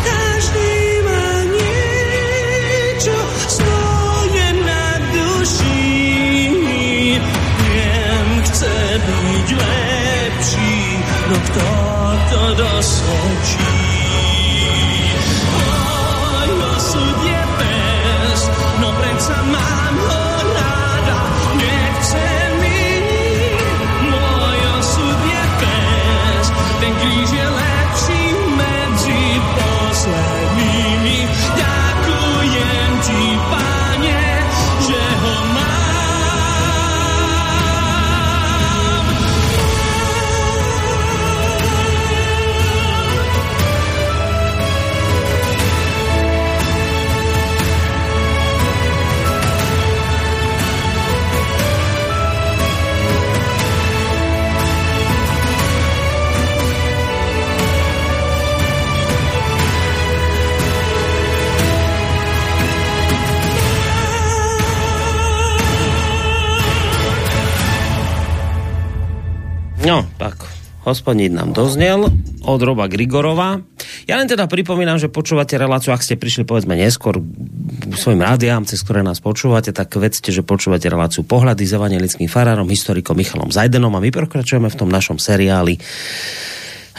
Každý 0.01 1.05
má 1.05 1.45
na 4.65 4.89
chce 8.49 8.77
byť 9.05 9.49
lepší, 9.61 10.77
no 11.29 11.37
kto 11.37 11.69
to 12.33 12.43
dosvedčí? 12.57 13.66
Hospodník 70.87 71.34
nám 71.34 71.51
doznel 71.51 72.07
od 72.47 72.61
Roba 72.62 72.87
Grigorova. 72.87 73.59
Ja 74.07 74.22
len 74.22 74.30
teda 74.30 74.47
pripomínam, 74.47 75.03
že 75.03 75.11
počúvate 75.11 75.59
reláciu, 75.59 75.91
ak 75.91 76.07
ste 76.07 76.14
prišli 76.14 76.47
povedzme 76.47 76.78
neskôr 76.78 77.18
svojim 77.99 78.22
rádiám, 78.22 78.62
cez 78.62 78.87
ktoré 78.87 79.03
nás 79.03 79.18
počúvate, 79.18 79.74
tak 79.74 79.91
vedzte, 79.99 80.30
že 80.30 80.47
počúvate 80.47 80.87
reláciu 80.87 81.26
Pohľady 81.26 81.66
s 81.66 81.74
evangelickým 81.74 82.30
farárom, 82.30 82.70
historikom 82.70 83.18
Michalom 83.18 83.51
Zajdenom 83.51 83.91
a 83.99 84.01
my 84.01 84.14
pokračujeme 84.14 84.70
v 84.70 84.78
tom 84.78 84.87
našom 84.87 85.18
seriáli 85.18 85.74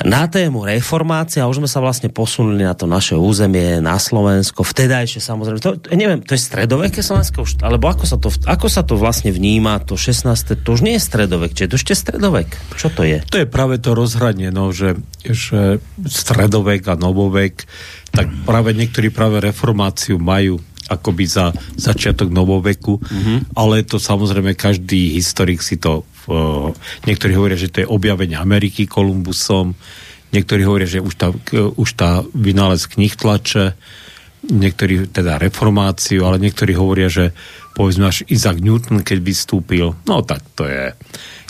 na 0.05 0.29
tému 0.29 0.61
reformácia, 0.61 1.47
už 1.49 1.63
sme 1.63 1.69
sa 1.69 1.81
vlastne 1.81 2.13
posunuli 2.13 2.61
na 2.61 2.77
to 2.77 2.85
naše 2.85 3.17
územie, 3.17 3.81
na 3.81 3.97
Slovensko, 3.97 4.61
vtedajšie 4.61 5.17
samozrejme, 5.17 5.57
to, 5.57 5.79
neviem, 5.97 6.21
to 6.21 6.37
je 6.37 6.41
stredoveké 6.41 7.01
Slovensko 7.01 7.47
už, 7.47 7.63
alebo 7.65 7.89
ako 7.89 8.05
sa, 8.05 8.17
to, 8.21 8.29
ako 8.45 8.67
sa 8.69 8.85
to 8.85 8.93
vlastne 8.93 9.33
vníma, 9.33 9.81
to 9.81 9.97
16. 9.97 10.61
to 10.61 10.69
už 10.69 10.85
nie 10.85 11.01
je 11.01 11.01
stredovek, 11.01 11.57
či 11.57 11.65
je 11.65 11.71
to 11.73 11.79
ešte 11.81 11.93
stredovek? 11.97 12.49
Čo 12.77 12.93
to 12.93 13.01
je? 13.01 13.25
To 13.33 13.41
je 13.41 13.47
práve 13.49 13.81
to 13.81 13.97
rozhranie, 13.97 14.53
no, 14.53 14.69
že, 14.69 15.01
že 15.25 15.81
stredovek 16.05 16.85
a 16.85 16.95
novovek, 16.99 17.65
tak 18.13 18.29
práve 18.45 18.77
niektorí 18.77 19.09
práve 19.09 19.41
reformáciu 19.41 20.21
majú 20.21 20.61
akoby 20.87 21.25
za 21.27 21.51
začiatok 21.75 22.31
novoveku, 22.31 22.99
mm-hmm. 23.03 23.37
ale 23.59 23.83
to 23.83 23.99
samozrejme 23.99 24.55
každý 24.55 25.19
historik 25.19 25.59
si 25.59 25.75
to 25.75 26.07
niektorí 27.07 27.33
hovoria, 27.33 27.59
že 27.59 27.71
to 27.71 27.83
je 27.83 27.87
objavenie 27.87 28.35
Ameriky 28.35 28.85
Kolumbusom, 28.85 29.73
niektorí 30.35 30.67
hovoria, 30.67 30.87
že 30.87 30.99
už 30.99 31.13
tá, 31.15 31.31
už 31.55 31.89
tá 31.95 32.23
vynález 32.35 32.83
knih 32.87 33.15
tlače, 33.15 33.75
niektorí 34.47 35.09
teda 35.11 35.41
reformáciu, 35.41 36.23
ale 36.23 36.39
niektorí 36.39 36.77
hovoria, 36.77 37.09
že 37.09 37.35
povedzme 37.75 38.09
až 38.09 38.23
Isaac 38.27 38.59
Newton, 38.61 39.03
keď 39.03 39.17
vystúpil, 39.23 39.95
no 40.07 40.15
tak 40.23 40.43
to 40.55 40.67
je 40.67 40.93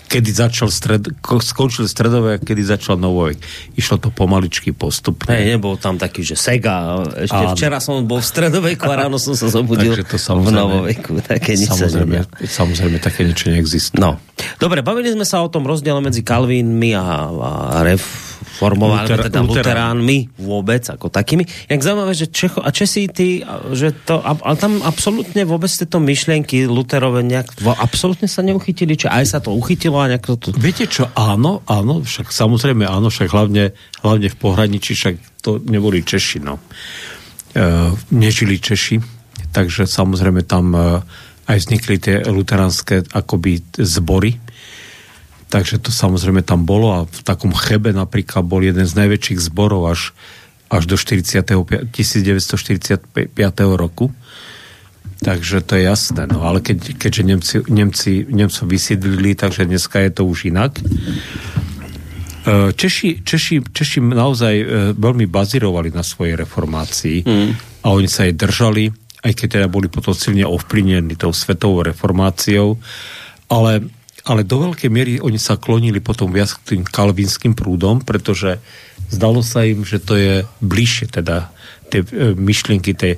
kedy 0.08 0.30
začal 0.32 0.72
stred, 0.72 1.04
skončil 1.20 1.84
stredové, 1.84 2.40
kedy 2.40 2.64
začal 2.64 2.96
novovek. 2.96 3.36
Išlo 3.76 4.00
to 4.00 4.08
pomaličky 4.08 4.72
postupne. 4.72 5.28
Hej, 5.28 5.60
nebol 5.60 5.76
tam 5.76 6.00
taký, 6.00 6.24
že 6.24 6.34
Sega. 6.34 7.04
Ešte 7.14 7.44
a... 7.44 7.52
včera 7.52 7.78
som 7.78 8.00
bol 8.08 8.24
v 8.24 8.26
stredoveku 8.26 8.88
a 8.88 9.04
ráno 9.04 9.20
som 9.20 9.36
sa 9.36 9.52
zobudil 9.52 9.94
to 10.00 10.16
v 10.16 10.48
novoveku. 10.48 11.20
Také 11.20 11.54
nič 11.54 11.68
samozrejme, 11.68 12.24
samozrejme, 12.40 12.96
také 12.98 13.28
niečo 13.28 13.52
neexistuje. 13.52 14.00
No. 14.00 14.16
Dobre, 14.56 14.80
bavili 14.80 15.12
sme 15.12 15.28
sa 15.28 15.44
o 15.44 15.52
tom 15.52 15.68
rozdiele 15.68 16.00
medzi 16.00 16.24
Kalvínmi 16.24 16.96
a, 16.96 17.28
a 17.76 17.78
Ref 17.84 18.27
formovaní, 18.58 19.06
Luter, 19.06 19.30
teda 19.30 19.40
luteránmi 19.46 20.18
vôbec, 20.42 20.82
ako 20.90 21.06
takými. 21.06 21.46
Jak 21.70 21.78
zaujímavé, 21.78 22.12
že 22.18 22.26
Čecho 22.26 22.58
a 22.58 22.74
Česi, 22.74 23.06
ty, 23.06 23.46
že 23.70 23.94
to, 24.02 24.18
ale 24.18 24.56
tam 24.58 24.82
absolútne 24.82 25.46
vôbec 25.46 25.70
tieto 25.70 26.02
myšlienky 26.02 26.66
Luterové 26.66 27.22
nejak, 27.22 27.62
absolútne 27.78 28.26
sa 28.26 28.42
neuchytili, 28.42 28.98
či 28.98 29.06
aj 29.06 29.24
sa 29.30 29.38
to 29.38 29.54
uchytilo 29.54 30.02
a 30.02 30.10
nejak 30.10 30.26
to... 30.42 30.50
Viete 30.58 30.90
čo, 30.90 31.06
áno, 31.14 31.62
áno, 31.70 32.02
však 32.02 32.34
samozrejme 32.34 32.82
áno, 32.82 33.14
však 33.14 33.30
hlavne, 33.30 33.70
hlavne 34.02 34.26
v 34.26 34.36
pohraničí, 34.36 34.98
však 34.98 35.14
to 35.38 35.62
neboli 35.62 36.02
Češi, 36.02 36.42
no. 36.42 36.58
E, 37.54 37.94
nežili 38.10 38.58
Češi, 38.58 38.98
takže 39.54 39.86
samozrejme 39.86 40.42
tam 40.42 40.74
e, 40.74 40.98
aj 41.46 41.56
vznikli 41.62 41.96
tie 42.02 42.26
luteránske 42.26 43.06
akoby 43.14 43.62
zbory, 43.78 44.47
Takže 45.48 45.80
to 45.80 45.88
samozrejme 45.88 46.44
tam 46.44 46.68
bolo 46.68 46.92
a 46.92 46.98
v 47.08 47.20
takom 47.24 47.56
Chebe 47.56 47.96
napríklad 47.96 48.44
bol 48.44 48.60
jeden 48.60 48.84
z 48.84 48.92
najväčších 48.92 49.40
zborov 49.40 49.88
až, 49.88 50.12
až 50.68 50.84
do 50.84 51.00
45, 51.00 51.88
1945 51.88 53.16
roku. 53.72 54.12
Takže 55.18 55.64
to 55.66 55.74
je 55.74 55.82
jasné. 55.82 56.30
No 56.30 56.46
ale 56.46 56.62
keď, 56.62 56.94
keďže 56.94 57.22
Nemci, 57.26 57.56
Nemci, 57.66 58.12
Nemcov 58.28 58.64
vysídlili, 58.70 59.34
takže 59.34 59.66
dneska 59.66 59.98
je 60.04 60.10
to 60.14 60.22
už 60.28 60.52
inak. 60.52 60.78
E, 60.78 60.82
Češi, 62.76 63.26
Češi, 63.26 63.66
Češi 63.72 63.98
naozaj 63.98 64.54
e, 64.54 64.66
veľmi 64.94 65.26
bazírovali 65.26 65.90
na 65.90 66.06
svojej 66.06 66.38
reformácii 66.38 67.18
mm. 67.26 67.50
a 67.82 67.86
oni 67.90 68.06
sa 68.06 68.30
jej 68.30 68.36
držali, 68.38 68.86
aj 69.26 69.32
keď 69.34 69.48
teda 69.58 69.66
boli 69.66 69.90
potom 69.90 70.14
silne 70.14 70.46
ovplyvnení 70.46 71.18
tou 71.18 71.34
svetovou 71.34 71.82
reformáciou, 71.82 72.78
ale 73.50 73.97
ale 74.28 74.44
do 74.44 74.60
veľkej 74.68 74.90
miery 74.92 75.12
oni 75.24 75.40
sa 75.40 75.56
klonili 75.56 76.04
potom 76.04 76.28
viac 76.28 76.52
k 76.60 76.76
tým 76.76 76.82
kalvinským 76.84 77.56
prúdom, 77.56 78.04
pretože 78.04 78.60
zdalo 79.08 79.40
sa 79.40 79.64
im, 79.64 79.88
že 79.88 79.96
to 79.96 80.20
je 80.20 80.44
bližšie, 80.60 81.08
teda 81.08 81.48
tie 81.88 82.04
e, 82.04 82.36
myšlienky 82.36 82.92
tej 82.92 83.16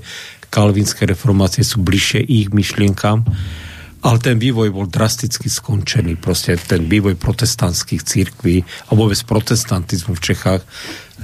kalvinskej 0.54 1.10
reformácie 1.10 1.66
sú 1.66 1.82
bližšie 1.82 2.22
ich 2.22 2.54
myšlienkam, 2.54 3.26
ale 4.00 4.16
ten 4.22 4.38
vývoj 4.38 4.70
bol 4.70 4.86
drasticky 4.86 5.50
skončený. 5.50 6.16
Proste 6.16 6.54
ten 6.56 6.86
vývoj 6.86 7.18
protestantských 7.18 8.06
církví 8.06 8.62
a 8.88 8.90
vôbec 8.94 9.18
protestantizmu 9.26 10.14
v 10.14 10.24
Čechách, 10.24 10.62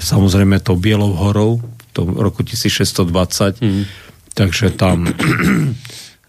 samozrejme 0.03 0.59
to 0.61 0.75
Bielou 0.75 1.15
horou 1.15 1.63
v 1.63 1.85
tom 1.95 2.19
roku 2.19 2.43
1620, 2.43 3.63
mm. 3.63 3.83
takže 4.35 4.75
tam 4.75 5.09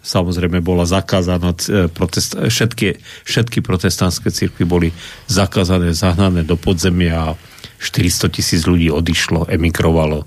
samozrejme 0.08 0.64
bola 0.64 0.88
zakázaná, 0.88 1.52
e, 1.68 1.92
protest, 1.92 2.40
všetky, 2.40 3.04
všetky 3.28 3.60
protestantské 3.60 4.32
cirkvy 4.32 4.64
boli 4.64 4.90
zakázané, 5.28 5.92
zahnané 5.92 6.48
do 6.48 6.56
podzemia 6.56 7.36
a 7.36 7.38
400 7.84 8.32
tisíc 8.32 8.64
ľudí 8.64 8.88
odišlo, 8.88 9.52
emigrovalo. 9.52 10.24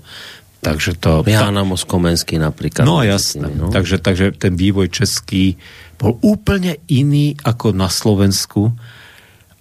Takže 0.61 1.01
to... 1.01 1.25
Jána 1.25 1.65
Moskomenský 1.65 2.37
napríklad. 2.37 2.85
No 2.85 3.01
jasné. 3.01 3.49
No. 3.49 3.73
Takže, 3.73 3.97
takže 3.97 4.29
ten 4.37 4.53
vývoj 4.53 4.93
český 4.93 5.57
bol 5.97 6.21
úplne 6.21 6.77
iný 6.85 7.33
ako 7.41 7.73
na 7.73 7.89
Slovensku. 7.89 8.69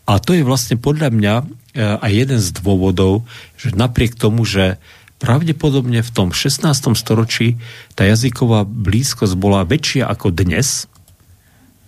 A 0.05 0.21
to 0.21 0.37
je 0.37 0.45
vlastne 0.45 0.77
podľa 0.77 1.09
mňa 1.09 1.35
e, 1.41 1.45
aj 1.81 2.13
jeden 2.13 2.41
z 2.45 2.49
dôvodov, 2.53 3.25
že 3.57 3.73
napriek 3.73 4.13
tomu, 4.13 4.45
že 4.45 4.77
pravdepodobne 5.21 6.01
v 6.01 6.11
tom 6.11 6.33
16. 6.33 6.65
storočí 6.97 7.61
tá 7.93 8.09
jazyková 8.09 8.65
blízkosť 8.65 9.37
bola 9.37 9.63
väčšia 9.69 10.09
ako 10.09 10.33
dnes 10.33 10.89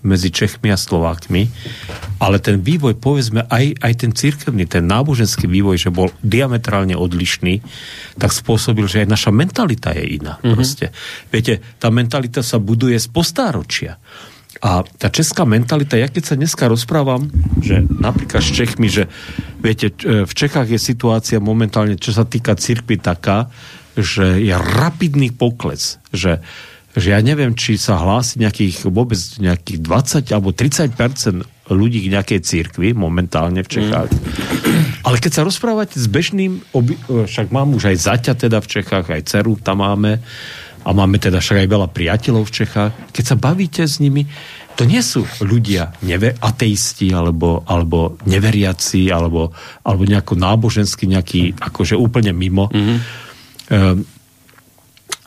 medzi 0.02 0.34
Čechmi 0.34 0.74
a 0.74 0.78
Slovákmi, 0.78 1.46
ale 2.18 2.42
ten 2.42 2.58
vývoj, 2.58 2.98
povedzme, 2.98 3.46
aj, 3.46 3.78
aj 3.78 3.92
ten 3.94 4.10
církevný, 4.10 4.66
ten 4.66 4.82
náboženský 4.82 5.46
vývoj, 5.46 5.78
že 5.78 5.94
bol 5.94 6.10
diametrálne 6.26 6.98
odlišný, 6.98 7.62
tak 8.18 8.34
spôsobil, 8.34 8.84
že 8.90 9.06
aj 9.06 9.08
naša 9.08 9.30
mentalita 9.30 9.94
je 9.94 10.18
iná. 10.18 10.42
Mm-hmm. 10.42 10.54
Proste. 10.58 10.90
Viete, 11.30 11.62
tá 11.78 11.88
mentalita 11.94 12.42
sa 12.42 12.58
buduje 12.58 12.98
z 12.98 13.06
postáročia. 13.14 14.02
A 14.62 14.82
tá 14.84 15.08
česká 15.10 15.42
mentalita, 15.42 15.98
ja 15.98 16.06
keď 16.06 16.22
sa 16.22 16.38
dneska 16.38 16.70
rozprávam, 16.70 17.30
že 17.62 17.82
napríklad 17.82 18.42
s 18.42 18.50
Čechmi, 18.52 18.90
že 18.90 19.10
viete, 19.62 19.94
v 20.02 20.32
Čechách 20.34 20.68
je 20.68 20.80
situácia 20.82 21.38
momentálne, 21.38 21.94
čo 21.94 22.10
sa 22.10 22.26
týka 22.26 22.58
cirkvy 22.58 22.98
taká, 22.98 23.46
že 23.94 24.42
je 24.42 24.52
rapidný 24.56 25.30
pokles, 25.30 26.02
že, 26.10 26.42
že 26.96 27.14
ja 27.14 27.20
neviem, 27.22 27.54
či 27.54 27.78
sa 27.78 28.00
hlási 28.00 28.40
nejakých 28.42 28.90
vôbec 28.90 29.20
nejakých 29.38 29.78
20 29.80 30.34
alebo 30.34 30.50
30% 30.50 31.70
ľudí 31.70 32.04
k 32.04 32.12
nejakej 32.12 32.40
cirkvi 32.42 32.92
momentálne 32.92 33.62
v 33.62 33.68
Čechách. 33.70 34.10
Mm. 34.10 35.06
Ale 35.06 35.16
keď 35.18 35.32
sa 35.40 35.46
rozprávate 35.46 35.96
s 35.98 36.06
bežným, 36.10 36.62
oby, 36.74 36.98
však 37.06 37.54
mám 37.54 37.72
už 37.74 37.94
aj 37.94 37.96
zaťa 38.02 38.32
teda 38.34 38.58
v 38.60 38.70
Čechách, 38.80 39.06
aj 39.08 39.22
dceru 39.28 39.56
tam 39.60 39.84
máme, 39.84 40.18
a 40.82 40.90
máme 40.90 41.14
teda 41.22 41.38
však 41.38 41.62
aj 41.62 41.68
veľa 41.70 41.88
priateľov 41.94 42.50
v 42.50 42.54
Čechách, 42.62 42.92
keď 43.14 43.24
sa 43.24 43.36
bavíte 43.38 43.86
s 43.86 44.02
nimi, 44.02 44.26
to 44.76 44.88
nie 44.88 45.00
sú 45.04 45.24
ľudia 45.44 45.92
neve, 46.02 46.32
ateisti 46.36 47.12
alebo, 47.12 47.62
alebo 47.68 48.16
neveriaci 48.24 49.12
alebo, 49.12 49.52
alebo 49.84 50.02
nejako 50.08 50.34
náboženský, 50.38 51.04
nejaký 51.08 51.40
akože 51.60 51.94
úplne 51.96 52.32
mimo. 52.32 52.72
Mm-hmm. 52.72 52.98
Um, 53.72 54.04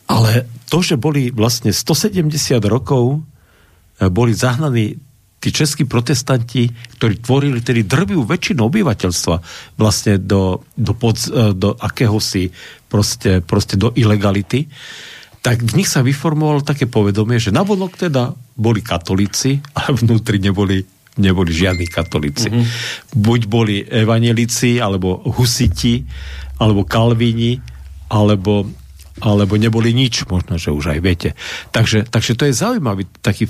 ale 0.06 0.46
to, 0.70 0.82
že 0.82 0.98
boli 0.98 1.34
vlastne 1.34 1.74
170 1.74 2.62
rokov 2.66 3.22
e, 3.98 4.10
boli 4.10 4.38
zahnaní 4.38 4.98
tí 5.42 5.54
českí 5.54 5.86
protestanti, 5.86 6.74
ktorí 6.98 7.22
tvorili 7.22 7.62
tedy 7.62 7.86
drvivú 7.86 8.26
väčšinu 8.26 8.66
obyvateľstva 8.66 9.36
vlastne 9.78 10.18
do, 10.18 10.66
do, 10.74 10.94
pod, 10.98 11.22
e, 11.30 11.54
do 11.54 11.78
akéhosi 11.78 12.50
proste, 12.90 13.46
proste 13.46 13.78
do 13.78 13.94
ilegality, 13.94 14.66
tak 15.46 15.62
v 15.62 15.78
nich 15.78 15.86
sa 15.86 16.02
vyformovalo 16.02 16.66
také 16.66 16.90
povedomie, 16.90 17.38
že 17.38 17.54
navonok 17.54 18.02
teda 18.02 18.34
boli 18.58 18.82
katolíci, 18.82 19.62
ale 19.78 19.94
vnútri 19.94 20.42
neboli, 20.42 20.82
neboli 21.22 21.54
žiadni 21.54 21.86
katolíci. 21.86 22.50
Mm-hmm. 22.50 22.66
Buď 23.14 23.42
boli 23.46 23.86
evanelici, 23.86 24.82
alebo 24.82 25.22
husiti, 25.38 26.02
alebo 26.58 26.82
kalvíni, 26.82 27.62
alebo, 28.10 28.66
alebo 29.22 29.54
neboli 29.54 29.94
nič, 29.94 30.26
možno, 30.26 30.58
že 30.58 30.74
už 30.74 30.98
aj 30.98 31.00
viete. 31.06 31.38
Takže, 31.70 32.10
takže 32.10 32.34
to 32.34 32.50
je 32.50 32.54
zaujímavý 32.58 33.06
taký... 33.22 33.46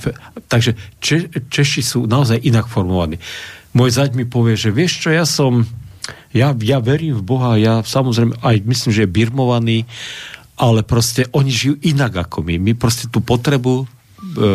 Takže 0.52 0.76
Če, 1.00 1.32
Češi 1.48 1.80
sú 1.80 2.04
naozaj 2.12 2.44
inak 2.44 2.68
formovaní. 2.68 3.24
Môj 3.72 3.96
zaď 3.96 4.20
mi 4.20 4.28
povie, 4.28 4.60
že 4.60 4.68
vieš 4.68 5.00
čo, 5.00 5.16
ja 5.16 5.24
som... 5.24 5.64
Ja, 6.36 6.52
ja 6.60 6.84
verím 6.84 7.16
v 7.16 7.24
Boha, 7.24 7.56
ja 7.56 7.80
samozrejme 7.80 8.36
aj 8.44 8.68
myslím, 8.68 8.92
že 8.92 9.08
je 9.08 9.16
birmovaný, 9.16 9.88
ale 10.56 10.88
proste 10.88 11.28
oni 11.36 11.52
žijú 11.52 11.76
inak 11.84 12.28
ako 12.28 12.44
my. 12.48 12.56
My 12.60 12.72
proste 12.76 13.12
tú 13.12 13.20
potrebu, 13.20 13.84
e, 13.84 14.46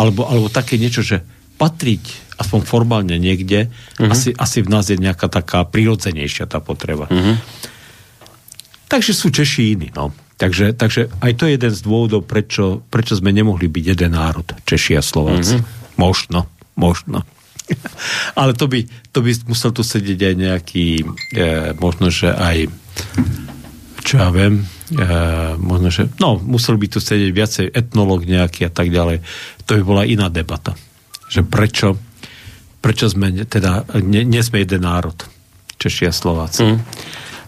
alebo, 0.00 0.24
alebo 0.24 0.48
také 0.48 0.80
niečo, 0.80 1.04
že 1.04 1.20
patriť 1.60 2.24
aspoň 2.34 2.60
formálne 2.66 3.14
niekde, 3.14 3.70
uh-huh. 3.70 4.10
asi, 4.10 4.34
asi 4.34 4.58
v 4.64 4.68
nás 4.72 4.90
je 4.90 4.98
nejaká 4.98 5.30
taká 5.30 5.62
prirodzenejšia 5.62 6.50
tá 6.50 6.58
potreba. 6.58 7.06
Uh-huh. 7.06 7.38
Takže 8.90 9.12
sú 9.14 9.30
Češi 9.30 9.78
iní, 9.78 9.88
no. 9.94 10.10
Takže, 10.34 10.74
takže 10.74 11.14
aj 11.22 11.32
to 11.38 11.46
je 11.46 11.54
jeden 11.54 11.70
z 11.70 11.80
dôvodov, 11.86 12.26
prečo, 12.26 12.82
prečo 12.90 13.14
sme 13.14 13.30
nemohli 13.30 13.70
byť 13.70 13.84
jeden 13.94 14.18
národ, 14.18 14.44
Češi 14.66 14.98
a 14.98 15.02
Slováci. 15.02 15.62
Mm-hmm. 15.62 15.94
Možno, 15.94 16.50
možno. 16.74 17.22
Ale 18.38 18.50
to 18.58 18.66
by, 18.66 18.82
to 19.14 19.22
by 19.22 19.30
musel 19.46 19.70
tu 19.70 19.86
sedieť 19.86 20.20
aj 20.26 20.34
nejaký, 20.34 20.86
e, 21.38 21.44
možno, 21.78 22.10
že 22.10 22.34
aj, 22.34 22.66
čo 24.02 24.14
ja 24.18 24.34
viem, 24.34 24.66
e, 24.92 25.06
možno, 25.56 25.88
že, 25.88 26.12
no, 26.20 26.36
musel 26.36 26.76
by 26.76 26.86
tu 26.92 26.98
sedieť 27.00 27.30
viacej 27.32 27.66
etnolog 27.72 28.28
nejaký 28.28 28.68
a 28.68 28.72
tak 28.72 28.92
ďalej. 28.92 29.24
To 29.64 29.80
by 29.80 29.82
bola 29.84 30.02
iná 30.04 30.28
debata. 30.28 30.76
Že 31.32 31.40
prečo, 31.48 31.88
prečo 32.84 33.08
sme, 33.08 33.32
teda, 33.48 33.88
nie, 34.04 34.28
nie 34.28 34.42
sme 34.44 34.60
jeden 34.60 34.84
národ, 34.84 35.16
Češi 35.80 36.08
a 36.08 36.12
Slováci. 36.12 36.64
Mm. 36.64 36.78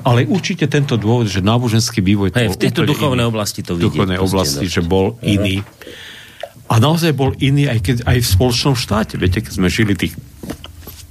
Ale 0.07 0.23
určite 0.23 0.71
tento 0.71 0.95
dôvod, 0.95 1.27
že 1.27 1.43
náboženský 1.43 1.99
vývoj... 1.99 2.31
Hej, 2.39 2.55
v 2.55 2.61
tejto 2.63 2.87
duchovnej 2.87 3.27
iný, 3.27 3.33
oblasti 3.35 3.61
to 3.67 3.75
vidieť. 3.75 3.85
duchovnej 3.91 4.19
oblasti, 4.23 4.65
že 4.71 4.79
bol 4.87 5.19
uh-huh. 5.19 5.35
iný. 5.35 5.67
A 6.71 6.79
naozaj 6.79 7.11
bol 7.11 7.35
iný 7.43 7.67
aj, 7.67 7.79
keď, 7.83 7.97
aj 8.07 8.19
v 8.23 8.29
spoločnom 8.39 8.75
štáte. 8.79 9.19
Viete, 9.19 9.43
keď 9.43 9.53
sme 9.59 9.67
žili 9.67 9.99
tých 9.99 10.15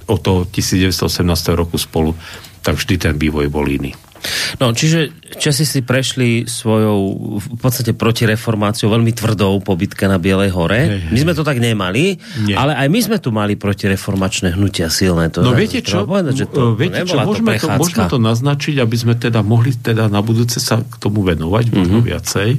od 0.06 0.22
toho 0.22 0.40
1918 0.48 1.26
roku 1.52 1.76
spolu, 1.76 2.14
tak 2.62 2.78
vždy 2.78 2.94
ten 2.96 3.14
vývoj 3.18 3.50
bol 3.50 3.66
iný. 3.66 3.92
No, 4.62 4.72
čiže 4.72 5.12
Česi 5.36 5.66
si 5.66 5.82
prešli 5.82 6.46
svojou 6.46 6.98
v 7.36 7.58
podstate 7.58 7.92
protireformáciou 7.92 8.88
veľmi 8.88 9.12
tvrdou 9.12 9.58
po 9.60 9.74
bitke 9.74 10.06
na 10.06 10.16
Bielej 10.22 10.54
hore. 10.54 10.80
Hej, 10.86 11.00
hej. 11.08 11.12
My 11.12 11.18
sme 11.26 11.32
to 11.34 11.42
tak 11.42 11.58
nemali, 11.58 12.16
Nie. 12.46 12.54
ale 12.54 12.78
aj 12.78 12.88
my 12.88 13.00
sme 13.02 13.16
tu 13.18 13.34
mali 13.34 13.58
protireformačné 13.58 14.54
hnutia 14.54 14.86
silné. 14.88 15.28
To 15.34 15.42
no 15.42 15.52
viete 15.52 15.82
čo, 15.82 16.06
povedať, 16.06 16.34
že 16.34 16.46
to, 16.46 16.78
viete 16.78 17.02
to 17.04 17.12
čo 17.12 17.26
môžeme, 17.26 17.58
to, 17.58 17.68
môžeme 17.68 18.04
to 18.06 18.18
naznačiť, 18.22 18.74
aby 18.80 18.96
sme 18.96 19.14
teda 19.18 19.42
mohli 19.42 19.74
teda 19.74 20.06
na 20.06 20.22
budúce 20.22 20.62
sa 20.62 20.80
k 20.80 20.94
tomu 20.96 21.26
venovať 21.26 21.74
možno 21.74 22.00
mm-hmm. 22.00 22.10
viacej. 22.10 22.50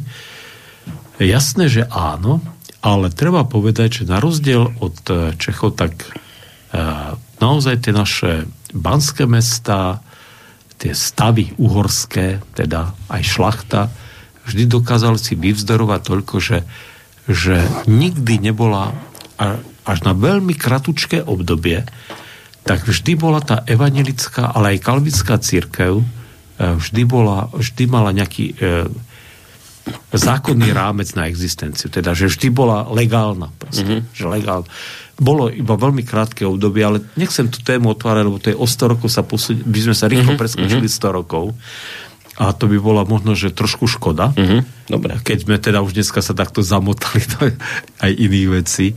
Jasné, 1.17 1.65
že 1.65 1.83
áno, 1.89 2.43
ale 2.85 3.09
treba 3.09 3.41
povedať, 3.47 4.03
že 4.03 4.11
na 4.11 4.21
rozdiel 4.21 4.69
od 4.77 4.97
eh, 5.09 5.33
Čechov, 5.33 5.73
tak 5.73 5.97
uh, 6.07 7.17
naozaj 7.41 7.81
tie 7.81 7.93
naše 7.95 8.45
banské 8.69 9.25
mesta, 9.25 10.03
tie 10.77 10.93
stavy 10.93 11.57
uhorské, 11.57 12.41
teda 12.53 12.93
aj 13.09 13.21
šlachta, 13.25 13.89
vždy 14.45 14.69
dokázali 14.69 15.19
si 15.19 15.33
vyvzdorovať 15.33 16.01
toľko, 16.05 16.35
že, 16.39 16.63
že 17.27 17.65
nikdy 17.89 18.39
nebola 18.39 18.93
až 19.83 19.99
na 20.05 20.13
veľmi 20.13 20.53
kratučké 20.53 21.25
obdobie, 21.25 21.83
tak 22.67 22.83
vždy 22.83 23.13
bola 23.15 23.39
tá 23.39 23.63
evangelická, 23.63 24.51
ale 24.53 24.75
aj 24.75 24.83
kalvická 24.83 25.39
církev, 25.39 26.03
e, 26.03 26.05
vždy, 26.59 27.03
bola, 27.07 27.47
vždy 27.55 27.83
mala 27.87 28.11
nejaký 28.11 28.45
e, 28.51 28.91
zákonný 30.11 30.75
rámec 30.75 31.15
na 31.15 31.31
existenciu. 31.31 31.87
Teda, 31.87 32.11
že 32.11 32.27
vždy 32.27 32.51
bola 32.51 32.83
legálna. 32.91 33.55
Proste, 33.55 33.87
mm-hmm. 33.87 34.01
že 34.11 34.25
legálna 34.27 34.67
bolo 35.17 35.49
iba 35.49 35.73
veľmi 35.73 36.05
krátke 36.05 36.45
obdobie, 36.45 36.85
ale 36.85 37.01
nechcem 37.17 37.49
tú 37.49 37.59
tému 37.65 37.97
otvárať, 37.97 38.23
lebo 38.23 38.37
to 38.37 38.53
je 38.53 38.57
o 38.57 38.69
100 38.69 38.93
rokov 38.93 39.09
sa 39.09 39.25
posúdi, 39.25 39.65
by 39.65 39.79
sme 39.89 39.95
sa 39.97 40.05
rýchlo 40.05 40.37
uh-huh, 40.37 40.41
preskočili 40.41 40.85
uh-huh. 40.85 41.09
100 41.09 41.17
rokov. 41.19 41.45
A 42.37 42.53
to 42.53 42.69
by 42.69 42.77
bola 42.77 43.01
možno, 43.01 43.33
že 43.33 43.49
trošku 43.49 43.89
škoda. 43.89 44.29
Uh-huh. 44.37 44.61
Dobre. 44.85 45.17
Keď 45.25 45.37
sme 45.49 45.57
teda 45.57 45.81
už 45.81 45.97
dneska 45.97 46.21
sa 46.21 46.37
takto 46.37 46.61
zamotali 46.61 47.25
do 47.33 47.49
aj 48.05 48.11
iných 48.13 48.49
vecí. 48.53 48.93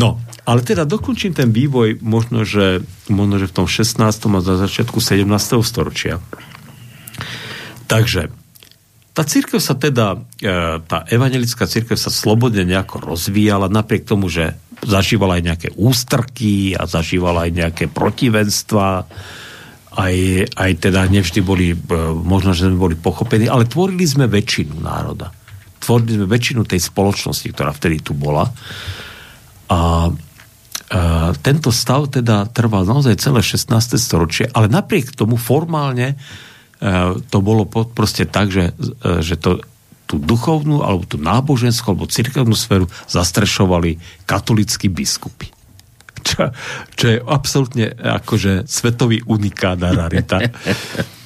No, 0.00 0.16
ale 0.48 0.64
teda 0.64 0.88
dokončím 0.88 1.36
ten 1.36 1.52
vývoj 1.52 2.00
možno, 2.00 2.48
že, 2.48 2.80
možno, 3.12 3.36
že 3.36 3.52
v 3.52 3.56
tom 3.60 3.66
16. 3.68 4.00
a 4.00 4.40
za 4.40 4.54
začiatku 4.56 4.96
17. 4.96 5.28
storočia. 5.60 6.24
Takže 7.84 8.32
tá 9.10 9.26
církev 9.26 9.58
sa 9.58 9.74
teda, 9.74 10.22
e, 10.38 10.78
tá 10.86 11.02
evangelická 11.10 11.66
církev 11.66 11.98
sa 11.98 12.14
slobodne 12.14 12.62
nejako 12.62 13.02
rozvíjala, 13.02 13.66
napriek 13.66 14.06
tomu, 14.06 14.30
že 14.30 14.54
zažívala 14.86 15.36
aj 15.36 15.42
nejaké 15.42 15.68
ústrky 15.74 16.78
a 16.78 16.86
zažívala 16.86 17.50
aj 17.50 17.52
nejaké 17.52 17.84
protivenstva. 17.90 19.10
Aj, 19.90 20.14
aj 20.46 20.72
teda 20.78 21.10
nevždy 21.10 21.42
boli, 21.42 21.74
e, 21.74 21.78
možno, 22.22 22.54
že 22.54 22.70
sme 22.70 22.78
boli 22.78 22.94
pochopení, 22.94 23.50
ale 23.50 23.66
tvorili 23.66 24.06
sme 24.06 24.30
väčšinu 24.30 24.78
národa. 24.78 25.34
Tvorili 25.82 26.22
sme 26.22 26.26
väčšinu 26.30 26.62
tej 26.62 26.78
spoločnosti, 26.78 27.50
ktorá 27.50 27.74
vtedy 27.74 27.98
tu 27.98 28.14
bola. 28.14 28.46
A, 28.46 28.54
a 29.74 29.80
tento 31.42 31.74
stav 31.74 32.06
teda 32.14 32.46
trval 32.54 32.86
naozaj 32.86 33.18
celé 33.18 33.42
16. 33.42 33.98
storočie, 33.98 34.46
ale 34.54 34.70
napriek 34.70 35.18
tomu 35.18 35.34
formálne 35.34 36.14
to 37.28 37.38
bolo 37.44 37.68
proste 37.68 38.24
tak, 38.24 38.48
že, 38.48 38.72
e, 39.04 39.20
že 39.20 39.36
to 39.36 39.60
tú 40.10 40.18
duchovnú, 40.18 40.82
alebo 40.82 41.06
tú 41.06 41.22
náboženskú, 41.22 41.94
alebo 41.94 42.10
cirkevnú 42.10 42.58
sféru 42.58 42.90
zastrešovali 43.06 44.26
katolickí 44.26 44.90
biskupy. 44.90 45.54
Čo, 46.26 46.50
čo 46.98 47.04
je 47.06 47.16
absolútne 47.22 47.94
akože 47.94 48.66
svetový 48.66 49.22
unikát 49.22 49.78
a 49.86 49.94
rarita. 49.94 50.42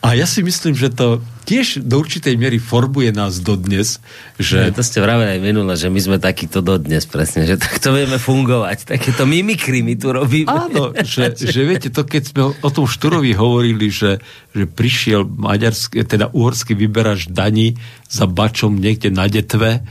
A 0.00 0.16
ja 0.16 0.24
si 0.24 0.40
myslím, 0.40 0.72
že 0.72 0.88
to 0.88 1.20
tiež 1.44 1.84
do 1.84 2.00
určitej 2.00 2.40
miery 2.40 2.56
formuje 2.56 3.12
nás 3.12 3.44
dodnes, 3.44 4.00
že... 4.40 4.70
Ja, 4.70 4.72
to 4.72 4.80
ste 4.80 5.04
vravili 5.04 5.36
aj 5.36 5.40
minule, 5.44 5.76
že 5.76 5.92
my 5.92 6.00
sme 6.00 6.16
takíto 6.16 6.64
dodnes 6.64 7.04
presne, 7.04 7.44
že 7.44 7.60
takto 7.60 7.92
vieme 7.92 8.16
fungovať. 8.16 8.96
Takéto 8.96 9.28
mimikry 9.28 9.84
my 9.84 9.94
tu 10.00 10.08
robíme. 10.08 10.48
Áno, 10.48 10.96
že, 11.04 11.36
že 11.36 11.60
viete, 11.68 11.92
to 11.92 12.08
keď 12.08 12.22
sme 12.32 12.42
o 12.48 12.70
tom 12.72 12.88
Šturovi 12.88 13.36
hovorili, 13.36 13.92
že, 13.92 14.24
že 14.56 14.64
prišiel 14.64 15.28
maďarský, 15.28 16.00
teda 16.08 16.32
uhorský 16.32 16.72
vyberač 16.72 17.28
daní 17.28 17.76
za 18.08 18.24
bačom 18.24 18.80
niekde 18.80 19.12
na 19.12 19.28
detve, 19.28 19.84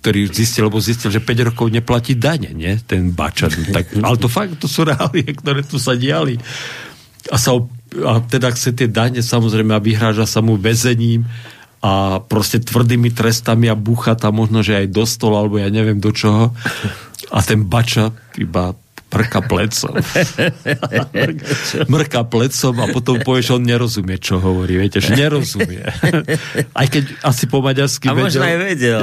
ktorý 0.00 0.30
zistil, 0.32 0.70
lebo 0.70 0.78
zistil, 0.78 1.10
že 1.12 1.20
5 1.20 1.52
rokov 1.52 1.68
neplatí 1.68 2.16
dane, 2.16 2.54
nie? 2.56 2.78
Ten 2.86 3.12
bača. 3.12 3.52
Tak, 3.52 4.00
ale 4.00 4.16
to 4.16 4.32
fakt, 4.32 4.56
to 4.56 4.64
sú 4.64 4.88
reálie, 4.88 5.26
ktoré 5.28 5.60
tu 5.60 5.76
sa 5.76 5.92
diali. 5.92 6.40
A 7.28 7.36
sa 7.36 7.52
a 8.06 8.22
teda 8.22 8.54
chce 8.54 8.70
tie 8.72 8.86
dane 8.86 9.18
samozrejme 9.18 9.74
a 9.74 9.82
vyhráža 9.82 10.24
sa 10.24 10.38
mu 10.38 10.54
väzením 10.54 11.26
a 11.80 12.22
proste 12.22 12.60
tvrdými 12.60 13.10
trestami 13.10 13.66
a 13.66 13.74
búcha 13.74 14.14
tam 14.14 14.38
možno, 14.38 14.60
že 14.60 14.84
aj 14.84 14.86
do 14.92 15.04
stola, 15.08 15.42
alebo 15.42 15.58
ja 15.58 15.72
neviem 15.72 15.98
do 15.98 16.12
čoho. 16.12 16.52
A 17.32 17.38
ten 17.40 17.64
bača 17.66 18.12
iba 18.36 18.76
prka 19.10 19.42
plecom. 19.42 19.96
Mrka 21.92 22.22
plecom 22.30 22.74
a 22.78 22.86
potom 22.94 23.18
povie, 23.26 23.42
že 23.42 23.58
on 23.58 23.64
nerozumie, 23.66 24.22
čo 24.22 24.38
hovorí. 24.38 24.78
Viete, 24.78 25.02
že 25.02 25.18
nerozumie. 25.18 25.82
Aj 26.70 26.86
keď 26.86 27.26
asi 27.26 27.50
po 27.50 27.58
maďarsky 27.58 28.06
a 28.06 28.14
vedel. 28.14 28.38
Možno 28.38 28.44
aj 28.46 28.58
vedel. 28.62 29.00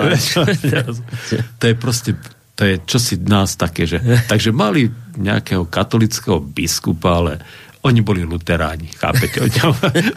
to 1.59 1.63
je 1.67 1.75
proste 1.75 2.11
to 2.57 2.65
je 2.65 2.81
čosi 2.89 3.21
nás 3.21 3.53
také, 3.53 3.85
že... 3.85 4.01
Takže 4.25 4.49
mali 4.49 4.89
nejakého 5.13 5.69
katolického 5.69 6.41
biskupa, 6.41 7.21
ale 7.21 7.33
oni 7.85 8.01
boli 8.01 8.25
luteráni, 8.25 8.89
chápete? 8.97 9.37
Oni, 9.43 9.59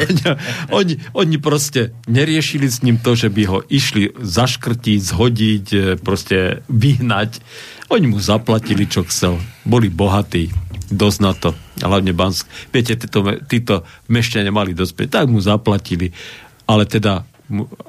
oni, 0.00 0.22
oni, 0.80 0.94
oni 1.12 1.36
proste 1.36 1.92
neriešili 2.08 2.66
s 2.66 2.80
ním 2.80 2.96
to, 2.96 3.12
že 3.12 3.28
by 3.28 3.42
ho 3.46 3.58
išli 3.68 4.16
zaškrtiť, 4.16 4.98
zhodiť, 5.00 5.66
e, 5.72 5.78
proste 6.00 6.64
vyhnať. 6.72 7.40
Oni 7.92 8.06
mu 8.08 8.18
zaplatili, 8.22 8.88
čo 8.88 9.04
chcel. 9.04 9.36
Boli 9.68 9.92
bohatí, 9.92 10.48
dosť 10.88 11.18
na 11.20 11.32
to. 11.36 11.52
Hlavne 11.80 12.16
Bansk. 12.16 12.48
Viete, 12.72 12.96
títo, 12.96 13.20
títo 13.44 13.74
mešťania 14.08 14.52
mali 14.54 14.72
dosť, 14.72 15.10
tak 15.10 15.28
mu 15.28 15.38
zaplatili. 15.42 16.10
Ale 16.64 16.86
teda 16.86 17.26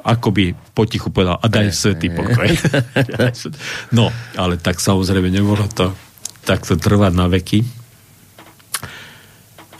akoby 0.01 0.57
potichu 0.73 1.13
povedal, 1.13 1.37
a 1.37 1.45
daj 1.45 1.69
svetý 1.69 2.09
pokoj. 2.09 2.49
no, 3.97 4.09
ale 4.33 4.57
tak 4.57 4.81
samozrejme 4.81 5.29
nebolo 5.29 5.69
to 5.69 5.93
takto 6.41 6.73
trvať 6.75 7.13
na 7.13 7.29
veky. 7.29 7.80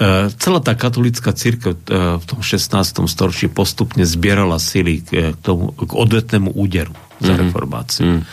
E, 0.01 0.33
celá 0.41 0.59
tá 0.65 0.73
katolická 0.73 1.29
církev 1.29 1.77
e, 1.77 2.17
v 2.17 2.25
tom 2.25 2.41
16. 2.41 3.05
storočí 3.05 3.45
postupne 3.53 4.01
zbierala 4.01 4.57
sily 4.57 5.05
k, 5.05 5.37
tomu, 5.45 5.77
k 5.77 5.93
odvetnému 5.93 6.57
úderu 6.57 6.97
za 7.21 7.37
mm-hmm. 7.37 7.41
reformáciu. 7.45 8.05
Mm. 8.09 8.23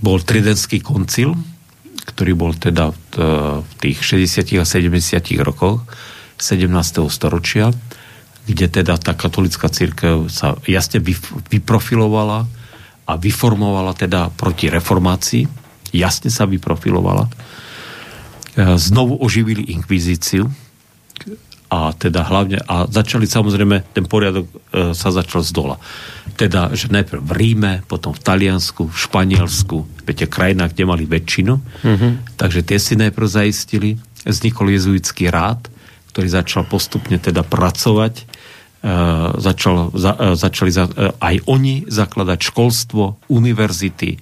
Bol 0.00 0.18
Tridentský 0.24 0.80
koncil, 0.80 1.36
ktorý 2.08 2.32
bol 2.32 2.56
teda 2.56 2.88
v 2.88 3.72
tých 3.76 4.00
60. 4.00 4.56
a 4.56 4.64
70. 4.64 4.96
rokoch 5.44 5.84
17. 6.40 6.72
storočia, 7.12 7.68
kde 8.48 8.66
teda 8.72 8.96
tá 8.96 9.12
katolická 9.12 9.68
církev 9.68 10.32
sa 10.32 10.56
jasne 10.64 11.04
vyprofilovala 11.52 12.48
a 13.04 13.12
vyformovala 13.20 13.92
teda 13.92 14.32
proti 14.32 14.72
reformácii, 14.72 15.44
jasne 15.92 16.32
sa 16.32 16.48
vyprofilovala 16.48 17.28
znovu 18.56 19.14
oživili 19.22 19.70
inkvizíciu 19.70 20.50
a 21.70 21.94
teda 21.94 22.26
hlavne, 22.26 22.58
a 22.66 22.90
začali 22.90 23.30
samozrejme, 23.30 23.94
ten 23.94 24.02
poriadok 24.02 24.50
e, 24.50 24.54
sa 24.90 25.14
začal 25.14 25.46
z 25.46 25.54
dola. 25.54 25.78
Teda, 26.34 26.74
že 26.74 26.90
najprv 26.90 27.22
v 27.22 27.32
Ríme, 27.38 27.72
potom 27.86 28.10
v 28.10 28.18
Taliansku, 28.18 28.90
v 28.90 28.96
Španielsku, 28.98 30.02
viete, 30.02 30.26
krajinách, 30.26 30.74
kde 30.74 30.84
mali 30.90 31.06
väčšinu, 31.06 31.54
mm-hmm. 31.54 32.34
takže 32.34 32.66
tie 32.66 32.78
si 32.82 32.98
najprv 32.98 33.26
zaistili, 33.30 33.94
vznikol 34.26 34.74
jezuitský 34.74 35.30
rád, 35.30 35.70
ktorý 36.10 36.26
začal 36.26 36.66
postupne 36.66 37.22
teda 37.22 37.46
pracovať, 37.46 38.14
e, 38.18 38.24
začal, 39.38 39.94
za, 39.94 40.12
e, 40.18 40.34
začali 40.34 40.70
za, 40.74 40.90
e, 40.90 41.14
aj 41.22 41.36
oni 41.46 41.86
zakladať 41.86 42.50
školstvo, 42.50 43.30
univerzity 43.30 44.18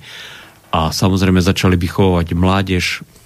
a 0.69 0.93
samozrejme 0.93 1.41
začali 1.41 1.81
vychovávať 1.81 2.37
mládež 2.37 2.85
e, 3.01 3.18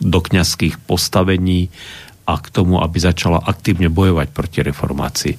do 0.00 0.18
kňazských 0.22 0.80
postavení, 0.86 1.68
a 2.30 2.38
k 2.38 2.46
tomu, 2.54 2.78
aby 2.78 2.98
začala 3.02 3.42
aktívne 3.42 3.90
bojovať 3.90 4.30
proti 4.30 4.62
reformácii. 4.62 5.34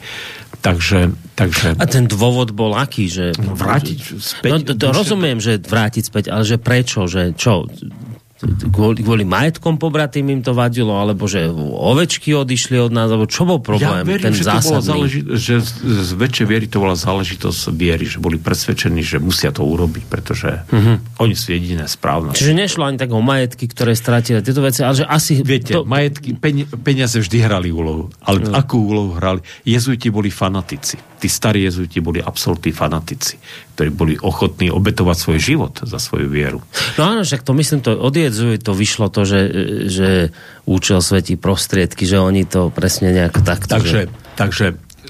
Takže, 0.62 1.16
takže... 1.40 1.80
A 1.80 1.86
ten 1.88 2.06
dôvod 2.06 2.52
bol 2.52 2.76
aký? 2.76 3.08
Že... 3.08 3.40
No, 3.40 3.56
vrátiť 3.56 3.98
späť... 4.20 4.52
No, 4.52 4.58
to, 4.62 4.74
to 4.76 4.88
rozumiem, 4.92 5.40
že 5.40 5.58
vrátiť 5.58 6.04
späť, 6.06 6.30
ale 6.30 6.44
že 6.44 6.60
prečo? 6.60 7.08
Že 7.08 7.34
čo? 7.34 7.66
Kvôli, 8.74 9.06
kvôli 9.06 9.24
majetkom 9.26 9.78
pobratým 9.78 10.26
im 10.34 10.42
to 10.42 10.58
vadilo, 10.58 10.98
alebo 10.98 11.30
že 11.30 11.50
ovečky 11.54 12.34
odišli 12.34 12.82
od 12.82 12.92
nás, 12.92 13.10
alebo 13.10 13.30
čo 13.30 13.46
bol 13.46 13.62
problém? 13.62 14.02
Ja 14.02 14.08
verím, 14.08 14.26
ten 14.30 14.34
že, 14.34 14.50
to 14.50 14.58
bola 14.66 14.82
záleži- 14.82 15.26
že 15.38 15.62
z, 15.62 15.72
z 15.82 16.12
väčšej 16.18 16.46
viery 16.50 16.66
to 16.66 16.78
bola 16.82 16.98
záležitosť 16.98 17.70
viery, 17.74 18.10
že 18.10 18.18
boli 18.18 18.42
presvedčení, 18.42 19.06
že 19.06 19.22
musia 19.22 19.54
to 19.54 19.62
urobiť, 19.62 20.04
pretože 20.10 20.66
uh-huh. 20.66 20.98
oni 21.22 21.36
sú 21.38 21.54
jediné 21.54 21.86
správne. 21.86 22.34
Čiže 22.34 22.58
nešlo 22.58 22.90
ani 22.90 22.98
tak 22.98 23.14
o 23.14 23.22
majetky, 23.22 23.70
ktoré 23.70 23.94
stratili 23.94 24.42
tieto 24.42 24.66
veci, 24.66 24.82
ale 24.82 25.02
že 25.02 25.06
asi... 25.06 25.46
Viete, 25.46 25.78
to... 25.78 25.86
majetky, 25.86 26.34
peniaze 26.82 27.22
vždy 27.22 27.38
hrali 27.46 27.70
úlohu, 27.70 28.10
ale 28.26 28.42
uh-huh. 28.42 28.58
akú 28.58 28.82
úlohu 28.82 29.18
hrali? 29.18 29.46
Jezuiti 29.62 30.10
boli 30.10 30.34
fanatici. 30.34 30.98
Tí 31.22 31.30
starí 31.30 31.70
jezuiti 31.70 32.02
boli 32.02 32.18
absolútni 32.18 32.74
fanatici 32.74 33.38
ktorí 33.74 33.90
boli 33.90 34.14
ochotní 34.20 34.70
obetovať 34.70 35.18
svoj 35.18 35.40
život 35.40 35.74
za 35.82 35.98
svoju 35.98 36.28
vieru. 36.28 36.60
No 37.00 37.16
áno, 37.16 37.22
však 37.24 37.42
to 37.42 37.52
myslím, 37.56 37.80
to 37.82 37.96
od 37.96 38.16
to 38.62 38.72
vyšlo 38.76 39.08
to, 39.10 39.24
že, 39.24 39.42
že 39.88 40.10
účel 40.68 41.00
svetí 41.00 41.40
prostriedky, 41.40 42.04
že 42.04 42.20
oni 42.20 42.44
to 42.46 42.70
presne 42.70 43.16
nejak 43.16 43.42
takto... 43.42 43.80
Takže, 43.80 44.00
že... 44.08 44.36
takže 44.36 44.66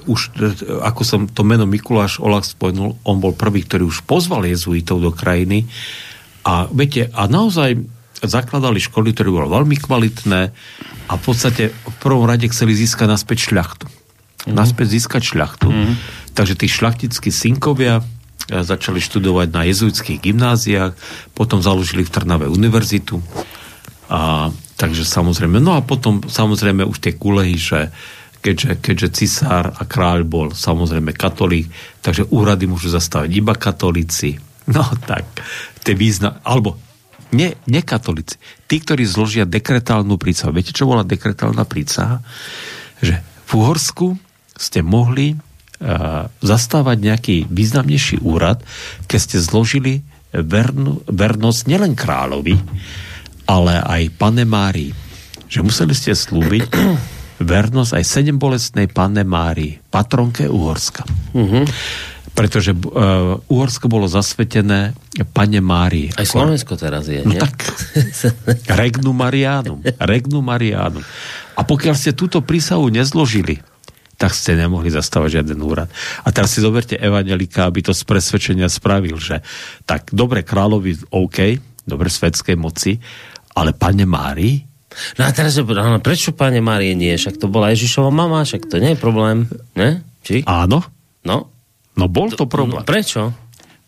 už, 0.06 0.34
ako 0.82 1.02
som 1.06 1.22
to 1.30 1.46
meno 1.46 1.70
Mikuláš 1.70 2.18
Olach 2.22 2.46
spomenul, 2.46 2.98
on 3.06 3.18
bol 3.22 3.38
prvý, 3.38 3.62
ktorý 3.62 3.90
už 3.90 4.06
pozval 4.06 4.50
jezuitov 4.50 5.02
do 5.02 5.12
krajiny 5.14 5.70
a 6.42 6.66
viete, 6.70 7.10
a 7.14 7.30
naozaj 7.30 7.78
zakladali 8.22 8.78
školy, 8.82 9.14
ktoré 9.14 9.30
boli 9.34 9.50
veľmi 9.50 9.78
kvalitné 9.78 10.42
a 11.10 11.14
v 11.18 11.22
podstate 11.22 11.74
v 11.74 11.96
prvom 12.02 12.26
rade 12.26 12.46
chceli 12.50 12.78
získať 12.78 13.10
naspäť 13.10 13.50
šľachtu. 13.50 13.86
Mm-hmm. 13.90 14.58
Naspäť 14.58 14.88
získať 14.98 15.22
šľachtu. 15.34 15.70
Mm-hmm. 15.70 15.96
Takže 16.34 16.54
tí 16.58 16.68
šlachtickí 16.70 17.30
synkovia 17.30 18.02
začali 18.52 19.00
študovať 19.00 19.48
na 19.56 19.64
jezuitských 19.64 20.20
gymnáziách, 20.20 20.94
potom 21.32 21.64
založili 21.64 22.04
v 22.04 22.12
Trnave 22.12 22.52
univerzitu. 22.52 23.24
A, 24.12 24.52
takže 24.76 25.08
samozrejme, 25.08 25.64
no 25.64 25.80
a 25.80 25.82
potom 25.82 26.20
samozrejme 26.20 26.84
už 26.84 27.00
tie 27.00 27.16
kulehy, 27.16 27.56
že 27.56 27.96
keďže, 28.44 28.84
keďže 28.84 29.10
cisár 29.16 29.72
a 29.72 29.82
kráľ 29.88 30.28
bol 30.28 30.48
samozrejme 30.52 31.16
katolík, 31.16 31.72
takže 32.04 32.28
úrady 32.34 32.68
môžu 32.68 32.92
zastávať 32.92 33.30
iba 33.32 33.56
katolíci. 33.56 34.38
No 34.70 34.86
tak, 35.04 35.26
tie 35.82 35.98
význa, 35.98 36.38
alebo 36.46 36.78
nie, 37.34 37.50
nekatolíci. 37.66 38.38
Tí, 38.70 38.78
ktorí 38.78 39.08
zložia 39.10 39.48
dekretálnu 39.48 40.22
prísahu. 40.22 40.54
Viete, 40.54 40.70
čo 40.70 40.86
bola 40.86 41.02
dekretálna 41.02 41.66
prísaha? 41.66 42.22
Že 43.02 43.20
v 43.20 43.52
Uhorsku 43.58 44.08
ste 44.54 44.86
mohli 44.86 45.34
zastávať 46.40 46.98
nejaký 47.02 47.38
významnejší 47.50 48.22
úrad, 48.22 48.62
keď 49.10 49.20
ste 49.20 49.38
zložili 49.42 50.06
vernu, 50.32 51.02
vernosť 51.10 51.62
nielen 51.68 51.94
kráľovi, 51.98 52.56
ale 53.50 53.82
aj 53.82 54.02
pane 54.16 54.46
Márii. 54.48 54.94
Že 55.52 55.60
museli 55.68 55.94
ste 55.98 56.16
slúbiť 56.16 56.70
vernosť 57.42 57.92
aj 57.98 58.04
sedem 58.06 58.38
bolestnej 58.38 58.88
pane 58.88 59.26
Márii, 59.26 59.82
patronke 59.92 60.48
Uhorska. 60.48 61.04
Mm-hmm. 61.36 61.66
Pretože 62.32 62.72
uh, 62.72 63.36
Uhorsko 63.52 63.92
bolo 63.92 64.08
zasvetené 64.08 64.96
pane 65.36 65.60
Márii. 65.60 66.16
Aj 66.16 66.24
Slovensko 66.24 66.80
teraz 66.80 67.12
je, 67.12 67.20
No 67.28 67.36
nie? 67.36 67.42
tak, 67.44 67.60
Regnu 68.72 69.12
Marianum. 69.12 69.84
Regnu 70.00 70.40
Marianum. 70.40 71.04
A 71.60 71.62
pokiaľ 71.68 71.92
ste 71.98 72.16
túto 72.16 72.40
prísahu 72.40 72.88
nezložili, 72.88 73.60
tak 74.22 74.38
ste 74.38 74.54
nemohli 74.54 74.94
zastávať 74.94 75.42
žiaden 75.42 75.58
úrad. 75.66 75.90
A 76.22 76.30
teraz 76.30 76.54
si 76.54 76.62
zoberte 76.62 76.94
evangelika, 76.94 77.66
aby 77.66 77.82
to 77.82 77.90
z 77.90 78.06
presvedčenia 78.06 78.70
spravil, 78.70 79.18
že 79.18 79.42
tak 79.90 80.14
dobre 80.14 80.46
kráľovi 80.46 81.10
OK, 81.10 81.58
dobre 81.90 82.14
svetskej 82.14 82.54
moci, 82.54 83.02
ale 83.58 83.74
pane 83.74 84.06
Mári? 84.06 84.62
No 85.18 85.26
a 85.26 85.34
teraz, 85.34 85.58
no, 85.58 85.98
prečo 85.98 86.38
pane 86.38 86.62
Márie 86.62 86.94
nie? 86.94 87.18
Však 87.18 87.42
to 87.42 87.50
bola 87.50 87.74
Ježišova 87.74 88.14
mama, 88.14 88.46
však 88.46 88.70
to 88.70 88.78
nie 88.78 88.94
je 88.94 89.00
problém, 89.02 89.50
ne? 89.74 90.06
Či? 90.22 90.46
Áno. 90.46 90.86
No. 91.26 91.50
No 91.98 92.06
bol 92.06 92.30
to 92.30 92.46
problém. 92.46 92.86
No, 92.86 92.88
prečo? 92.88 93.34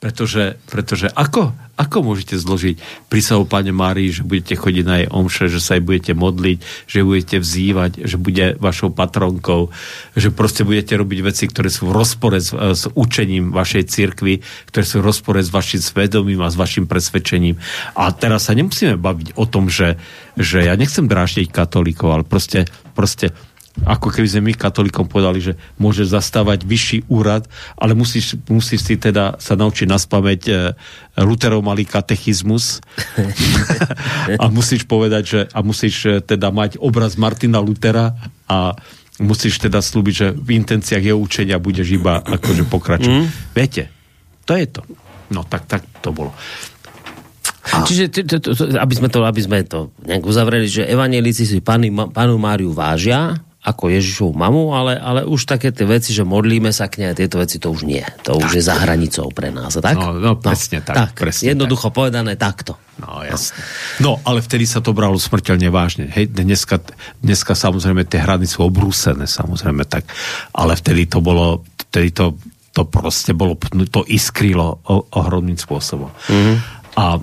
Pretože, 0.03 0.59
pretože 0.67 1.07
ako, 1.07 1.55
ako 1.79 1.97
môžete 2.03 2.35
zložiť 2.35 3.07
prísahu 3.07 3.47
Pane 3.47 3.71
Márii, 3.71 4.11
že 4.11 4.27
budete 4.27 4.59
chodiť 4.59 4.83
na 4.83 4.95
jej 4.99 5.07
omše, 5.07 5.47
že 5.47 5.63
sa 5.63 5.79
jej 5.79 5.83
budete 5.87 6.11
modliť, 6.11 6.59
že 6.91 7.07
budete 7.07 7.39
vzývať, 7.39 8.03
že 8.03 8.19
bude 8.19 8.59
vašou 8.59 8.91
patronkou, 8.91 9.71
že 10.11 10.27
proste 10.35 10.67
budete 10.67 10.99
robiť 10.99 11.19
veci, 11.23 11.47
ktoré 11.47 11.71
sú 11.71 11.87
v 11.87 11.95
rozpore 11.95 12.35
s, 12.43 12.51
s 12.51 12.83
učením 12.91 13.55
vašej 13.55 13.87
cirkvi, 13.87 14.43
ktoré 14.67 14.83
sú 14.83 14.99
v 14.99 15.07
rozpore 15.07 15.39
s 15.39 15.55
vašim 15.55 15.79
svedomím 15.79 16.43
a 16.43 16.51
s 16.51 16.59
vašim 16.59 16.83
presvedčením. 16.83 17.55
A 17.95 18.11
teraz 18.11 18.51
sa 18.51 18.59
nemusíme 18.59 18.99
baviť 18.99 19.39
o 19.39 19.47
tom, 19.47 19.71
že, 19.71 19.95
že 20.35 20.67
ja 20.67 20.75
nechcem 20.75 21.07
dráždiť 21.07 21.47
katolíkov, 21.47 22.11
ale 22.11 22.23
proste, 22.27 22.67
proste 22.91 23.31
ako 23.81 24.13
keby 24.13 24.27
sme 24.29 24.41
my 24.49 24.53
katolíkom 24.53 25.09
povedali, 25.09 25.41
že 25.41 25.57
môžeš 25.81 26.13
zastávať 26.13 26.61
vyšší 26.61 27.09
úrad, 27.09 27.49
ale 27.73 27.97
musíš, 27.97 28.37
musíš 28.45 28.85
si 28.85 28.95
teda 29.01 29.41
sa 29.41 29.57
naučiť 29.57 29.89
naspamäť 29.89 30.41
e, 30.45 30.53
Luterov 31.17 31.65
malý 31.65 31.81
katechizmus 31.81 32.85
a 34.41 34.45
musíš 34.53 34.85
povedať, 34.85 35.23
že 35.25 35.39
a 35.49 35.65
musíš 35.65 35.95
e, 36.05 36.21
teda 36.21 36.53
mať 36.53 36.77
obraz 36.77 37.17
Martina 37.17 37.57
Lutera 37.57 38.13
a 38.45 38.77
musíš 39.17 39.57
teda 39.57 39.81
slúbiť, 39.81 40.13
že 40.13 40.27
v 40.37 40.49
intenciách 40.61 41.03
jeho 41.09 41.17
učenia 41.17 41.57
budeš 41.57 41.97
iba 41.97 42.21
akože 42.21 42.69
pokračovať. 42.69 43.09
Mm. 43.09 43.27
Viete, 43.57 43.83
to 44.45 44.53
je 44.53 44.65
to. 44.69 44.81
No 45.33 45.41
tak, 45.49 45.65
tak 45.65 45.81
to 46.05 46.13
bolo. 46.13 46.29
A... 47.73 47.87
Čiže, 47.87 48.11
t- 48.11 48.25
t- 48.27 48.37
t- 48.37 48.77
aby 48.77 48.93
sme 48.93 49.07
to, 49.09 49.23
aby 49.23 49.41
sme 49.41 49.59
to 49.65 49.89
nejak 50.03 50.21
uzavreli, 50.21 50.67
že 50.69 50.85
evanelici 50.85 51.47
si 51.47 51.57
pánu, 51.63 52.11
pánu 52.11 52.35
Máriu 52.35 52.75
vážia, 52.75 53.39
ako 53.63 53.87
Ježišovú 53.87 54.35
mamu, 54.35 54.75
ale, 54.75 54.99
ale 54.99 55.23
už 55.23 55.47
také 55.47 55.71
tie 55.71 55.87
veci, 55.87 56.11
že 56.11 56.27
modlíme 56.27 56.75
sa 56.75 56.91
k 56.91 56.99
nej, 56.99 57.15
tieto 57.15 57.39
veci 57.39 57.63
to 57.63 57.71
už 57.71 57.87
nie. 57.87 58.03
To 58.27 58.35
tak. 58.35 58.43
už 58.43 58.51
je 58.59 58.63
za 58.63 58.75
hranicou 58.75 59.31
pre 59.31 59.55
nás. 59.55 59.79
Tak? 59.79 59.95
No, 59.95 60.19
no 60.19 60.35
presne 60.35 60.83
no, 60.83 60.87
tak. 60.91 60.95
tak 60.99 61.11
presne 61.15 61.55
jednoducho 61.55 61.87
tak. 61.87 61.95
povedané 61.95 62.35
takto. 62.35 62.75
No, 62.99 63.23
jasne. 63.23 63.63
No, 64.03 64.19
ale 64.27 64.43
vtedy 64.43 64.67
sa 64.67 64.83
to 64.83 64.91
bralo 64.91 65.15
smrteľne 65.15 65.71
vážne. 65.71 66.11
Hej, 66.11 66.35
dneska, 66.35 66.83
dneska 67.23 67.55
samozrejme 67.55 68.03
tie 68.03 68.19
hrany 68.19 68.43
sú 68.43 68.67
obrúsené, 68.67 69.31
samozrejme 69.31 69.87
tak. 69.87 70.11
Ale 70.51 70.75
vtedy 70.75 71.07
to 71.07 71.23
bolo, 71.23 71.63
vtedy 71.87 72.11
to, 72.11 72.35
to 72.75 72.83
proste 72.83 73.31
bolo, 73.31 73.55
to 73.87 74.03
iskrilo 74.11 74.83
o, 74.83 75.07
ohromným 75.07 75.55
spôsobom. 75.55 76.11
Mm-hmm. 76.11 76.55
A 76.99 77.15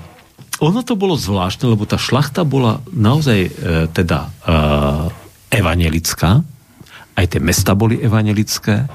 ono 0.60 0.80
to 0.84 0.96
bolo 0.96 1.20
zvláštne, 1.20 1.68
lebo 1.68 1.84
tá 1.84 2.00
šlachta 2.00 2.48
bola 2.48 2.80
naozaj 2.92 3.38
e, 3.44 3.50
teda 3.92 4.28
e, 4.28 4.50
evanelická, 5.50 6.40
aj 7.18 7.26
tie 7.26 7.40
mesta 7.42 7.74
boli 7.74 7.98
evanelické, 8.00 8.86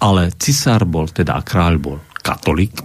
ale 0.00 0.32
cisár 0.38 0.86
bol, 0.86 1.10
teda 1.10 1.42
kráľ 1.42 1.74
bol 1.82 1.98
katolík, 2.24 2.80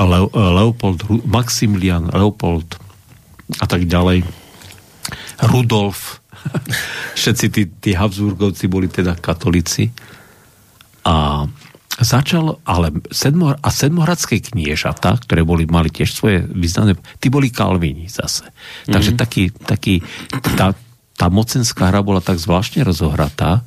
Le, 0.00 0.20
Leopold, 0.32 1.04
Maximilian, 1.28 2.08
Leopold 2.08 2.76
a 3.60 3.66
tak 3.68 3.84
ďalej, 3.84 4.24
Rudolf, 5.48 6.24
všetci 7.20 7.46
tí, 7.52 7.62
tí 7.68 7.90
Habsburgovci 7.92 8.64
boli 8.68 8.88
teda 8.88 9.16
katolíci 9.16 9.92
a 11.04 11.44
začal, 12.00 12.64
ale 12.64 12.96
sedmo, 13.12 13.52
a 13.52 13.68
sedmohradské 13.68 14.40
kniežata, 14.40 15.20
ktoré 15.20 15.44
boli, 15.44 15.68
mali 15.68 15.92
tiež 15.92 16.16
svoje 16.16 16.40
významné, 16.48 16.96
tí 17.20 17.28
boli 17.28 17.52
kalvíni 17.52 18.08
zase. 18.08 18.48
Takže 18.88 19.16
mm-hmm. 19.16 19.20
taký, 19.20 19.44
taký 19.52 19.94
tá, 20.56 20.72
tá 21.20 21.28
mocenská 21.28 21.92
hra 21.92 22.00
bola 22.00 22.24
tak 22.24 22.40
zvláštne 22.40 22.80
rozohratá 22.80 23.60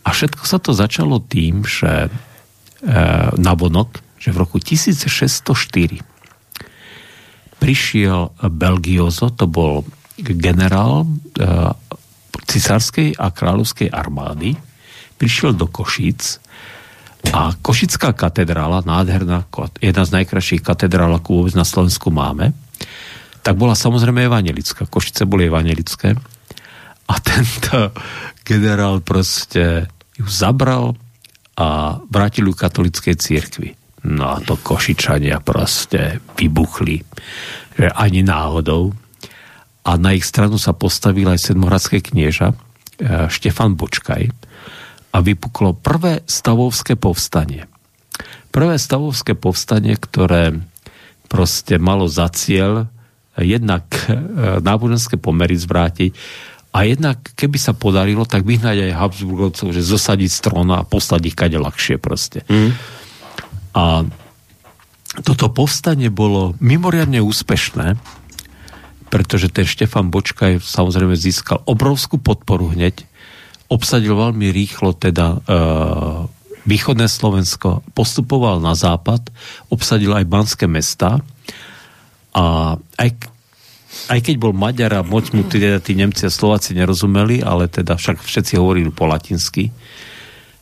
a 0.00 0.08
všetko 0.16 0.48
sa 0.48 0.56
to 0.56 0.72
začalo 0.72 1.20
tým, 1.20 1.60
že 1.68 2.08
e, 2.08 2.10
navonok, 3.36 4.00
že 4.16 4.32
v 4.32 4.40
roku 4.40 4.56
1604 4.56 6.00
prišiel 7.60 8.32
Belgiozo, 8.48 9.28
to 9.28 9.44
bol 9.44 9.84
generál, 10.16 11.04
e, 11.04 11.08
cisárskej 12.48 13.20
a 13.20 13.28
kráľovskej 13.28 13.92
armády, 13.92 14.56
prišiel 15.20 15.52
do 15.52 15.68
Košíc 15.68 16.40
a 17.36 17.52
Košická 17.60 18.16
katedrála, 18.16 18.88
nádherná, 18.88 19.44
jedna 19.84 20.04
z 20.08 20.14
najkrajších 20.16 20.64
katedrál, 20.64 21.12
akú 21.12 21.44
vôbec 21.44 21.52
na 21.52 21.68
Slovensku 21.68 22.08
máme, 22.08 22.56
tak 23.44 23.60
bola 23.60 23.76
samozrejme 23.76 24.24
evangelická. 24.24 24.88
Košice 24.88 25.28
boli 25.28 25.44
evangelické. 25.44 26.16
A 27.10 27.14
tento 27.18 27.90
generál 28.46 29.02
proste 29.02 29.90
ju 30.14 30.26
zabral 30.30 30.94
a 31.58 31.98
vrátil 32.06 32.46
ju 32.48 32.54
katolickej 32.54 33.16
církvi. 33.18 33.68
No 34.06 34.32
a 34.32 34.36
to 34.40 34.56
Košičania 34.56 35.42
proste 35.44 36.22
vybuchli. 36.38 37.02
Že 37.76 37.86
ani 37.92 38.22
náhodou. 38.24 38.94
A 39.84 39.90
na 39.98 40.14
ich 40.14 40.24
stranu 40.24 40.56
sa 40.56 40.72
postavil 40.72 41.28
aj 41.28 41.50
sedmohradské 41.52 42.00
knieža 42.00 42.52
e, 42.52 42.56
Štefan 43.28 43.76
Bočkaj, 43.76 44.28
a 45.10 45.18
vypuklo 45.18 45.74
prvé 45.74 46.22
stavovské 46.26 46.94
povstanie. 46.94 47.66
Prvé 48.50 48.78
stavovské 48.78 49.34
povstanie, 49.34 49.98
ktoré 49.98 50.54
proste 51.30 51.78
malo 51.78 52.06
za 52.10 52.30
cieľ 52.30 52.90
jednak 53.38 53.86
e, 54.06 54.18
náboženské 54.62 55.18
pomery 55.18 55.54
zvrátiť 55.54 56.10
a 56.70 56.86
jednak, 56.86 57.18
keby 57.34 57.58
sa 57.58 57.74
podarilo, 57.74 58.22
tak 58.22 58.46
vyhnať 58.46 58.90
aj 58.90 58.98
Habsburgovcov, 58.98 59.74
že 59.74 59.82
zosadiť 59.82 60.30
strona 60.30 60.82
a 60.82 60.86
poslať 60.86 61.22
ich 61.26 61.36
kade 61.36 61.58
ľahšie 61.58 61.98
proste. 61.98 62.46
Mm. 62.46 62.70
A 63.74 64.06
toto 65.26 65.50
povstanie 65.50 66.06
bolo 66.06 66.54
mimoriadne 66.62 67.18
úspešné, 67.18 67.98
pretože 69.10 69.50
ten 69.50 69.66
Štefan 69.66 70.14
Bočkaj 70.14 70.62
samozrejme 70.62 71.18
získal 71.18 71.66
obrovskú 71.66 72.22
podporu 72.22 72.70
hneď 72.70 73.02
obsadil 73.70 74.14
veľmi 74.14 74.50
rýchlo 74.54 74.94
teda 74.94 75.26
e, 75.34 75.58
východné 76.66 77.06
Slovensko, 77.10 77.82
postupoval 77.94 78.62
na 78.62 78.78
západ, 78.78 79.30
obsadil 79.70 80.14
aj 80.14 80.30
banské 80.30 80.66
mesta 80.70 81.22
a 82.30 82.76
aj, 82.98 83.10
aj 84.10 84.20
keď 84.22 84.34
bol 84.38 84.54
Maďar 84.54 84.94
a 84.94 85.06
moc 85.06 85.34
mu 85.34 85.42
teda 85.42 85.82
tí 85.82 85.98
Nemci 85.98 86.26
a 86.26 86.32
Slováci 86.32 86.74
nerozumeli, 86.78 87.42
ale 87.42 87.66
teda 87.66 87.98
však 87.98 88.22
všetci 88.22 88.54
hovorili 88.58 88.90
po 88.94 89.10
latinsky, 89.10 89.74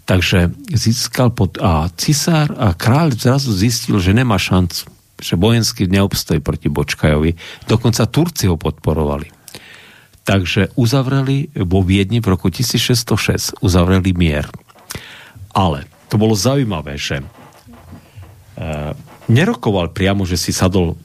takže 0.09 0.53
získal 0.73 1.33
pod... 1.37 1.61
A 1.61 1.93
cisár 1.93 2.53
a 2.57 2.73
kráľ 2.73 3.13
zrazu 3.17 3.53
zistil, 3.53 4.01
že 4.01 4.17
nemá 4.17 4.41
šancu, 4.41 4.89
že 5.21 5.37
vojensky 5.37 5.85
neobstojí 5.85 6.41
proti 6.41 6.73
Bočkajovi. 6.73 7.37
Dokonca 7.69 8.09
Turci 8.09 8.49
ho 8.49 8.57
podporovali. 8.57 9.29
Takže 10.25 10.77
uzavreli 10.77 11.53
vo 11.65 11.81
Viedni 11.81 12.21
v 12.21 12.37
roku 12.37 12.53
1606 12.53 13.65
uzavreli 13.65 14.13
mier. 14.13 14.49
Ale 15.57 15.89
to 16.09 16.21
bolo 16.21 16.37
zaujímavé, 16.37 17.01
že 17.01 17.21
e, 17.21 17.25
nerokoval 19.29 19.93
priamo, 19.93 20.25
že 20.25 20.41
si 20.41 20.51
sadol 20.51 20.93
e, 20.93 20.97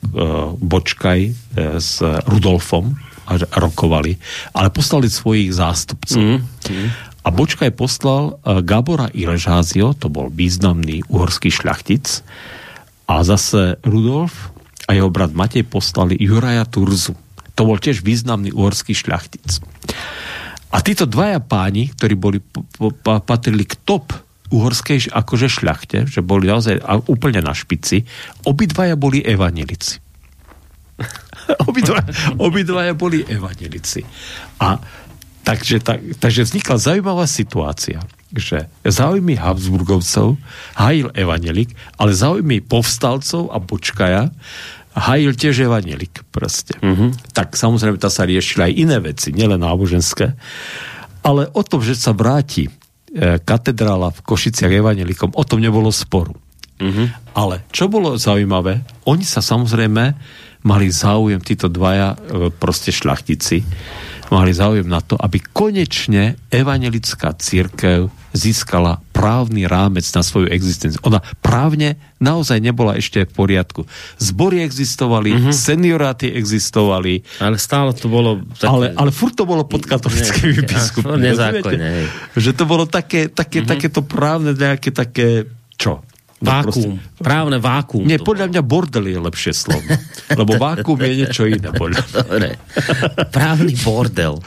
Bočkaj 0.58 1.22
e, 1.28 1.32
s 1.80 2.00
Rudolfom 2.02 2.96
a 3.24 3.40
rokovali, 3.60 4.20
ale 4.52 4.68
poslali 4.72 5.08
svojich 5.08 5.56
zástupcov. 5.56 6.20
Mm, 6.20 6.40
mm. 6.44 6.88
A 7.24 7.30
Bočkaj 7.32 7.72
poslal 7.76 8.36
e, 8.42 8.64
Gabora 8.64 9.08
Iležázio, 9.12 9.96
to 9.96 10.12
bol 10.12 10.28
významný 10.32 11.08
uhorský 11.08 11.52
šľachtic, 11.52 12.24
a 13.08 13.22
zase 13.24 13.78
Rudolf 13.84 14.56
a 14.88 14.96
jeho 14.96 15.12
brat 15.12 15.36
Matej 15.36 15.68
poslali 15.68 16.16
Juraja 16.20 16.64
Turzu. 16.68 17.16
To 17.54 17.62
bol 17.68 17.78
tiež 17.78 18.02
významný 18.02 18.50
uhorský 18.56 18.96
šľachtic. 18.96 19.62
A 20.74 20.82
títo 20.82 21.06
dvaja 21.06 21.38
páni, 21.38 21.94
ktorí 21.94 22.16
boli, 22.18 22.40
patrili 23.04 23.68
k 23.68 23.78
top 23.86 24.10
uhorskej 24.54 25.10
akože 25.10 25.50
šľachte, 25.50 26.06
že 26.06 26.22
boli 26.22 26.46
naozaj 26.46 26.80
úplne 27.10 27.42
na 27.42 27.58
špici, 27.58 28.06
obidvaja 28.46 28.94
boli 28.94 29.26
evanelici. 29.26 29.98
obidvaja, 31.70 32.06
obidvaja 32.38 32.94
boli 32.94 33.26
evanelici. 33.26 34.06
A 34.62 34.78
takže, 35.42 35.82
tak, 35.82 36.00
takže 36.22 36.46
vznikla 36.46 36.78
zaujímavá 36.78 37.26
situácia, 37.26 38.00
že 38.34 38.70
záujmy 38.86 39.38
Habsburgovcov 39.38 40.38
hajil 40.78 41.10
evanelik, 41.14 41.74
ale 41.98 42.14
záujmy 42.14 42.62
povstalcov 42.66 43.50
a 43.54 43.58
Bočkaja 43.58 44.30
hajil 44.94 45.34
tiež 45.34 45.66
evanelik 45.66 46.22
proste. 46.30 46.78
Uh-huh. 46.82 47.10
Tak 47.34 47.58
samozrejme, 47.58 47.98
tá 47.98 48.14
sa 48.14 48.30
riešila 48.30 48.70
aj 48.70 48.74
iné 48.78 48.98
veci, 49.02 49.34
nielen 49.34 49.62
náboženské. 49.62 50.38
Ale 51.26 51.50
o 51.56 51.62
tom, 51.66 51.82
že 51.82 51.98
sa 51.98 52.14
vráti 52.14 52.70
katedrála 53.22 54.10
v 54.10 54.20
Košiciach 54.26 54.74
evanelikom, 54.74 55.38
o 55.38 55.44
tom 55.46 55.62
nebolo 55.62 55.94
sporu. 55.94 56.34
Uh-huh. 56.82 57.08
Ale 57.38 57.64
čo 57.70 57.86
bolo 57.86 58.18
zaujímavé, 58.18 58.82
oni 59.06 59.22
sa 59.22 59.40
samozrejme 59.40 60.04
mali 60.64 60.88
záujem, 60.90 61.40
títo 61.44 61.70
dvaja 61.70 62.16
e, 62.16 62.18
proste 62.50 62.90
šľachtici, 62.90 63.62
mali 64.34 64.52
záujem 64.56 64.88
na 64.88 65.04
to, 65.04 65.20
aby 65.20 65.44
konečne 65.54 66.40
evangelická 66.50 67.36
církev 67.38 68.10
získala 68.34 68.98
právny 69.24 69.64
rámec 69.64 70.04
na 70.12 70.20
svoju 70.20 70.52
existenciu. 70.52 71.00
Ona 71.08 71.24
právne 71.40 71.96
naozaj 72.20 72.60
nebola 72.60 73.00
ešte 73.00 73.24
v 73.24 73.32
poriadku. 73.32 73.88
Zbory 74.20 74.60
existovali, 74.68 75.32
mm-hmm. 75.32 75.54
senioráty 75.56 76.28
existovali. 76.36 77.24
Ale 77.40 77.56
stále 77.56 77.96
to 77.96 78.12
bolo... 78.12 78.44
Také... 78.60 78.68
Ale, 78.68 78.86
ale 78.92 79.16
furt 79.16 79.40
to 79.40 79.48
bolo 79.48 79.64
pod 79.64 79.88
katolickými 79.88 80.68
biskupmi. 80.68 81.24
Nezákonne. 81.24 82.12
Že 82.36 82.52
to 82.52 82.64
bolo 82.68 82.84
také, 82.84 83.32
také, 83.32 83.64
mm-hmm. 83.64 83.72
takéto 83.72 84.04
právne 84.04 84.52
nejaké 84.52 84.92
také... 84.92 85.48
Čo? 85.80 86.04
Vákuum. 86.44 87.00
Proste... 87.00 87.24
Právne 87.24 87.58
vákuum. 87.64 88.04
Nie, 88.04 88.20
podľa 88.20 88.52
mňa 88.52 88.62
bordel 88.68 89.08
je 89.08 89.20
lepšie 89.20 89.54
slovo. 89.56 89.88
Lebo 90.40 90.60
vákuum 90.60 91.00
je 91.00 91.14
niečo 91.24 91.44
iné, 91.48 91.72
podľa 91.72 92.04
Dobre. 92.12 92.60
Právny 93.32 93.74
bordel. 93.80 94.44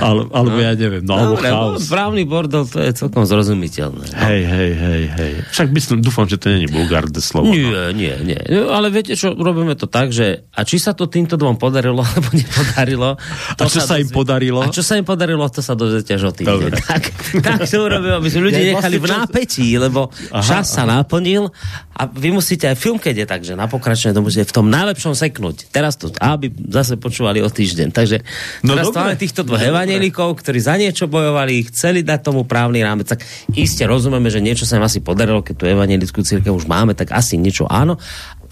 Ale, 0.00 0.28
alebo 0.32 0.56
no. 0.56 0.64
ja 0.64 0.72
neviem, 0.72 1.04
no, 1.04 1.12
alebo 1.16 1.36
Dobre, 1.36 1.48
chaos. 1.52 1.80
Právny 1.92 2.24
bordel, 2.24 2.64
to 2.64 2.78
je 2.80 2.90
celkom 2.96 3.28
zrozumiteľné. 3.28 4.06
No. 4.12 4.16
Hej, 4.16 4.42
hej, 4.48 4.70
hej, 4.76 5.02
hej. 5.12 5.32
Však 5.52 5.68
myslím, 5.72 5.98
dúfam, 6.00 6.24
že 6.24 6.40
to 6.40 6.48
není 6.48 6.68
bulgárne 6.68 7.20
slovo. 7.20 7.52
Nie, 7.52 7.68
no. 7.68 7.92
nie, 7.92 8.14
nie. 8.24 8.40
No, 8.48 8.72
ale 8.72 8.88
viete 8.88 9.12
čo, 9.12 9.36
robíme 9.36 9.76
to 9.76 9.88
tak, 9.88 10.12
že 10.12 10.48
a 10.56 10.64
či 10.64 10.80
sa 10.80 10.96
to 10.96 11.08
týmto 11.08 11.36
dvom 11.36 11.60
podarilo, 11.60 12.00
alebo 12.08 12.28
nepodarilo. 12.32 13.20
To 13.60 13.64
a 13.64 13.68
čo 13.68 13.80
sa, 13.84 13.96
sa 13.96 14.00
im 14.00 14.08
podarilo? 14.08 14.64
A 14.64 14.72
čo 14.72 14.80
sa 14.80 14.96
im 14.96 15.04
podarilo, 15.04 15.44
to 15.52 15.60
sa 15.60 15.76
dozviete 15.76 16.16
až 16.16 16.28
o 16.28 16.32
týždeň. 16.32 16.72
Tak, 16.76 17.02
tak 17.44 17.58
to 17.68 17.76
urobíme, 17.76 18.14
aby 18.20 18.28
sme 18.32 18.42
ľudí 18.48 18.62
ja, 18.68 18.70
nechali 18.76 18.96
vlastne, 18.96 19.16
v 19.16 19.20
nápetí, 19.20 19.68
lebo 19.76 20.08
aha, 20.32 20.40
čas 20.40 20.72
sa 20.72 20.84
aha. 20.84 21.02
Naplnil 21.26 21.50
a 21.96 22.04
vy 22.06 22.28
musíte 22.30 22.68
aj 22.68 22.76
film, 22.76 23.00
keď 23.00 23.24
je 23.24 23.26
tak, 23.26 23.40
že 23.42 23.54
na 23.56 23.66
pokračovanie 23.66 24.14
to 24.14 24.22
musíte 24.22 24.46
v 24.52 24.54
tom 24.54 24.66
najlepšom 24.68 25.16
seknúť. 25.16 25.72
Teraz 25.72 25.96
to, 25.96 26.12
aby 26.20 26.52
zase 26.70 27.00
počúvali 27.00 27.40
o 27.40 27.48
týždeň. 27.48 27.88
Takže 27.90 28.22
no 28.62 28.76
teraz 28.76 28.92
máme 28.92 29.16
týchto 29.16 29.42
dvoch 29.42 29.58
no 29.58 29.68
evanelikov, 29.72 30.36
ktorí 30.38 30.60
za 30.60 30.76
niečo 30.76 31.08
bojovali, 31.08 31.66
chceli 31.72 32.04
dať 32.04 32.20
tomu 32.20 32.44
právny 32.44 32.84
rámec. 32.84 33.08
Tak 33.08 33.24
iste 33.56 33.82
rozumieme, 33.88 34.28
že 34.28 34.44
niečo 34.44 34.68
sa 34.68 34.76
im 34.78 34.84
asi 34.84 35.00
podarilo, 35.00 35.40
keď 35.40 35.54
tú 35.56 35.64
evanelickú 35.66 36.20
církev 36.20 36.52
už 36.52 36.68
máme, 36.68 36.92
tak 36.92 37.16
asi 37.16 37.40
niečo 37.40 37.64
áno, 37.66 37.96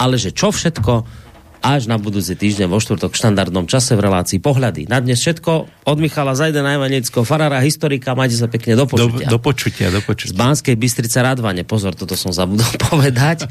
ale 0.00 0.16
že 0.16 0.32
čo 0.32 0.50
všetko 0.50 1.23
až 1.64 1.88
na 1.88 1.96
budúci 1.96 2.36
týždeň 2.36 2.68
vo 2.68 2.76
štvrtok 2.76 3.16
v 3.16 3.20
štandardnom 3.24 3.64
čase 3.64 3.96
v 3.96 4.04
relácii 4.04 4.36
pohľady. 4.36 4.84
Na 4.92 5.00
dnes 5.00 5.16
všetko 5.24 5.52
od 5.88 5.96
Michala 5.96 6.36
Zajda 6.36 6.60
Najvaneckého 6.60 7.24
farára, 7.24 7.64
historika, 7.64 8.12
majte 8.12 8.36
sa 8.36 8.52
pekne 8.52 8.76
do 8.76 8.84
počutia. 8.84 9.32
Do, 9.32 9.34
do 9.34 9.38
počutia, 9.40 9.88
do 9.88 10.04
počutia. 10.04 10.36
Z 10.36 10.36
Banskej 10.36 10.76
Bystrice 10.76 11.24
Radvane, 11.24 11.64
pozor, 11.64 11.96
toto 11.96 12.12
som 12.20 12.36
zabudol 12.36 12.68
povedať. 12.92 13.48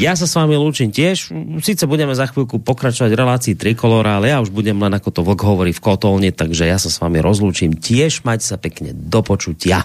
Ja 0.00 0.16
sa 0.16 0.24
s 0.24 0.32
vami 0.32 0.56
lúčim 0.56 0.88
tiež, 0.88 1.28
síce 1.60 1.84
budeme 1.84 2.16
za 2.16 2.24
chvíľku 2.32 2.64
pokračovať 2.64 3.12
v 3.12 3.20
relácii 3.20 3.54
Trikolora, 3.60 4.16
ale 4.16 4.32
ja 4.32 4.40
už 4.40 4.48
budem 4.48 4.80
len 4.80 4.96
ako 4.96 5.12
to 5.12 5.20
vlk 5.20 5.40
hovorí 5.44 5.76
v 5.76 5.84
kotolne, 5.84 6.32
takže 6.32 6.64
ja 6.64 6.80
sa 6.80 6.88
s 6.88 6.96
vami 6.96 7.20
rozlúčim 7.20 7.76
tiež, 7.76 8.24
majte 8.24 8.48
sa 8.48 8.56
pekne 8.56 8.96
do 8.96 9.20
počutia. 9.20 9.84